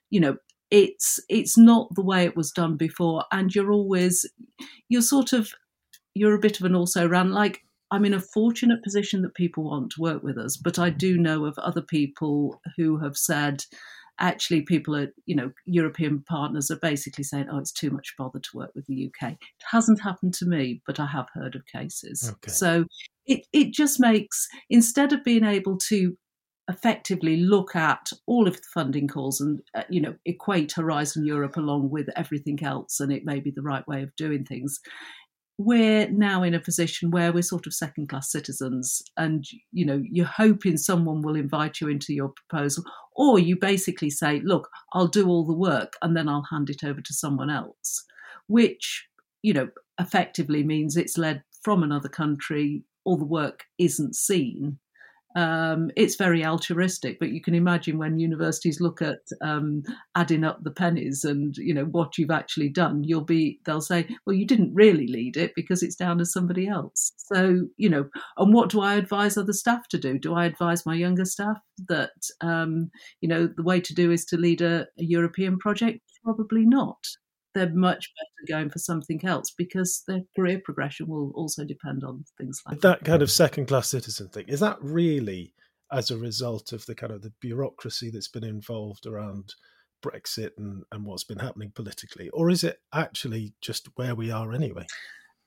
You 0.08 0.20
know, 0.20 0.36
it's 0.70 1.20
it's 1.28 1.58
not 1.58 1.94
the 1.94 2.04
way 2.04 2.24
it 2.24 2.34
was 2.34 2.50
done 2.50 2.78
before, 2.78 3.26
and 3.30 3.54
you're 3.54 3.72
always 3.72 4.24
you're 4.88 5.02
sort 5.02 5.34
of 5.34 5.50
you're 6.14 6.34
a 6.34 6.40
bit 6.40 6.60
of 6.60 6.64
an 6.64 6.74
also 6.74 7.06
ran 7.06 7.30
like 7.30 7.60
I'm 7.90 8.04
in 8.04 8.14
a 8.14 8.20
fortunate 8.20 8.82
position 8.82 9.22
that 9.22 9.34
people 9.34 9.64
want 9.64 9.92
to 9.92 10.00
work 10.00 10.22
with 10.22 10.38
us, 10.38 10.56
but 10.56 10.78
I 10.78 10.90
do 10.90 11.16
know 11.18 11.44
of 11.44 11.58
other 11.58 11.82
people 11.82 12.60
who 12.76 12.98
have 12.98 13.16
said, 13.16 13.62
actually, 14.18 14.62
people 14.62 14.96
are, 14.96 15.12
you 15.26 15.36
know, 15.36 15.52
European 15.66 16.24
partners 16.28 16.70
are 16.70 16.78
basically 16.80 17.24
saying, 17.24 17.46
oh, 17.50 17.58
it's 17.58 17.72
too 17.72 17.90
much 17.90 18.14
bother 18.16 18.40
to 18.40 18.56
work 18.56 18.70
with 18.74 18.86
the 18.86 19.06
UK. 19.06 19.32
It 19.32 19.38
hasn't 19.70 20.00
happened 20.00 20.34
to 20.34 20.46
me, 20.46 20.82
but 20.86 20.98
I 20.98 21.06
have 21.06 21.26
heard 21.34 21.54
of 21.54 21.66
cases. 21.66 22.30
Okay. 22.30 22.50
So 22.50 22.86
it, 23.26 23.46
it 23.52 23.72
just 23.72 24.00
makes, 24.00 24.48
instead 24.70 25.12
of 25.12 25.24
being 25.24 25.44
able 25.44 25.78
to 25.88 26.16
effectively 26.68 27.36
look 27.36 27.76
at 27.76 28.08
all 28.26 28.48
of 28.48 28.56
the 28.56 28.66
funding 28.72 29.06
calls 29.06 29.40
and 29.40 29.60
uh, 29.74 29.82
you 29.90 30.00
know 30.00 30.14
equate 30.24 30.72
horizon 30.72 31.26
europe 31.26 31.56
along 31.56 31.90
with 31.90 32.08
everything 32.16 32.62
else 32.64 33.00
and 33.00 33.12
it 33.12 33.24
may 33.24 33.38
be 33.38 33.50
the 33.50 33.62
right 33.62 33.86
way 33.86 34.02
of 34.02 34.16
doing 34.16 34.44
things 34.44 34.80
we're 35.56 36.08
now 36.10 36.42
in 36.42 36.54
a 36.54 36.60
position 36.60 37.10
where 37.10 37.32
we're 37.32 37.42
sort 37.42 37.66
of 37.66 37.74
second 37.74 38.08
class 38.08 38.30
citizens 38.30 39.02
and 39.16 39.44
you 39.72 39.86
know 39.86 40.02
you're 40.10 40.26
hoping 40.26 40.76
someone 40.76 41.22
will 41.22 41.36
invite 41.36 41.80
you 41.80 41.88
into 41.88 42.12
your 42.12 42.30
proposal 42.30 42.82
or 43.16 43.38
you 43.38 43.56
basically 43.56 44.10
say 44.10 44.40
look 44.40 44.68
i'll 44.94 45.06
do 45.06 45.28
all 45.28 45.46
the 45.46 45.54
work 45.54 45.94
and 46.02 46.16
then 46.16 46.28
i'll 46.28 46.46
hand 46.50 46.70
it 46.70 46.82
over 46.82 47.00
to 47.00 47.14
someone 47.14 47.50
else 47.50 48.04
which 48.48 49.06
you 49.42 49.52
know 49.52 49.68
effectively 50.00 50.64
means 50.64 50.96
it's 50.96 51.16
led 51.16 51.42
from 51.62 51.84
another 51.84 52.08
country 52.08 52.82
all 53.04 53.16
the 53.16 53.24
work 53.24 53.64
isn't 53.78 54.16
seen 54.16 54.78
um, 55.34 55.90
it's 55.96 56.14
very 56.14 56.44
altruistic, 56.44 57.18
but 57.18 57.30
you 57.30 57.40
can 57.40 57.54
imagine 57.54 57.98
when 57.98 58.18
universities 58.18 58.80
look 58.80 59.02
at 59.02 59.20
um, 59.42 59.82
adding 60.14 60.44
up 60.44 60.62
the 60.62 60.70
pennies 60.70 61.24
and 61.24 61.56
you 61.56 61.74
know 61.74 61.86
what 61.86 62.16
you've 62.16 62.30
actually 62.30 62.68
done, 62.68 63.02
you'll 63.04 63.20
be 63.20 63.58
they'll 63.66 63.80
say, 63.80 64.06
well, 64.26 64.34
you 64.34 64.46
didn't 64.46 64.74
really 64.74 65.06
lead 65.06 65.36
it 65.36 65.52
because 65.56 65.82
it's 65.82 65.96
down 65.96 66.18
to 66.18 66.24
somebody 66.24 66.68
else. 66.68 67.12
So 67.16 67.66
you 67.76 67.88
know, 67.88 68.08
and 68.38 68.54
what 68.54 68.70
do 68.70 68.80
I 68.80 68.94
advise 68.94 69.36
other 69.36 69.52
staff 69.52 69.88
to 69.88 69.98
do? 69.98 70.18
Do 70.18 70.34
I 70.34 70.46
advise 70.46 70.86
my 70.86 70.94
younger 70.94 71.24
staff 71.24 71.58
that 71.88 72.12
um, 72.40 72.90
you 73.20 73.28
know 73.28 73.48
the 73.48 73.64
way 73.64 73.80
to 73.80 73.94
do 73.94 74.12
is 74.12 74.24
to 74.26 74.36
lead 74.36 74.60
a, 74.60 74.82
a 74.98 75.04
European 75.04 75.58
project? 75.58 76.00
Probably 76.24 76.64
not 76.64 76.98
they're 77.54 77.70
much 77.70 78.10
better 78.16 78.58
going 78.58 78.70
for 78.70 78.78
something 78.78 79.24
else 79.24 79.50
because 79.56 80.02
their 80.06 80.22
career 80.34 80.60
progression 80.64 81.06
will 81.06 81.30
also 81.34 81.64
depend 81.64 82.04
on 82.04 82.24
things 82.36 82.60
like 82.66 82.80
that. 82.80 83.00
That 83.00 83.04
kind 83.04 83.22
of 83.22 83.30
second 83.30 83.66
class 83.66 83.88
citizen 83.88 84.28
thing 84.28 84.46
is 84.48 84.60
that 84.60 84.78
really 84.80 85.52
as 85.92 86.10
a 86.10 86.18
result 86.18 86.72
of 86.72 86.84
the 86.86 86.94
kind 86.94 87.12
of 87.12 87.22
the 87.22 87.32
bureaucracy 87.40 88.10
that's 88.10 88.28
been 88.28 88.44
involved 88.44 89.06
around 89.06 89.54
Brexit 90.02 90.50
and, 90.58 90.82
and 90.92 91.04
what's 91.04 91.24
been 91.24 91.38
happening 91.38 91.72
politically, 91.74 92.28
or 92.30 92.50
is 92.50 92.64
it 92.64 92.80
actually 92.92 93.54
just 93.60 93.88
where 93.94 94.14
we 94.14 94.30
are 94.30 94.52
anyway? 94.52 94.86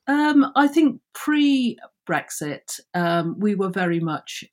Um, 0.08 0.52
I 0.56 0.68
think 0.68 1.02
pre 1.14 1.78
Brexit, 2.10 2.80
um, 2.94 3.36
we 3.40 3.56
were 3.56 3.70
very 3.70 4.00
much 4.00 4.46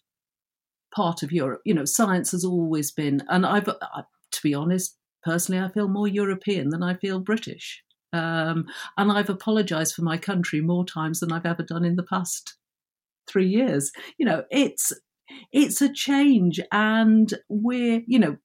part 0.95 1.23
of 1.23 1.33
Europe. 1.33 1.63
You 1.65 1.75
know, 1.75 1.85
science 1.85 2.33
has 2.33 2.45
always 2.45 2.91
been, 2.91 3.23
and 3.29 3.47
I've, 3.47 3.69
uh, 3.69 4.03
to 4.33 4.43
be 4.43 4.53
honest, 4.53 4.99
personally, 5.25 5.63
I 5.63 5.71
feel 5.71 5.89
more 5.89 6.09
European 6.09 6.71
than 6.71 6.83
I 6.83 6.95
feel 6.95 7.21
British. 7.21 7.83
Um, 8.13 8.67
and 8.97 9.11
I've 9.11 9.31
apologized 9.31 9.95
for 9.95 10.03
my 10.03 10.17
country 10.17 10.61
more 10.61 10.85
times 10.85 11.21
than 11.21 11.33
I've 11.33 11.47
ever 11.47 11.63
done 11.63 11.85
in 11.85 11.97
the 11.97 12.05
past 12.05 12.57
three 13.27 13.49
years. 13.49 13.91
You 14.19 14.27
know, 14.27 14.45
it's 14.51 14.93
it's 15.53 15.83
a 15.83 15.93
change, 15.93 16.61
and 16.73 17.33
we're 17.49 18.03
you 18.07 18.19
know. 18.19 18.37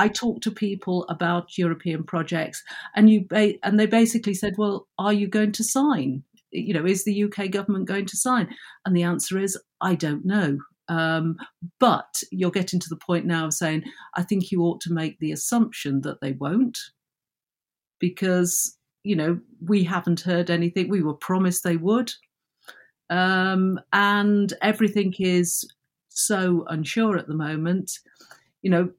I 0.00 0.06
talk 0.06 0.42
to 0.42 0.52
people 0.52 1.04
about 1.08 1.58
European 1.58 2.04
projects, 2.04 2.62
and 2.94 3.10
you 3.10 3.26
and 3.32 3.80
they 3.80 3.86
basically 3.86 4.34
said, 4.34 4.54
"Well, 4.56 4.86
are 4.96 5.12
you 5.12 5.26
going 5.26 5.50
to 5.52 5.64
sign 5.64 6.22
you 6.50 6.74
know, 6.74 6.86
is 6.86 7.04
the 7.04 7.24
UK 7.24 7.50
government 7.50 7.86
going 7.86 8.06
to 8.06 8.16
sign? 8.16 8.54
And 8.84 8.96
the 8.96 9.02
answer 9.02 9.38
is, 9.38 9.60
I 9.80 9.94
don't 9.94 10.24
know. 10.24 10.58
Um, 10.88 11.36
but 11.80 12.22
you're 12.30 12.50
getting 12.50 12.80
to 12.80 12.88
the 12.88 12.96
point 12.96 13.26
now 13.26 13.46
of 13.46 13.54
saying, 13.54 13.84
I 14.14 14.22
think 14.22 14.50
you 14.50 14.62
ought 14.62 14.80
to 14.82 14.92
make 14.92 15.18
the 15.18 15.32
assumption 15.32 16.00
that 16.02 16.20
they 16.20 16.32
won't, 16.32 16.78
because, 17.98 18.76
you 19.04 19.16
know, 19.16 19.38
we 19.64 19.84
haven't 19.84 20.20
heard 20.20 20.50
anything. 20.50 20.88
We 20.88 21.02
were 21.02 21.14
promised 21.14 21.62
they 21.62 21.76
would. 21.76 22.12
Um, 23.10 23.80
and 23.92 24.52
everything 24.62 25.14
is 25.18 25.66
so 26.08 26.64
unsure 26.68 27.16
at 27.16 27.28
the 27.28 27.34
moment. 27.34 27.90
You 28.62 28.70
know, 28.70 28.90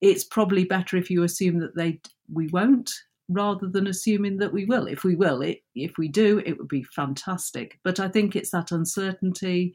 it's 0.00 0.24
probably 0.24 0.64
better 0.64 0.96
if 0.96 1.10
you 1.10 1.22
assume 1.22 1.58
that 1.60 1.76
they 1.76 2.00
we 2.32 2.48
won't 2.48 2.90
rather 3.28 3.66
than 3.66 3.86
assuming 3.86 4.38
that 4.38 4.52
we 4.52 4.64
will. 4.64 4.86
If 4.86 5.04
we 5.04 5.14
will, 5.14 5.42
it 5.42 5.60
if 5.74 5.98
we 5.98 6.08
do, 6.08 6.42
it 6.46 6.56
would 6.58 6.68
be 6.68 6.84
fantastic. 6.84 7.78
But 7.84 8.00
I 8.00 8.08
think 8.08 8.36
it's 8.36 8.50
that 8.50 8.70
uncertainty, 8.70 9.74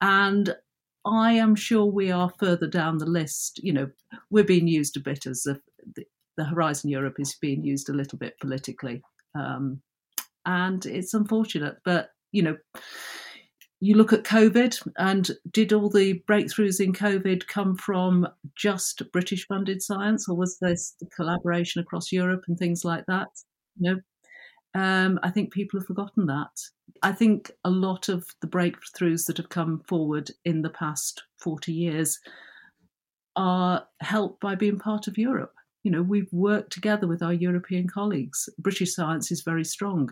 and 0.00 0.54
I 1.08 1.32
am 1.32 1.54
sure 1.54 1.86
we 1.86 2.10
are 2.10 2.30
further 2.38 2.66
down 2.66 2.98
the 2.98 3.06
list. 3.06 3.60
You 3.62 3.72
know, 3.72 3.90
we're 4.30 4.44
being 4.44 4.68
used 4.68 4.96
a 4.96 5.00
bit 5.00 5.26
as 5.26 5.46
a, 5.46 5.58
the, 5.94 6.04
the 6.36 6.44
Horizon 6.44 6.90
Europe 6.90 7.16
is 7.18 7.34
being 7.40 7.64
used 7.64 7.88
a 7.88 7.94
little 7.94 8.18
bit 8.18 8.38
politically, 8.40 9.02
um, 9.34 9.80
and 10.46 10.84
it's 10.86 11.14
unfortunate. 11.14 11.76
But 11.84 12.10
you 12.32 12.42
know, 12.42 12.56
you 13.80 13.96
look 13.96 14.12
at 14.12 14.24
COVID, 14.24 14.86
and 14.98 15.30
did 15.50 15.72
all 15.72 15.88
the 15.88 16.22
breakthroughs 16.28 16.80
in 16.80 16.92
COVID 16.92 17.46
come 17.46 17.76
from 17.76 18.26
just 18.56 19.02
British 19.12 19.46
funded 19.46 19.82
science, 19.82 20.28
or 20.28 20.36
was 20.36 20.58
this 20.60 20.94
the 21.00 21.06
collaboration 21.06 21.80
across 21.80 22.12
Europe 22.12 22.44
and 22.48 22.58
things 22.58 22.84
like 22.84 23.04
that? 23.06 23.28
You 23.78 23.94
know, 23.94 24.00
um, 24.74 25.18
I 25.22 25.30
think 25.30 25.52
people 25.52 25.80
have 25.80 25.86
forgotten 25.86 26.26
that. 26.26 26.50
I 27.02 27.12
think 27.12 27.50
a 27.64 27.70
lot 27.70 28.08
of 28.08 28.26
the 28.40 28.46
breakthroughs 28.46 29.26
that 29.26 29.36
have 29.36 29.48
come 29.48 29.82
forward 29.88 30.30
in 30.44 30.62
the 30.62 30.70
past 30.70 31.22
40 31.42 31.72
years 31.72 32.18
are 33.36 33.86
helped 34.00 34.40
by 34.40 34.54
being 34.54 34.78
part 34.78 35.06
of 35.06 35.16
Europe. 35.16 35.54
You 35.84 35.92
know, 35.92 36.02
we've 36.02 36.32
worked 36.32 36.72
together 36.72 37.06
with 37.06 37.22
our 37.22 37.32
European 37.32 37.86
colleagues. 37.88 38.48
British 38.58 38.94
science 38.94 39.30
is 39.30 39.42
very 39.42 39.64
strong. 39.64 40.10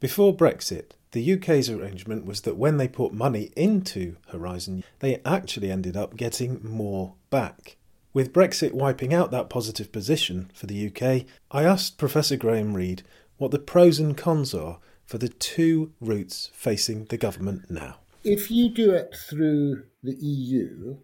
Before 0.00 0.36
Brexit, 0.36 0.92
the 1.10 1.32
UK's 1.32 1.68
arrangement 1.68 2.24
was 2.24 2.42
that 2.42 2.56
when 2.56 2.76
they 2.76 2.86
put 2.86 3.12
money 3.12 3.50
into 3.56 4.16
Horizon, 4.28 4.84
they 5.00 5.20
actually 5.24 5.72
ended 5.72 5.96
up 5.96 6.16
getting 6.16 6.60
more 6.62 7.14
back. 7.30 7.76
With 8.12 8.32
Brexit 8.32 8.72
wiping 8.72 9.12
out 9.12 9.30
that 9.30 9.50
positive 9.50 9.92
position 9.92 10.50
for 10.54 10.66
the 10.66 10.86
UK, 10.86 11.26
I 11.50 11.64
asked 11.64 11.98
Professor 11.98 12.36
Graeme 12.36 12.74
Reid 12.74 13.02
what 13.36 13.50
the 13.50 13.58
pros 13.58 13.98
and 13.98 14.16
cons 14.16 14.54
are 14.54 14.78
for 15.04 15.18
the 15.18 15.28
two 15.28 15.92
routes 16.00 16.50
facing 16.52 17.04
the 17.06 17.16
government 17.16 17.70
now. 17.70 17.96
If 18.24 18.50
you 18.50 18.68
do 18.68 18.90
it 18.92 19.16
through 19.16 19.84
the 20.02 20.16
EU, 20.16 20.98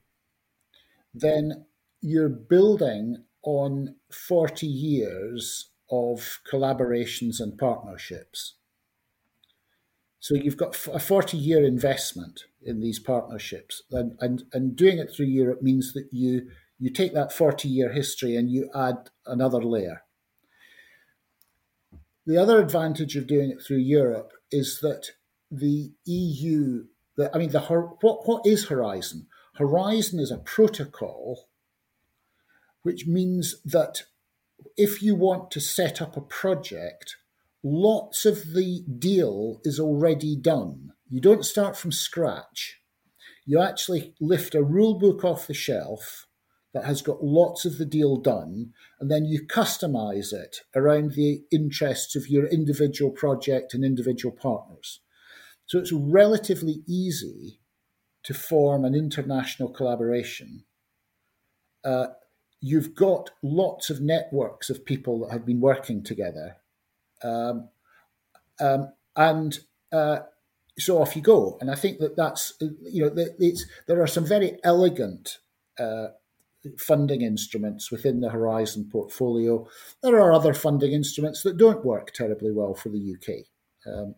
then 1.15 1.67
you're 2.01 2.29
building 2.29 3.25
on 3.43 3.95
40 4.11 4.67
years 4.67 5.71
of 5.91 6.41
collaborations 6.51 7.41
and 7.41 7.57
partnerships. 7.57 8.57
So 10.25 10.35
you've 10.35 10.57
got 10.57 10.75
a 10.87 10.99
40 10.99 11.37
year 11.37 11.63
investment 11.63 12.45
in 12.63 12.81
these 12.81 12.99
partnerships. 12.99 13.83
And, 13.91 14.17
and, 14.21 14.45
and 14.55 14.75
doing 14.75 14.97
it 14.97 15.13
through 15.15 15.27
Europe 15.27 15.61
means 15.61 15.93
that 15.93 16.09
you, 16.13 16.49
you 16.79 16.89
take 16.89 17.13
that 17.13 17.31
40 17.31 17.69
year 17.69 17.93
history 17.93 18.35
and 18.35 18.49
you 18.49 18.71
add 18.75 19.11
another 19.27 19.63
layer. 19.63 20.01
The 22.25 22.39
other 22.39 22.59
advantage 22.59 23.17
of 23.17 23.27
doing 23.27 23.51
it 23.51 23.63
through 23.63 23.81
Europe 23.81 24.33
is 24.51 24.81
that 24.81 25.09
the 25.51 25.93
EU, 26.07 26.87
the, 27.19 27.31
I 27.35 27.37
mean, 27.37 27.51
the 27.51 27.61
what, 27.61 28.27
what 28.27 28.47
is 28.47 28.69
Horizon? 28.69 29.27
Horizon 29.57 30.21
is 30.21 30.31
a 30.31 30.39
protocol 30.39 31.51
which 32.81 33.07
means 33.07 33.61
that 33.63 34.05
if 34.75 35.03
you 35.03 35.17
want 35.17 35.51
to 35.51 35.61
set 35.61 36.01
up 36.01 36.17
a 36.17 36.23
project 36.23 37.17
lots 37.65 38.27
of 38.27 38.53
the 38.53 38.85
deal 38.99 39.61
is 39.65 39.81
already 39.81 40.37
done. 40.37 40.93
You 41.09 41.21
don't 41.21 41.45
start 41.45 41.77
from 41.77 41.93
scratch. 41.93 42.81
You 43.47 43.61
actually 43.61 44.15
lift 44.21 44.55
a 44.55 44.63
rule 44.63 44.99
book 44.99 45.25
off 45.25 45.47
the 45.47 45.55
shelf 45.55 46.27
that 46.75 46.85
has 46.85 47.01
got 47.01 47.25
lots 47.25 47.65
of 47.65 47.79
the 47.79 47.87
deal 47.87 48.17
done, 48.17 48.73
and 49.01 49.11
then 49.11 49.25
you 49.25 49.47
customize 49.47 50.33
it 50.33 50.59
around 50.75 51.13
the 51.13 51.45
interests 51.51 52.15
of 52.15 52.29
your 52.29 52.47
individual 52.47 53.11
project 53.11 53.73
and 53.73 53.85
individual 53.85 54.35
partners. 54.35 55.01
So 55.67 55.79
it's 55.79 55.93
relatively 55.93 56.83
easy 56.87 57.61
to 58.25 58.35
form 58.35 58.85
an 58.85 58.95
international 58.95 59.71
collaboration. 59.71 60.65
Uh, 61.85 62.09
you've 62.61 62.95
got 62.95 63.31
lots 63.43 63.89
of 63.89 64.01
networks 64.01 64.69
of 64.69 64.85
people 64.85 65.21
that 65.21 65.33
have 65.33 65.47
been 65.47 65.61
working 65.61 66.03
together 66.03 66.57
um, 67.25 67.69
um, 68.61 68.93
and 69.17 69.59
uh, 69.93 70.19
so 70.79 71.01
off 71.01 71.17
you 71.17 71.23
go. 71.23 71.59
And 71.61 71.71
I 71.71 71.75
think 71.75 71.99
that 71.99 72.17
that's, 72.17 72.55
you 72.61 73.05
know, 73.05 73.13
it's, 73.39 73.65
there 73.87 74.03
are 74.03 74.07
some 74.07 74.27
very 74.27 74.59
elegant 74.63 75.39
uh, 75.79 76.09
funding 76.79 77.23
instruments 77.23 77.91
within 77.91 78.21
the 78.21 78.31
Horizon 78.31 78.89
portfolio. 78.91 79.67
There 80.03 80.21
are 80.21 80.33
other 80.33 80.55
funding 80.55 80.93
instruments 80.93 81.43
that 81.43 81.57
don't 81.57 81.85
work 81.85 82.13
terribly 82.13 82.53
well 82.53 82.75
for 82.75 82.89
the 82.89 83.17
UK. 83.17 83.47
Um, 83.87 84.15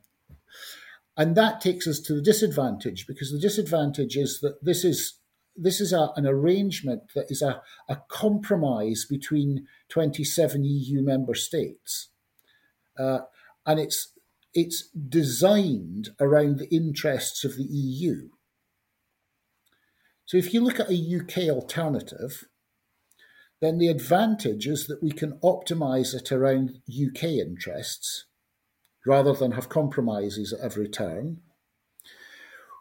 and 1.16 1.34
that 1.34 1.61
takes 1.61 1.86
us 1.86 2.00
to 2.00 2.14
the 2.14 2.22
disadvantage 2.22 3.07
because 3.07 3.32
the 3.32 3.40
disadvantage 3.40 4.16
is 4.16 4.40
that 4.40 4.62
this 4.62 4.84
is 4.84 5.14
this 5.59 5.80
is 5.80 5.90
a, 5.90 6.11
an 6.16 6.26
arrangement 6.26 7.02
that 7.14 7.30
is 7.30 7.40
a, 7.40 7.62
a 7.88 7.96
compromise 8.09 9.07
between 9.09 9.66
27 9.88 10.64
EU 10.64 11.02
member 11.02 11.34
states. 11.34 12.11
Uh, 12.99 13.20
and 13.66 13.80
it's 13.80 14.12
it's 14.55 14.88
designed 14.90 16.11
around 16.18 16.59
the 16.59 16.74
interests 16.74 17.44
of 17.44 17.57
the 17.57 17.64
EU. 17.64 18.30
So 20.24 20.38
if 20.38 20.55
you 20.55 20.61
look 20.61 20.80
at 20.80 20.90
a 20.90 21.20
UK 21.20 21.51
alternative, 21.51 22.44
then 23.61 23.78
the 23.78 23.88
advantage 23.88 24.66
is 24.66 24.86
that 24.86 25.03
we 25.03 25.12
can 25.12 25.38
optimize 25.44 26.14
it 26.14 26.32
around 26.32 26.80
UK 26.88 27.24
interests 27.24 28.24
rather 29.07 29.32
than 29.32 29.53
have 29.53 29.68
compromises 29.68 30.53
at 30.53 30.61
every 30.61 30.88
turn. 30.88 31.40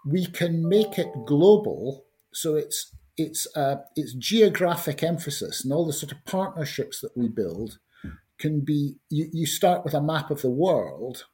We 0.06 0.26
can 0.26 0.68
make 0.68 0.98
it 0.98 1.26
global, 1.26 2.06
so 2.34 2.56
it's 2.56 2.96
it's 3.18 3.48
uh, 3.56 3.78
it's 3.96 4.14
geographic 4.14 5.04
emphasis 5.04 5.64
and 5.64 5.72
all 5.74 5.86
the 5.86 5.94
sort 5.94 6.12
of 6.12 6.26
partnerships 6.26 7.00
that 7.02 7.16
we 7.16 7.28
build 7.28 7.80
can 8.38 8.62
be 8.62 8.96
you, 9.10 9.30
you 9.32 9.46
start 9.46 9.84
with 9.84 9.94
a 9.94 10.02
map 10.02 10.30
of 10.32 10.42
the 10.42 10.50
world 10.50 11.26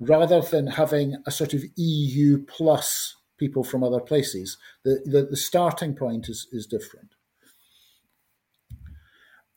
rather 0.00 0.40
than 0.40 0.66
having 0.66 1.16
a 1.26 1.30
sort 1.30 1.54
of 1.54 1.62
EU 1.76 2.44
plus 2.44 3.16
people 3.38 3.64
from 3.64 3.82
other 3.82 4.00
places. 4.00 4.58
The, 4.84 5.02
the, 5.04 5.26
the 5.30 5.36
starting 5.36 5.94
point 5.94 6.28
is, 6.28 6.46
is 6.52 6.66
different. 6.66 7.14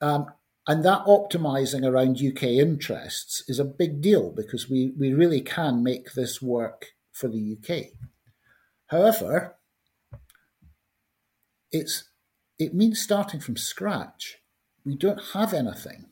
Um, 0.02 0.28
and 0.68 0.84
that 0.84 1.06
optimizing 1.06 1.86
around 1.86 2.22
UK 2.22 2.44
interests 2.44 3.44
is 3.48 3.60
a 3.60 3.66
big 3.66 4.02
deal 4.02 4.32
because 4.32 4.70
we, 4.70 4.94
we 4.98 5.14
really 5.14 5.42
can 5.42 5.84
make 5.84 6.14
this 6.14 6.42
work 6.42 6.88
for 7.12 7.28
the 7.28 7.58
UK. 7.58 7.94
However, 8.88 9.56
it's 11.72 12.10
it 12.60 12.74
means 12.74 13.00
starting 13.00 13.40
from 13.40 13.56
scratch 13.56 14.38
we 14.88 14.96
don't 14.96 15.22
have 15.34 15.54
anything. 15.54 16.06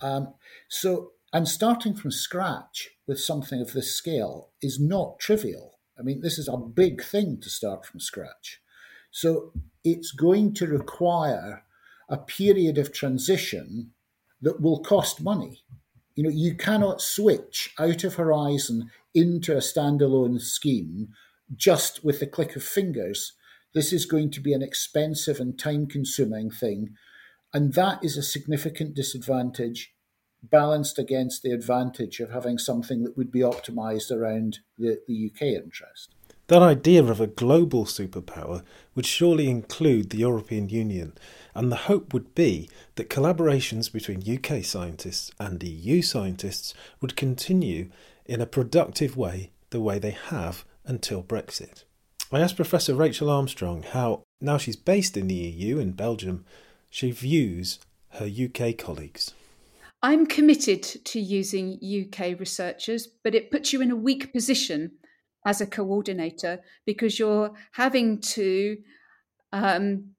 Um, 0.00 0.34
so, 0.68 1.10
and 1.32 1.48
starting 1.48 1.94
from 1.94 2.12
scratch 2.12 2.90
with 3.06 3.20
something 3.20 3.60
of 3.60 3.72
this 3.72 3.94
scale 3.94 4.50
is 4.62 4.78
not 4.78 5.18
trivial. 5.18 5.78
I 5.98 6.02
mean, 6.02 6.20
this 6.20 6.38
is 6.38 6.48
a 6.48 6.56
big 6.56 7.02
thing 7.02 7.40
to 7.42 7.50
start 7.50 7.84
from 7.84 7.98
scratch. 7.98 8.60
So, 9.10 9.52
it's 9.82 10.12
going 10.12 10.54
to 10.54 10.66
require 10.66 11.64
a 12.08 12.16
period 12.16 12.78
of 12.78 12.92
transition 12.92 13.90
that 14.40 14.60
will 14.60 14.80
cost 14.80 15.20
money. 15.20 15.64
You 16.14 16.24
know, 16.24 16.30
you 16.30 16.54
cannot 16.54 17.00
switch 17.00 17.74
out 17.78 18.04
of 18.04 18.14
Horizon 18.14 18.90
into 19.14 19.52
a 19.52 19.58
standalone 19.58 20.40
scheme 20.40 21.08
just 21.56 22.04
with 22.04 22.20
the 22.20 22.26
click 22.26 22.54
of 22.54 22.62
fingers. 22.62 23.32
This 23.74 23.92
is 23.92 24.06
going 24.06 24.30
to 24.32 24.40
be 24.40 24.52
an 24.52 24.62
expensive 24.62 25.40
and 25.40 25.58
time 25.58 25.86
consuming 25.86 26.50
thing 26.50 26.94
and 27.52 27.74
that 27.74 28.04
is 28.04 28.16
a 28.16 28.22
significant 28.22 28.94
disadvantage 28.94 29.92
balanced 30.42 30.98
against 30.98 31.42
the 31.42 31.52
advantage 31.52 32.20
of 32.20 32.30
having 32.30 32.58
something 32.58 33.02
that 33.04 33.16
would 33.16 33.30
be 33.30 33.40
optimized 33.40 34.10
around 34.10 34.60
the, 34.78 34.98
the 35.06 35.30
UK 35.30 35.42
interest. 35.42 36.14
That 36.46 36.62
idea 36.62 37.04
of 37.04 37.20
a 37.20 37.28
global 37.28 37.84
superpower 37.84 38.64
would 38.94 39.06
surely 39.06 39.48
include 39.48 40.10
the 40.10 40.18
European 40.18 40.68
Union, 40.68 41.12
and 41.54 41.70
the 41.70 41.76
hope 41.76 42.12
would 42.12 42.34
be 42.34 42.68
that 42.96 43.10
collaborations 43.10 43.92
between 43.92 44.28
UK 44.28 44.64
scientists 44.64 45.30
and 45.38 45.62
EU 45.62 46.02
scientists 46.02 46.74
would 47.00 47.14
continue 47.14 47.90
in 48.26 48.40
a 48.40 48.46
productive 48.46 49.16
way 49.16 49.52
the 49.70 49.80
way 49.80 49.98
they 49.98 50.10
have 50.10 50.64
until 50.84 51.22
Brexit. 51.22 51.84
I 52.32 52.40
asked 52.40 52.56
Professor 52.56 52.94
Rachel 52.94 53.30
Armstrong 53.30 53.82
how, 53.82 54.22
now 54.40 54.58
she's 54.58 54.76
based 54.76 55.16
in 55.16 55.28
the 55.28 55.34
EU 55.34 55.78
in 55.78 55.92
Belgium, 55.92 56.44
she 56.90 57.12
views 57.12 57.78
her 58.14 58.26
UK 58.26 58.76
colleagues. 58.76 59.32
I'm 60.02 60.26
committed 60.26 60.82
to 60.82 61.20
using 61.20 61.78
UK 61.82 62.38
researchers, 62.38 63.06
but 63.22 63.34
it 63.34 63.50
puts 63.50 63.72
you 63.72 63.80
in 63.80 63.90
a 63.90 63.96
weak 63.96 64.32
position 64.32 64.92
as 65.46 65.60
a 65.60 65.66
coordinator 65.66 66.60
because 66.84 67.18
you're 67.18 67.52
having 67.72 68.20
to 68.20 68.78
um, 69.52 70.10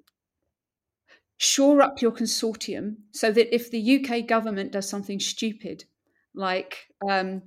shore 1.37 1.81
up 1.81 2.01
your 2.01 2.11
consortium 2.11 2.95
so 3.11 3.31
that 3.31 3.53
if 3.53 3.69
the 3.71 3.99
UK 3.99 4.27
government 4.27 4.71
does 4.71 4.87
something 4.87 5.19
stupid, 5.19 5.83
like 6.33 6.87
um, 7.09 7.41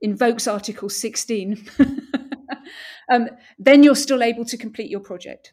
invokes 0.00 0.46
Article 0.46 0.88
16, 0.88 1.68
um, 3.12 3.28
then 3.58 3.82
you're 3.82 3.94
still 3.94 4.22
able 4.22 4.44
to 4.44 4.56
complete 4.56 4.90
your 4.90 5.00
project. 5.00 5.52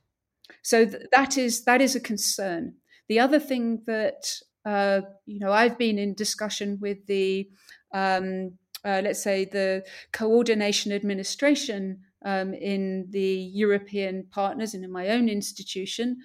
So 0.64 0.86
th- 0.86 1.04
that 1.12 1.38
is 1.38 1.64
that 1.66 1.82
is 1.82 1.96
a 1.96 2.00
concern. 2.00 2.76
The 3.08 3.20
other 3.20 3.40
thing 3.40 3.84
that 3.86 4.26
uh, 4.66 5.02
you 5.26 5.40
know 5.40 5.52
I've 5.52 5.78
been 5.78 6.00
in 6.00 6.16
discussion 6.16 6.80
with 6.82 7.06
the 7.06 7.50
um, 7.94 8.58
uh, 8.84 9.02
let's 9.04 9.22
say 9.22 9.46
the 9.46 9.86
coordination 10.12 10.92
administration 10.92 12.00
um, 12.26 12.54
in 12.54 13.08
the 13.10 13.50
European 13.54 14.26
partners 14.32 14.74
and 14.74 14.84
in 14.84 14.92
my 14.92 15.10
own 15.10 15.30
institution 15.30 16.18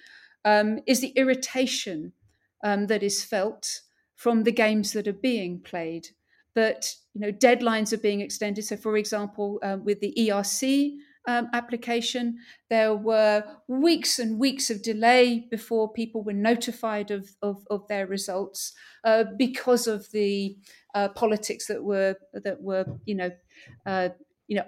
um, 0.45 0.78
is 0.86 1.01
the 1.01 1.12
irritation 1.16 2.12
um, 2.64 2.86
that 2.86 3.03
is 3.03 3.24
felt 3.24 3.80
from 4.14 4.45
the 4.45 4.53
games 4.53 4.93
that 4.93 5.07
are 5.07 5.12
being 5.12 5.61
played. 5.61 6.09
That 6.55 6.95
you 7.14 7.20
know 7.20 7.32
deadlines 7.32 7.93
are 7.93 7.99
being 7.99 8.20
extended. 8.20 8.64
So, 8.64 8.76
for 8.76 8.97
example, 8.97 9.61
uh, 9.62 9.78
with 9.82 10.01
the 10.01 10.14
ERC 10.16 10.97
um, 11.28 11.48
application. 11.52 12.38
There 12.70 12.94
were 12.96 13.44
weeks 13.68 14.18
and 14.18 14.40
weeks 14.40 14.70
of 14.70 14.82
delay 14.82 15.46
before 15.50 15.92
people 15.92 16.24
were 16.24 16.32
notified 16.32 17.10
of, 17.10 17.28
of, 17.42 17.64
of 17.70 17.86
their 17.86 18.06
results 18.06 18.72
uh, 19.04 19.24
because 19.36 19.86
of 19.86 20.10
the 20.10 20.56
uh, 20.94 21.08
politics 21.10 21.66
that 21.66 21.84
were 21.84 22.16
that 22.32 22.62
were 22.62 22.86
you 23.04 23.14
know 23.14 23.30
uh, 23.84 24.08
you 24.48 24.56
know 24.56 24.64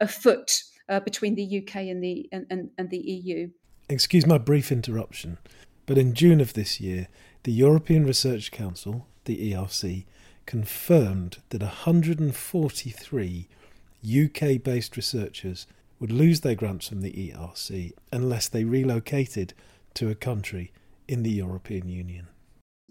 afoot 0.00 0.62
uh, 0.88 1.00
between 1.00 1.34
the 1.34 1.58
UK 1.58 1.76
and 1.76 2.02
the 2.02 2.28
and, 2.30 2.46
and, 2.48 2.70
and 2.78 2.90
the 2.90 2.98
EU. 2.98 3.50
Excuse 3.88 4.24
my 4.24 4.38
brief 4.38 4.70
interruption, 4.70 5.38
but 5.84 5.98
in 5.98 6.14
June 6.14 6.40
of 6.40 6.54
this 6.54 6.80
year, 6.80 7.08
the 7.42 7.52
European 7.52 8.06
Research 8.06 8.52
Council, 8.52 9.08
the 9.24 9.52
ERC, 9.52 10.06
confirmed 10.46 11.38
that 11.50 11.60
143 11.60 13.48
UK 14.04 14.62
based 14.62 14.96
researchers 14.96 15.66
would 16.04 16.12
lose 16.12 16.42
their 16.42 16.54
grants 16.54 16.88
from 16.88 17.00
the 17.00 17.12
ERC 17.12 17.90
unless 18.12 18.46
they 18.46 18.62
relocated 18.62 19.54
to 19.94 20.10
a 20.10 20.14
country 20.14 20.70
in 21.08 21.22
the 21.22 21.30
European 21.30 21.88
Union. 21.88 22.28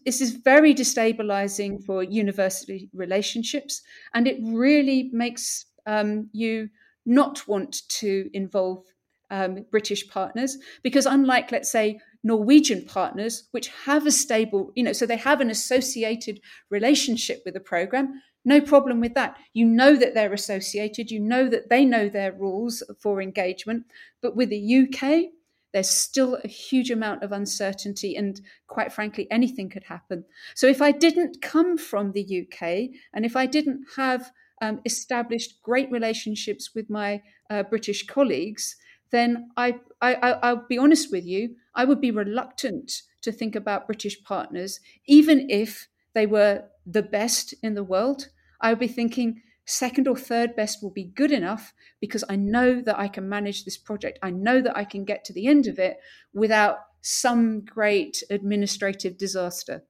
This 0.04 0.20
is 0.20 0.32
very 0.32 0.74
destabilizing 0.74 1.86
for 1.86 2.02
university 2.02 2.90
relationships, 2.92 3.84
and 4.16 4.28
it 4.28 4.40
really 4.42 5.12
makes 5.14 5.68
um, 5.86 6.28
you 6.34 6.70
not 7.06 7.48
want 7.48 7.88
to 8.00 8.32
involve 8.34 8.84
um, 9.30 9.64
British 9.70 10.10
partners 10.10 10.58
because, 10.82 11.06
unlike, 11.06 11.52
let's 11.52 11.72
say, 11.72 12.00
Norwegian 12.24 12.84
partners, 12.84 13.48
which 13.52 13.68
have 13.86 14.08
a 14.08 14.12
stable, 14.12 14.72
you 14.74 14.84
know, 14.84 14.94
so 14.94 15.06
they 15.06 15.18
have 15.18 15.40
an 15.40 15.52
associated 15.52 16.40
relationship 16.72 17.44
with 17.46 17.54
the 17.54 17.60
program, 17.60 18.20
no 18.46 18.60
problem 18.62 19.00
with 19.00 19.14
that. 19.14 19.38
You 19.54 19.66
know 19.66 19.96
that 19.96 20.14
they're 20.14 20.34
associated, 20.34 21.12
you 21.12 21.20
know 21.20 21.48
that 21.50 21.70
they 21.70 21.86
know 21.86 22.10
their 22.10 22.34
rules 22.34 22.84
for 23.00 23.22
engagement. 23.22 23.86
But 24.22 24.36
with 24.36 24.50
the 24.50 24.88
UK, 24.88 25.32
there's 25.74 25.90
still 25.90 26.38
a 26.44 26.48
huge 26.48 26.92
amount 26.92 27.24
of 27.24 27.32
uncertainty, 27.32 28.16
and 28.16 28.40
quite 28.68 28.94
frankly, 28.94 29.28
anything 29.32 29.70
could 29.70 29.84
happen. 29.84 30.24
So, 30.56 30.68
if 30.68 30.82
I 30.82 30.92
didn't 30.92 31.42
come 31.42 31.78
from 31.78 32.12
the 32.12 32.46
UK 32.46 32.96
and 33.14 33.26
if 33.26 33.36
I 33.36 33.48
didn't 33.48 33.86
have 33.96 34.32
um, 34.62 34.82
established 34.86 35.62
great 35.64 35.92
relationships 35.92 36.76
with 36.76 36.90
my 36.90 37.22
uh, 37.50 37.64
British 37.64 38.06
colleagues, 38.06 38.76
then 39.12 39.50
I, 39.58 39.80
I, 40.02 40.14
I'll 40.16 40.66
be 40.68 40.78
honest 40.78 41.12
with 41.12 41.26
you, 41.26 41.56
I 41.76 41.86
would 41.86 42.02
be 42.02 42.12
reluctant 42.12 43.02
to 43.22 43.32
think 43.32 43.56
about 43.56 43.88
British 43.88 44.24
partners, 44.24 44.80
even 45.06 45.50
if 45.50 45.88
they 46.14 46.26
were 46.26 46.64
the 46.86 47.04
best 47.04 47.54
in 47.64 47.74
the 47.74 47.84
world, 47.84 48.30
I 48.64 48.70
would 48.70 48.80
be 48.80 48.88
thinking 48.88 49.42
second 49.66 50.08
or 50.08 50.16
third 50.16 50.56
best 50.56 50.82
will 50.82 50.92
be 50.92 51.04
good 51.04 51.32
enough 51.32 51.74
because 52.00 52.24
I 52.30 52.38
know 52.38 52.82
that 52.82 52.98
I 52.98 53.10
can 53.10 53.30
manage 53.30 53.66
this 53.66 53.78
project. 53.78 54.18
I 54.24 54.32
know 54.32 54.62
that 54.62 54.76
I 54.76 54.86
can 54.86 55.04
get 55.04 55.24
to 55.26 55.34
the 55.34 55.48
end 55.48 55.68
of 55.68 55.78
it 55.78 55.98
without 56.34 56.78
some 57.02 57.62
great 57.62 58.24
administrative 58.30 59.18
disaster. 59.18 59.84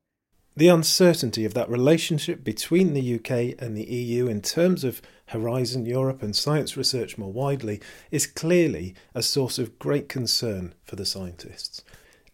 The 0.55 0.67
uncertainty 0.67 1.45
of 1.45 1.53
that 1.53 1.69
relationship 1.69 2.43
between 2.43 2.93
the 2.93 3.15
UK 3.15 3.59
and 3.59 3.75
the 3.75 3.85
EU 3.85 4.27
in 4.27 4.41
terms 4.41 4.83
of 4.83 5.01
Horizon 5.27 5.85
Europe 5.85 6.21
and 6.21 6.35
science 6.35 6.77
research 6.77 7.17
more 7.17 7.31
widely 7.31 7.81
is 8.11 8.27
clearly 8.27 8.93
a 9.15 9.23
source 9.23 9.57
of 9.57 9.79
great 9.79 10.09
concern 10.09 10.75
for 10.83 10.95
the 10.95 11.05
scientists. 11.05 11.83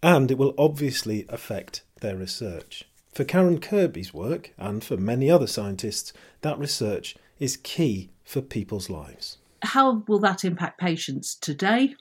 And 0.04 0.32
it 0.32 0.38
will 0.38 0.54
obviously 0.58 1.26
affect 1.30 1.84
their 2.02 2.18
research. 2.18 2.89
For 3.12 3.24
Karen 3.24 3.60
Kirkby's 3.60 4.14
work, 4.14 4.54
and 4.58 4.84
for 4.84 4.96
many 4.96 5.30
other 5.30 5.48
scientists, 5.48 6.14
that 6.42 6.60
research 6.60 7.16
is 7.40 7.58
key 7.58 8.12
for 8.24 8.42
people's 8.42 8.90
lives. 8.90 9.38
How 9.62 10.04
will 10.08 10.20
that 10.20 10.46
impact 10.46 10.80
patients 10.80 11.36
today? 11.36 11.96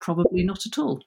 Probably 0.00 0.42
not 0.42 0.66
at 0.66 0.78
all. 0.78 1.02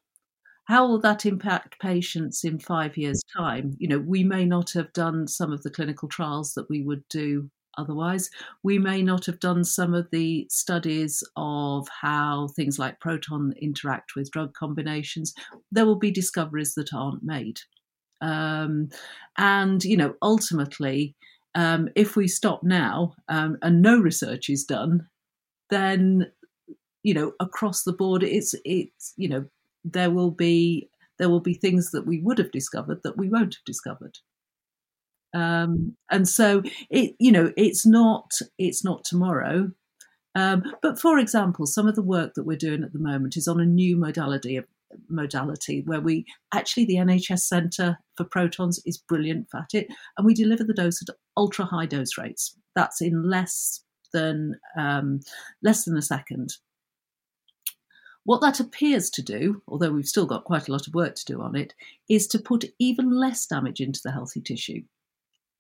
How 0.66 0.88
will 0.88 1.00
that 1.00 1.26
impact 1.26 1.80
patients 1.80 2.44
in 2.44 2.60
five 2.60 2.98
years' 2.98 3.24
time? 3.36 3.76
You 3.78 3.88
know, 3.88 4.00
we 4.00 4.24
may 4.24 4.46
not 4.46 4.72
have 4.74 4.92
done 4.94 5.28
some 5.28 5.52
of 5.54 5.64
the 5.64 5.70
clinical 5.70 6.10
trials 6.10 6.54
that 6.54 6.70
we 6.70 6.84
would 6.84 7.08
do 7.10 7.50
otherwise. 7.78 8.30
We 8.64 8.78
may 8.78 9.02
not 9.02 9.26
have 9.28 9.40
done 9.40 9.64
some 9.64 9.94
of 9.94 10.10
the 10.12 10.48
studies 10.50 11.24
of 11.36 11.88
how 12.02 12.50
things 12.56 12.78
like 12.78 13.00
proton 13.00 13.54
interact 13.62 14.16
with 14.16 14.32
drug 14.32 14.54
combinations. 14.54 15.34
There 15.72 15.86
will 15.86 16.00
be 16.00 16.12
discoveries 16.12 16.74
that 16.76 16.94
aren't 16.94 17.24
made. 17.24 17.60
Um, 18.22 18.90
and, 19.38 19.84
you 19.84 19.98
know, 19.98 20.16
ultimately, 20.22 21.16
um, 21.56 21.90
if 21.96 22.16
we 22.16 22.28
stop 22.28 22.64
now 22.64 23.14
um, 23.30 23.58
and 23.62 23.82
no 23.82 24.00
research 24.00 24.50
is 24.50 24.64
done, 24.64 25.08
then, 25.70 26.32
you 27.04 27.14
know, 27.14 27.34
across 27.40 27.84
the 27.84 27.94
board, 27.94 28.24
it's, 28.24 28.56
it's, 28.64 29.14
you 29.18 29.30
know, 29.30 29.46
there 29.84 30.12
will 30.12 30.32
be 30.32 30.90
there 31.20 31.30
will 31.30 31.40
be 31.40 31.54
things 31.54 31.92
that 31.92 32.06
we 32.06 32.20
would 32.20 32.38
have 32.38 32.52
discovered 32.52 33.02
that 33.04 33.18
we 33.18 33.30
won't 33.30 33.56
have 33.56 33.66
discovered. 33.66 34.20
Um, 35.34 35.96
and 36.10 36.28
so 36.28 36.64
it, 36.90 37.16
you 37.20 37.32
know, 37.32 37.52
it's 37.58 37.86
not 37.86 38.32
it's 38.58 38.84
not 38.84 39.04
tomorrow. 39.04 39.72
Um, 40.36 40.64
but 40.84 41.00
for 41.00 41.18
example, 41.18 41.66
some 41.66 41.88
of 41.88 41.96
the 41.96 42.04
work 42.04 42.36
that 42.36 42.46
we're 42.46 42.58
doing 42.58 42.84
at 42.84 42.94
the 42.94 43.00
moment 43.00 43.36
is 43.38 43.48
on 43.48 43.60
a 43.60 43.66
new 43.66 43.98
modality 43.98 44.60
modality 45.10 45.84
where 45.86 46.02
we 46.02 46.26
actually 46.54 46.86
the 46.86 46.96
NHS 46.96 47.42
Centre 47.42 47.98
for 48.16 48.24
protons 48.24 48.82
is 48.86 48.98
brilliant 48.98 49.48
at 49.56 49.74
it, 49.74 49.88
and 50.18 50.26
we 50.26 50.34
deliver 50.34 50.64
the 50.64 50.74
dose 50.74 51.02
at 51.02 51.16
ultra 51.36 51.66
high 51.66 51.86
dose 51.86 52.18
rates. 52.18 52.56
That's 52.76 53.02
in 53.02 53.30
less 53.30 53.82
than 54.14 54.60
um, 54.78 55.20
less 55.62 55.86
than 55.86 55.98
a 55.98 56.02
second. 56.02 56.56
What 58.24 58.42
that 58.42 58.60
appears 58.60 59.10
to 59.12 59.22
do, 59.22 59.62
although 59.70 59.92
we've 59.92 60.06
still 60.06 60.26
got 60.26 60.44
quite 60.44 60.68
a 60.68 60.72
lot 60.72 60.86
of 60.86 60.94
work 60.94 61.16
to 61.16 61.26
do 61.26 61.42
on 61.42 61.56
it, 61.56 61.74
is 62.10 62.28
to 62.28 62.40
put 62.40 62.66
even 62.78 63.10
less 63.10 63.46
damage 63.46 63.80
into 63.80 64.02
the 64.04 64.12
healthy 64.12 64.42
tissue 64.42 64.84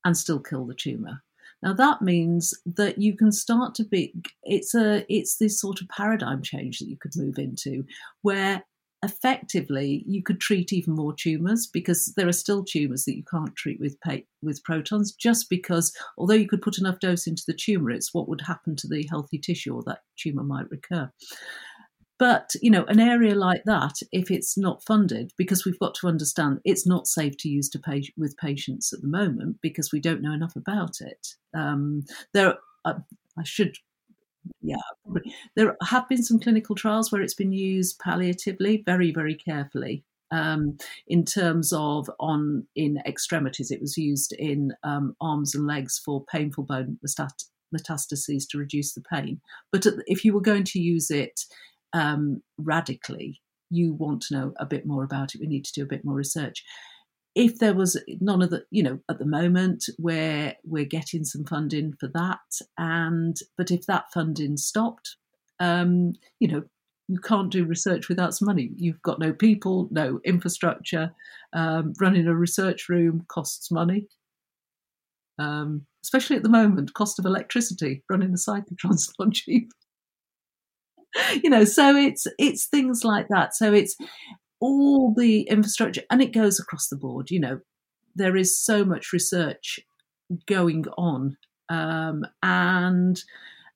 and 0.04 0.18
still 0.18 0.40
kill 0.40 0.66
the 0.66 0.74
tumour. 0.74 1.24
Now 1.64 1.74
that 1.74 2.02
means 2.02 2.54
that 2.66 2.98
you 2.98 3.16
can 3.16 3.32
start 3.32 3.74
to 3.76 3.84
be 3.84 4.14
it's 4.44 4.76
a 4.76 5.06
it's 5.10 5.38
this 5.38 5.60
sort 5.60 5.82
of 5.82 5.88
paradigm 5.90 6.42
change 6.42 6.80
that 6.80 6.90
you 6.90 6.98
could 6.98 7.16
move 7.16 7.40
into 7.40 7.86
where 8.22 8.64
effectively 9.08 10.04
you 10.06 10.22
could 10.22 10.42
treat 10.42 10.74
even 10.74 10.94
more 10.94 11.14
tumors 11.14 11.66
because 11.66 12.14
there 12.18 12.28
are 12.28 12.34
still 12.34 12.64
tumors 12.64 13.06
that 13.06 13.16
you 13.16 13.24
can't 13.24 13.56
treat 13.56 13.80
with 13.80 13.96
with 14.42 14.64
protons 14.64 15.14
just 15.14 15.50
because 15.50 15.96
although 16.18 16.34
you 16.34 16.48
could 16.48 16.62
put 16.62 16.78
enough 16.78 17.00
dose 17.00 17.26
into 17.26 17.44
the 17.48 17.54
tumor 17.54 17.90
it's 17.90 18.14
what 18.14 18.28
would 18.28 18.42
happen 18.42 18.76
to 18.76 18.88
the 18.88 19.08
healthy 19.10 19.38
tissue 19.38 19.74
or 19.74 19.82
that 19.84 20.02
tumor 20.18 20.44
might 20.44 20.70
recur. 20.70 21.10
But 22.20 22.52
you 22.62 22.70
know 22.70 22.84
an 22.86 23.00
area 23.00 23.34
like 23.34 23.64
that 23.66 23.94
if 24.12 24.30
it's 24.30 24.58
not 24.58 24.84
funded 24.84 25.32
because 25.38 25.64
we've 25.64 25.80
got 25.80 25.96
to 25.96 26.08
understand 26.08 26.60
it's 26.66 26.86
not 26.86 27.08
safe 27.08 27.38
to 27.40 27.50
use 27.50 27.70
to 27.70 27.80
pay, 27.80 28.04
with 28.18 28.36
patients 28.38 28.92
at 28.92 29.02
the 29.02 29.08
moment 29.08 29.58
because 29.62 29.94
we 29.94 30.02
don't 30.02 30.22
know 30.22 30.34
enough 30.34 30.56
about 30.58 31.00
it. 31.00 31.28
Um, 31.56 32.04
there 32.34 32.58
uh, 32.84 33.00
i 33.38 33.44
should 33.44 33.76
yeah, 34.62 34.76
There 35.56 35.76
have 35.84 36.08
been 36.10 36.24
some 36.24 36.40
clinical 36.40 36.76
trials 36.76 37.12
where 37.12 37.22
it's 37.22 37.34
been 37.34 37.54
used 37.54 38.00
palliatively, 38.00 38.86
very, 38.86 39.12
very 39.12 39.36
carefully. 39.36 40.04
Um, 40.32 40.78
in 41.08 41.24
terms 41.24 41.72
of 41.72 42.10
on 42.20 42.68
in 42.76 43.00
extremities, 43.06 43.72
it 43.72 43.80
was 43.80 43.98
used 43.98 44.34
in 44.34 44.74
um, 44.84 45.16
arms 45.22 45.56
and 45.56 45.66
legs 45.66 46.02
for 46.04 46.26
painful 46.26 46.66
bone 46.66 47.00
metastases 47.74 48.44
to 48.50 48.58
reduce 48.58 48.94
the 48.94 49.02
pain. 49.02 49.40
But 49.72 49.86
if 50.06 50.26
you 50.26 50.34
were 50.34 50.42
going 50.42 50.66
to 50.66 50.80
use 50.80 51.10
it 51.10 51.42
um, 51.94 52.42
radically, 52.58 53.42
you 53.70 53.94
want 53.94 54.22
to 54.24 54.34
know 54.34 54.54
a 54.58 54.66
bit 54.66 54.86
more 54.86 55.04
about 55.04 55.34
it. 55.34 55.42
We 55.42 55.48
need 55.48 55.66
to 55.66 55.74
do 55.74 55.84
a 55.84 55.88
bit 55.88 56.04
more 56.06 56.16
research 56.16 56.64
if 57.38 57.60
there 57.60 57.76
was 57.76 58.02
none 58.20 58.42
of 58.42 58.50
the 58.50 58.66
you 58.72 58.82
know 58.82 59.00
at 59.10 59.20
the 59.20 59.26
moment 59.26 59.86
where 59.98 60.56
we're 60.66 60.86
getting 60.86 61.24
some 61.24 61.46
funding 61.46 61.94
for 62.00 62.08
that. 62.08 62.60
And 62.78 63.38
but 63.56 63.70
if 63.70 63.86
that 63.86 64.12
funding 64.12 64.58
stopped 64.58 65.16
um, 65.60 66.14
you 66.40 66.48
know 66.48 66.64
you 67.08 67.20
can't 67.20 67.52
do 67.52 67.64
research 67.64 68.10
without 68.10 68.34
some 68.34 68.48
money. 68.48 68.72
You've 68.76 69.02
got 69.04 69.20
no 69.20 69.32
people 69.32 69.88
no 69.92 70.20
infrastructure. 70.26 71.14
Um, 71.54 71.94
running 72.02 72.28
a 72.28 72.36
research 72.36 72.90
room 72.90 73.24
costs 73.30 73.72
money. 73.72 74.08
Um, 75.40 75.86
especially 76.04 76.38
at 76.38 76.44
the 76.44 76.50
moment 76.50 76.96
cost 76.96 77.20
of 77.20 77.26
electricity 77.26 78.04
running 78.10 78.34
a 78.34 78.38
cyclotron's 78.38 79.14
not 79.20 79.34
cheap. 79.34 79.72
You 81.44 81.52
know 81.52 81.66
so 81.66 81.96
it's 81.96 82.26
it's 82.40 82.66
things 82.66 83.04
like 83.04 83.28
that. 83.30 83.56
So 83.56 83.74
it's 83.74 83.96
all 84.60 85.14
the 85.14 85.42
infrastructure, 85.42 86.04
and 86.10 86.22
it 86.22 86.34
goes 86.34 86.60
across 86.60 86.88
the 86.88 86.96
board. 86.96 87.32
You 87.32 87.40
know, 87.40 87.60
there 88.16 88.36
is 88.36 88.60
so 88.60 88.84
much 88.84 89.14
research 89.14 89.80
going 90.46 90.86
on, 90.98 91.38
um, 91.70 92.26
and 92.44 93.22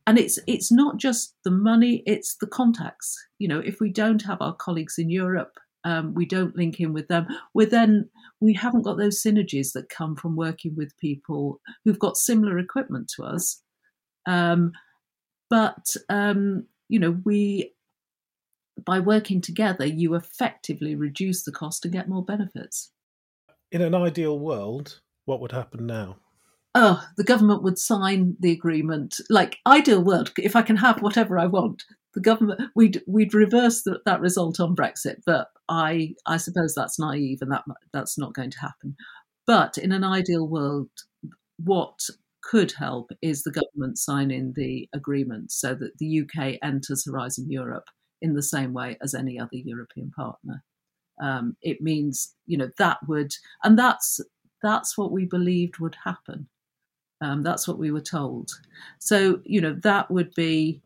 and 0.08 0.18
it's 0.20 0.40
it's 0.48 0.72
not 0.72 0.98
just 0.98 1.36
the 1.44 1.52
money; 1.52 2.04
it's 2.06 2.36
the 2.38 2.48
contacts. 2.48 3.18
You 3.40 3.48
know, 3.48 3.60
if 3.60 3.80
we 3.80 3.90
don't 3.90 4.22
have 4.24 4.42
our 4.42 4.56
colleagues 4.56 4.98
in 4.98 5.10
Europe, 5.10 5.58
um, 5.84 6.14
we 6.14 6.26
don't 6.26 6.56
link 6.56 6.80
in 6.80 6.94
with 6.94 7.08
them. 7.08 7.28
We're 7.54 7.68
then 7.68 8.10
we 8.40 8.54
haven't 8.54 8.84
got 8.84 8.98
those 8.98 9.22
synergies 9.22 9.74
that 9.74 9.90
come 9.90 10.16
from 10.16 10.36
working 10.36 10.76
with 10.76 10.98
people 10.98 11.60
who've 11.84 12.00
got 12.00 12.18
similar 12.18 12.60
equipment 12.60 13.12
to 13.16 13.24
us. 13.24 13.62
Um, 14.26 14.72
but 15.50 15.96
um, 16.10 16.66
you 16.90 17.00
know, 17.00 17.18
we 17.26 17.74
by 18.86 19.00
working 19.00 19.42
together, 19.42 19.86
you 19.86 20.16
effectively 20.16 20.96
reduce 20.96 21.44
the 21.44 21.52
cost 21.52 21.86
and 21.86 21.94
get 21.94 22.10
more 22.10 22.24
benefits. 22.24 22.92
In 23.72 23.82
an 23.82 23.96
ideal 23.96 24.38
world, 24.40 25.00
what 25.26 25.40
would 25.40 25.52
happen 25.52 25.86
now? 25.86 26.18
Oh, 26.74 27.04
the 27.18 27.24
government 27.24 27.64
would 27.64 27.78
sign 27.78 28.38
the 28.40 28.52
agreement. 28.52 29.18
Like 29.30 29.60
ideal 29.68 30.04
world, 30.04 30.32
if 30.38 30.56
I 30.56 30.62
can 30.62 30.78
have 30.78 31.02
whatever 31.02 31.38
I 31.38 31.48
want, 31.48 31.84
the 32.14 32.22
government 32.22 32.62
we'd 32.76 33.02
we'd 33.08 33.34
reverse 33.34 33.84
the, 33.84 34.00
that 34.06 34.22
result 34.22 34.60
on 34.60 34.76
Brexit. 34.76 35.18
But 35.26 35.48
I 35.68 36.16
I 36.26 36.38
suppose 36.38 36.74
that's 36.74 37.00
naive, 37.00 37.40
and 37.42 37.52
that 37.52 37.64
that's 37.94 38.18
not 38.18 38.34
going 38.34 38.52
to 38.52 38.60
happen. 38.60 38.96
But 39.46 39.78
in 39.78 39.92
an 39.92 40.04
ideal 40.04 40.48
world, 40.48 40.90
what 41.58 42.00
could 42.44 42.74
help 42.74 43.12
is 43.22 43.44
the 43.44 43.52
government 43.52 43.98
signing 43.98 44.54
the 44.56 44.88
agreement 44.94 45.52
so 45.52 45.76
that 45.76 45.98
the 46.00 46.22
UK 46.22 46.58
enters 46.64 47.06
Horizon 47.06 47.48
Europe 47.50 47.86
in 48.22 48.34
the 48.34 48.44
same 48.44 48.74
way 48.74 48.98
as 49.02 49.14
any 49.14 49.40
other 49.40 49.56
European 49.56 50.12
partner. 50.12 50.64
Um, 51.22 51.56
it 51.62 51.82
means, 51.82 52.34
you 52.46 52.58
know, 52.58 52.70
that 52.78 52.98
would, 53.08 53.34
and 53.64 53.78
that's 53.78 54.20
that's 54.62 54.98
what 54.98 55.12
we 55.12 55.26
believed 55.26 55.80
would 55.80 55.96
happen. 56.04 56.48
Um, 57.22 57.44
that's 57.44 57.68
what 57.68 57.78
we 57.78 57.92
were 57.92 58.02
told. 58.02 58.52
So, 59.00 59.42
you 59.44 59.62
know, 59.62 59.74
that 59.84 60.10
would 60.10 60.34
be 60.34 60.82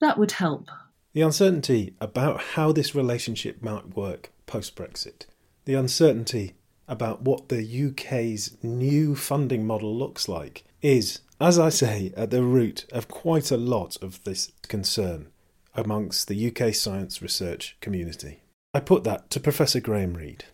that 0.00 0.18
would 0.18 0.32
help. 0.32 0.68
The 1.14 1.22
uncertainty 1.22 1.94
about 2.00 2.40
how 2.40 2.72
this 2.72 2.94
relationship 2.94 3.62
might 3.62 3.96
work 3.96 4.32
post 4.46 4.76
Brexit, 4.76 5.26
the 5.64 5.74
uncertainty 5.74 6.54
about 6.86 7.22
what 7.22 7.48
the 7.48 7.88
UK's 7.88 8.58
new 8.62 9.14
funding 9.14 9.66
model 9.66 9.96
looks 9.96 10.28
like, 10.28 10.64
is, 10.82 11.20
as 11.40 11.58
I 11.58 11.70
say, 11.70 12.12
at 12.16 12.30
the 12.30 12.42
root 12.42 12.84
of 12.92 13.08
quite 13.08 13.50
a 13.50 13.56
lot 13.56 13.96
of 14.02 14.22
this 14.24 14.52
concern 14.68 15.28
amongst 15.74 16.28
the 16.28 16.48
UK 16.48 16.74
science 16.74 17.20
research 17.20 17.76
community. 17.80 18.42
I 18.72 18.80
put 18.80 19.04
that 19.04 19.30
to 19.30 19.40
Professor 19.40 19.80
Graeme 19.80 20.14
Reid. 20.14 20.44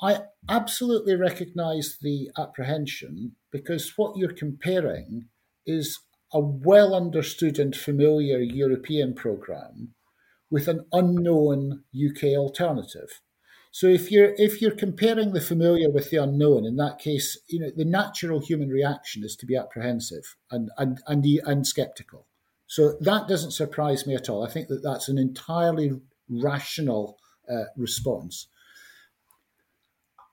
I 0.00 0.20
absolutely 0.48 1.16
recognise 1.16 1.96
the 2.00 2.30
apprehension 2.38 3.32
because 3.50 3.94
what 3.96 4.16
you're 4.16 4.32
comparing 4.32 5.28
is 5.66 5.98
a 6.32 6.40
well 6.40 6.94
understood 6.94 7.58
and 7.58 7.74
familiar 7.74 8.38
European 8.38 9.14
programme 9.14 9.94
with 10.50 10.68
an 10.68 10.86
unknown 10.92 11.84
UK 11.94 12.36
alternative. 12.36 13.20
So 13.70 13.86
if 13.86 14.10
you're 14.10 14.34
if 14.36 14.62
you're 14.62 14.70
comparing 14.70 15.32
the 15.32 15.40
familiar 15.40 15.90
with 15.90 16.10
the 16.10 16.22
unknown, 16.22 16.64
in 16.64 16.76
that 16.76 16.98
case, 16.98 17.38
you 17.48 17.60
know 17.60 17.70
the 17.74 17.84
natural 17.84 18.40
human 18.40 18.68
reaction 18.68 19.24
is 19.24 19.36
to 19.36 19.46
be 19.46 19.56
apprehensive 19.56 20.36
and 20.50 20.70
and 20.78 21.00
and, 21.06 21.24
and 21.44 21.66
skeptical. 21.66 22.26
So 22.68 22.96
that 23.00 23.26
doesn't 23.26 23.52
surprise 23.52 24.06
me 24.06 24.14
at 24.14 24.28
all. 24.28 24.46
I 24.46 24.50
think 24.50 24.68
that 24.68 24.82
that's 24.82 25.08
an 25.08 25.18
entirely 25.18 25.92
rational 26.28 27.18
uh, 27.50 27.64
response. 27.76 28.46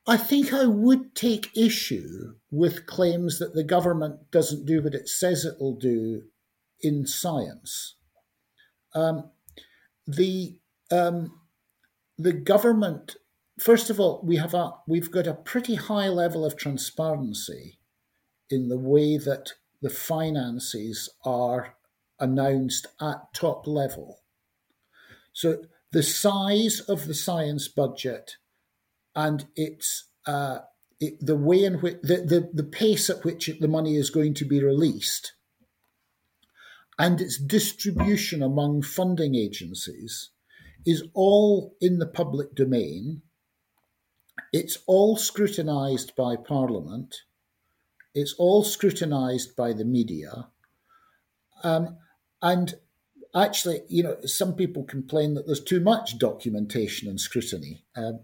I 0.06 0.18
think 0.18 0.54
I 0.54 0.66
would 0.66 1.16
take 1.16 1.58
issue 1.58 2.36
with 2.52 2.86
claims 2.86 3.40
that 3.40 3.56
the 3.56 3.64
government 3.64 4.32
doesn't 4.32 4.66
do 4.66 4.84
what 4.84 4.94
it 4.94 5.08
says 5.08 5.46
it 5.46 5.56
will 5.60 5.78
do 5.78 6.24
in 6.82 7.08
science. 7.08 7.96
Um, 8.94 9.32
the 10.06 10.60
um, 10.92 11.40
the 12.18 12.34
government, 12.34 13.16
first 13.60 13.90
of 13.90 14.00
all, 14.00 14.22
we 14.24 14.36
have 14.36 14.54
a 14.54 14.74
we've 14.88 15.10
got 15.10 15.26
a 15.26 15.34
pretty 15.34 15.76
high 15.76 16.10
level 16.10 16.46
of 16.46 16.58
transparency 16.58 17.80
in 18.50 18.68
the 18.68 18.78
way 18.78 19.18
that 19.18 19.54
the 19.82 19.90
finances 19.90 21.10
are 21.26 21.76
announced 22.20 22.88
at 23.02 23.34
top 23.34 23.68
level. 23.68 24.22
So 25.34 25.66
the 25.92 26.04
size 26.04 26.80
of 26.82 27.08
the 27.08 27.14
science 27.14 27.68
budget 27.68 28.38
and 29.16 29.46
its 29.56 30.06
uh, 30.26 30.60
it, 31.00 31.18
the 31.20 31.36
way 31.36 31.64
in 31.64 31.76
which 31.76 31.98
the, 32.02 32.18
the, 32.18 32.50
the 32.54 32.64
pace 32.64 33.10
at 33.10 33.24
which 33.24 33.50
the 33.60 33.68
money 33.68 33.96
is 33.96 34.10
going 34.10 34.34
to 34.36 34.46
be 34.46 34.64
released 34.64 35.34
and 36.98 37.20
its 37.20 37.38
distribution 37.38 38.42
among 38.42 38.82
funding 38.82 39.36
agencies 39.36 40.30
is 40.86 41.04
all 41.14 41.76
in 41.82 42.00
the 42.00 42.08
public 42.08 42.56
domain. 42.56 43.22
It's 44.54 44.78
all 44.86 45.18
scrutinised 45.18 46.16
by 46.16 46.36
Parliament. 46.36 47.16
It's 48.14 48.34
all 48.38 48.64
scrutinised 48.64 49.56
by 49.56 49.74
the 49.74 49.84
media. 49.84 50.48
Um, 51.64 51.98
and 52.46 52.76
actually, 53.34 53.82
you 53.90 54.04
know, 54.04 54.18
some 54.24 54.54
people 54.54 54.84
complain 54.84 55.34
that 55.34 55.48
there's 55.48 55.64
too 55.64 55.80
much 55.80 56.20
documentation 56.20 57.10
and 57.10 57.20
scrutiny. 57.20 57.84
Um, 57.96 58.20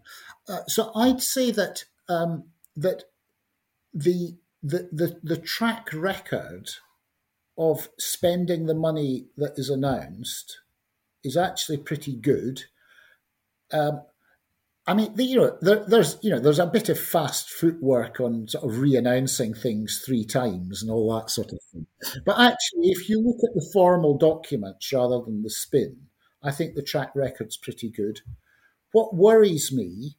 uh, 0.48 0.60
so 0.68 0.92
I'd 0.96 1.24
say 1.24 1.50
that 1.50 1.86
um, 2.08 2.44
that 2.76 3.06
the, 3.96 4.38
the 4.62 4.90
the 4.92 5.20
the 5.24 5.38
track 5.38 5.90
record 5.92 6.70
of 7.58 7.90
spending 7.98 8.68
the 8.68 8.76
money 8.76 9.26
that 9.38 9.54
is 9.58 9.72
announced 9.72 10.60
is 11.24 11.36
actually 11.36 11.78
pretty 11.78 12.16
good. 12.16 12.66
Um, 13.74 14.04
I 14.92 14.94
mean, 14.94 15.14
you 15.16 15.38
know, 15.38 15.58
there, 15.62 15.86
there's 15.88 16.18
you 16.22 16.30
know, 16.30 16.40
there's 16.40 16.60
a 16.60 16.66
bit 16.66 16.90
of 16.90 17.00
fast 17.00 17.50
footwork 17.50 18.20
on 18.20 18.50
sort 18.50 18.66
of 18.66 18.78
re-announcing 18.78 19.54
things 19.54 20.04
three 20.06 20.26
times 20.26 20.82
and 20.82 20.92
all 20.92 21.18
that 21.18 21.30
sort 21.30 21.54
of 21.54 21.60
thing. 21.72 21.88
But 22.26 22.38
actually, 22.38 22.90
if 22.90 23.08
you 23.08 23.22
look 23.22 23.38
at 23.42 23.56
the 23.56 23.70
formal 23.72 24.18
documents 24.18 24.92
rather 24.92 25.22
than 25.22 25.44
the 25.44 25.50
spin, 25.50 25.96
I 26.44 26.52
think 26.52 26.76
the 26.76 26.84
track 26.84 27.12
record's 27.16 27.56
pretty 27.56 27.90
good. 27.90 28.20
What 28.92 29.16
worries 29.16 29.72
me, 29.72 30.18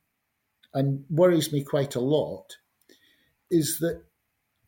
and 0.72 1.04
worries 1.10 1.52
me 1.52 1.62
quite 1.62 1.94
a 1.94 2.00
lot, 2.00 2.56
is 3.50 3.78
that 3.80 4.04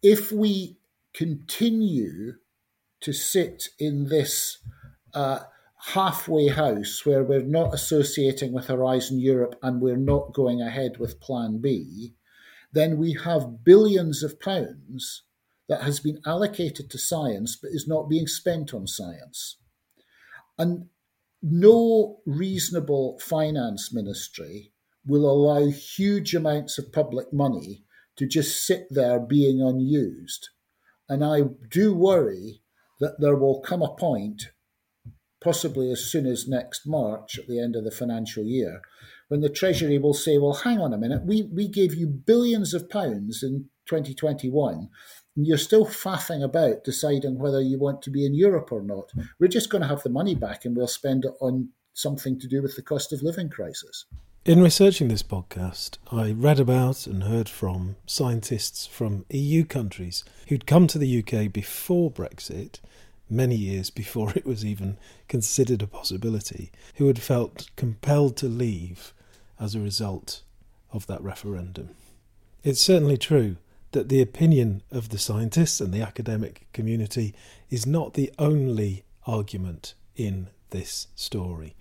if 0.02 0.30
we 0.30 0.76
continue 1.14 2.34
to 3.00 3.14
sit 3.14 3.70
in 3.78 4.10
this 4.10 4.58
uh, 5.14 5.44
halfway 5.92 6.48
house 6.48 7.04
where 7.04 7.22
we're 7.22 7.42
not 7.42 7.74
associating 7.74 8.52
with 8.52 8.66
Horizon 8.66 9.20
Europe 9.20 9.58
and 9.62 9.80
we're 9.80 9.96
not 9.96 10.32
going 10.32 10.62
ahead 10.62 10.96
with 10.98 11.20
Plan 11.20 11.58
B, 11.58 12.14
then 12.72 12.96
we 12.96 13.12
have 13.24 13.64
billions 13.64 14.22
of 14.22 14.40
pounds 14.40 15.22
that 15.68 15.82
has 15.82 16.00
been 16.00 16.20
allocated 16.26 16.90
to 16.90 16.98
science 16.98 17.56
but 17.56 17.70
is 17.70 17.86
not 17.86 18.08
being 18.08 18.26
spent 18.26 18.72
on 18.72 18.86
science. 18.86 19.58
And 20.58 20.86
no 21.42 22.20
reasonable 22.24 23.18
finance 23.18 23.92
ministry 23.92 24.72
will 25.06 25.28
allow 25.30 25.66
huge 25.66 26.34
amounts 26.34 26.78
of 26.78 26.92
public 26.92 27.32
money 27.32 27.84
to 28.16 28.26
just 28.26 28.66
sit 28.66 28.86
there 28.90 29.20
being 29.20 29.60
unused. 29.60 30.48
And 31.08 31.22
I 31.22 31.42
do 31.68 31.92
worry 31.92 32.62
that 33.00 33.20
there 33.20 33.36
will 33.36 33.60
come 33.60 33.82
a 33.82 33.94
point, 33.94 34.50
possibly 35.44 35.92
as 35.92 36.10
soon 36.10 36.26
as 36.26 36.48
next 36.48 36.86
March 36.86 37.38
at 37.38 37.46
the 37.46 37.60
end 37.60 37.76
of 37.76 37.84
the 37.84 37.90
financial 37.90 38.42
year, 38.42 38.80
when 39.28 39.40
the 39.40 39.50
Treasury 39.50 39.98
will 39.98 40.14
say, 40.14 40.38
well, 40.38 40.54
hang 40.54 40.80
on 40.80 40.94
a 40.94 40.98
minute, 40.98 41.24
we, 41.24 41.42
we 41.52 41.68
gave 41.68 41.94
you 41.94 42.06
billions 42.06 42.72
of 42.72 42.88
pounds 42.88 43.42
in 43.42 43.66
2021, 43.86 44.88
and 45.36 45.46
you're 45.46 45.58
still 45.58 45.84
faffing 45.84 46.42
about 46.42 46.82
deciding 46.82 47.38
whether 47.38 47.60
you 47.60 47.78
want 47.78 48.00
to 48.02 48.10
be 48.10 48.24
in 48.24 48.34
Europe 48.34 48.72
or 48.72 48.82
not. 48.82 49.12
We're 49.38 49.48
just 49.48 49.70
going 49.70 49.82
to 49.82 49.88
have 49.88 50.02
the 50.02 50.08
money 50.10 50.34
back 50.34 50.64
and 50.64 50.74
we'll 50.74 50.86
spend 50.86 51.26
it 51.26 51.34
on 51.40 51.68
something 51.92 52.40
to 52.40 52.48
do 52.48 52.62
with 52.62 52.76
the 52.76 52.82
cost 52.82 53.12
of 53.12 53.22
living 53.22 53.50
crisis. 53.50 54.06
In 54.46 54.62
researching 54.62 55.08
this 55.08 55.22
podcast, 55.22 55.96
I 56.12 56.32
read 56.32 56.60
about 56.60 57.06
and 57.06 57.24
heard 57.24 57.48
from 57.48 57.96
scientists 58.06 58.86
from 58.86 59.24
EU 59.30 59.64
countries 59.64 60.22
who'd 60.48 60.66
come 60.66 60.86
to 60.88 60.98
the 60.98 61.18
UK 61.20 61.50
before 61.50 62.10
Brexit, 62.10 62.80
many 63.34 63.56
years 63.56 63.90
before 63.90 64.32
it 64.34 64.46
was 64.46 64.64
even 64.64 64.96
considered 65.28 65.82
a 65.82 65.86
possibility, 65.86 66.70
who 66.96 67.06
had 67.06 67.18
felt 67.18 67.70
compelled 67.76 68.36
to 68.38 68.46
leave 68.46 69.12
as 69.58 69.74
a 69.74 69.80
result 69.80 70.42
of 70.92 71.06
that 71.06 71.22
referendum. 71.22 71.90
It's 72.62 72.80
certainly 72.80 73.18
true 73.18 73.56
that 73.92 74.08
the 74.08 74.22
opinion 74.22 74.82
of 74.90 75.10
the 75.10 75.18
scientists 75.18 75.80
and 75.80 75.92
the 75.92 76.02
academic 76.02 76.66
community 76.72 77.34
is 77.70 77.86
not 77.86 78.14
the 78.14 78.32
only 78.38 79.04
argument 79.26 79.94
in 80.16 80.48
this 80.70 81.08
story. 81.14 81.74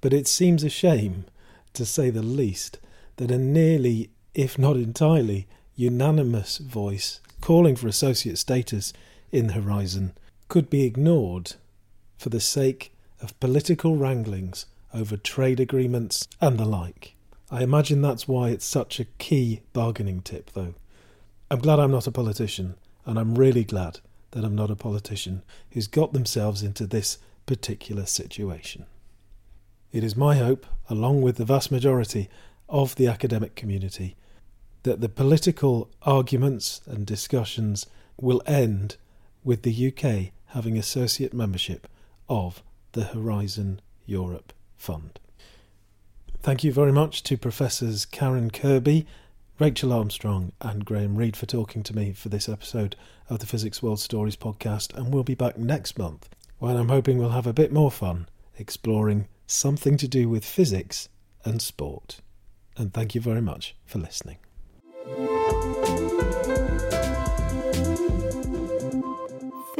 But 0.00 0.12
it 0.12 0.28
seems 0.28 0.62
a 0.62 0.68
shame, 0.68 1.24
to 1.74 1.84
say 1.84 2.10
the 2.10 2.22
least, 2.22 2.78
that 3.16 3.30
a 3.30 3.38
nearly, 3.38 4.10
if 4.34 4.58
not 4.58 4.76
entirely, 4.76 5.46
unanimous 5.74 6.58
voice 6.58 7.20
calling 7.40 7.76
for 7.76 7.88
associate 7.88 8.38
status 8.38 8.92
in 9.30 9.48
the 9.48 9.54
horizon 9.54 10.12
could 10.48 10.68
be 10.68 10.84
ignored 10.84 11.54
for 12.18 12.28
the 12.28 12.40
sake 12.40 12.92
of 13.20 13.38
political 13.40 13.96
wranglings 13.96 14.66
over 14.94 15.16
trade 15.16 15.60
agreements 15.60 16.28
and 16.40 16.58
the 16.58 16.64
like. 16.64 17.14
I 17.50 17.62
imagine 17.62 18.00
that's 18.00 18.28
why 18.28 18.48
it's 18.48 18.64
such 18.64 18.98
a 18.98 19.04
key 19.04 19.60
bargaining 19.72 20.20
tip, 20.22 20.50
though. 20.52 20.74
I'm 21.50 21.58
glad 21.58 21.78
I'm 21.78 21.90
not 21.90 22.06
a 22.06 22.12
politician, 22.12 22.76
and 23.04 23.18
I'm 23.18 23.34
really 23.34 23.64
glad 23.64 24.00
that 24.30 24.44
I'm 24.44 24.54
not 24.54 24.70
a 24.70 24.76
politician 24.76 25.42
who's 25.70 25.86
got 25.86 26.12
themselves 26.12 26.62
into 26.62 26.86
this 26.86 27.18
particular 27.46 28.06
situation. 28.06 28.86
It 29.92 30.02
is 30.02 30.16
my 30.16 30.36
hope, 30.36 30.66
along 30.88 31.20
with 31.20 31.36
the 31.36 31.44
vast 31.44 31.70
majority 31.70 32.30
of 32.68 32.96
the 32.96 33.06
academic 33.06 33.54
community, 33.54 34.16
that 34.84 35.00
the 35.00 35.08
political 35.08 35.90
arguments 36.02 36.80
and 36.86 37.04
discussions 37.04 37.86
will 38.18 38.42
end 38.46 38.96
with 39.44 39.62
the 39.62 39.88
UK 39.88 40.32
having 40.46 40.76
associate 40.76 41.32
membership 41.32 41.88
of 42.28 42.62
the 42.92 43.04
Horizon 43.04 43.80
Europe 44.06 44.52
Fund. 44.76 45.18
Thank 46.42 46.64
you 46.64 46.72
very 46.72 46.92
much 46.92 47.22
to 47.24 47.36
Professors 47.36 48.04
Karen 48.04 48.50
Kirkby 48.50 49.06
Rachel 49.58 49.92
Armstrong 49.92 50.50
and 50.60 50.84
Graeme 50.84 51.14
Reid 51.14 51.36
for 51.36 51.46
talking 51.46 51.84
to 51.84 51.94
me 51.94 52.12
for 52.12 52.28
this 52.28 52.48
episode 52.48 52.96
of 53.28 53.38
the 53.38 53.46
Physics 53.46 53.80
World 53.80 54.00
Stories 54.00 54.34
podcast, 54.34 54.92
and 54.94 55.14
we'll 55.14 55.22
be 55.22 55.36
back 55.36 55.56
next 55.56 55.96
month 55.98 56.28
when 56.58 56.76
I'm 56.76 56.88
hoping 56.88 57.18
we'll 57.18 57.30
have 57.30 57.46
a 57.46 57.52
bit 57.52 57.72
more 57.72 57.90
fun 57.90 58.28
exploring 58.58 59.28
something 59.46 59.96
to 59.98 60.08
do 60.08 60.28
with 60.28 60.44
physics 60.44 61.08
and 61.44 61.62
sport. 61.62 62.20
And 62.76 62.92
thank 62.92 63.14
you 63.14 63.20
very 63.20 63.40
much 63.40 63.76
for 63.84 64.00
listening. 64.00 64.38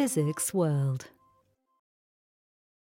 Physics 0.03 0.53
World. 0.53 1.07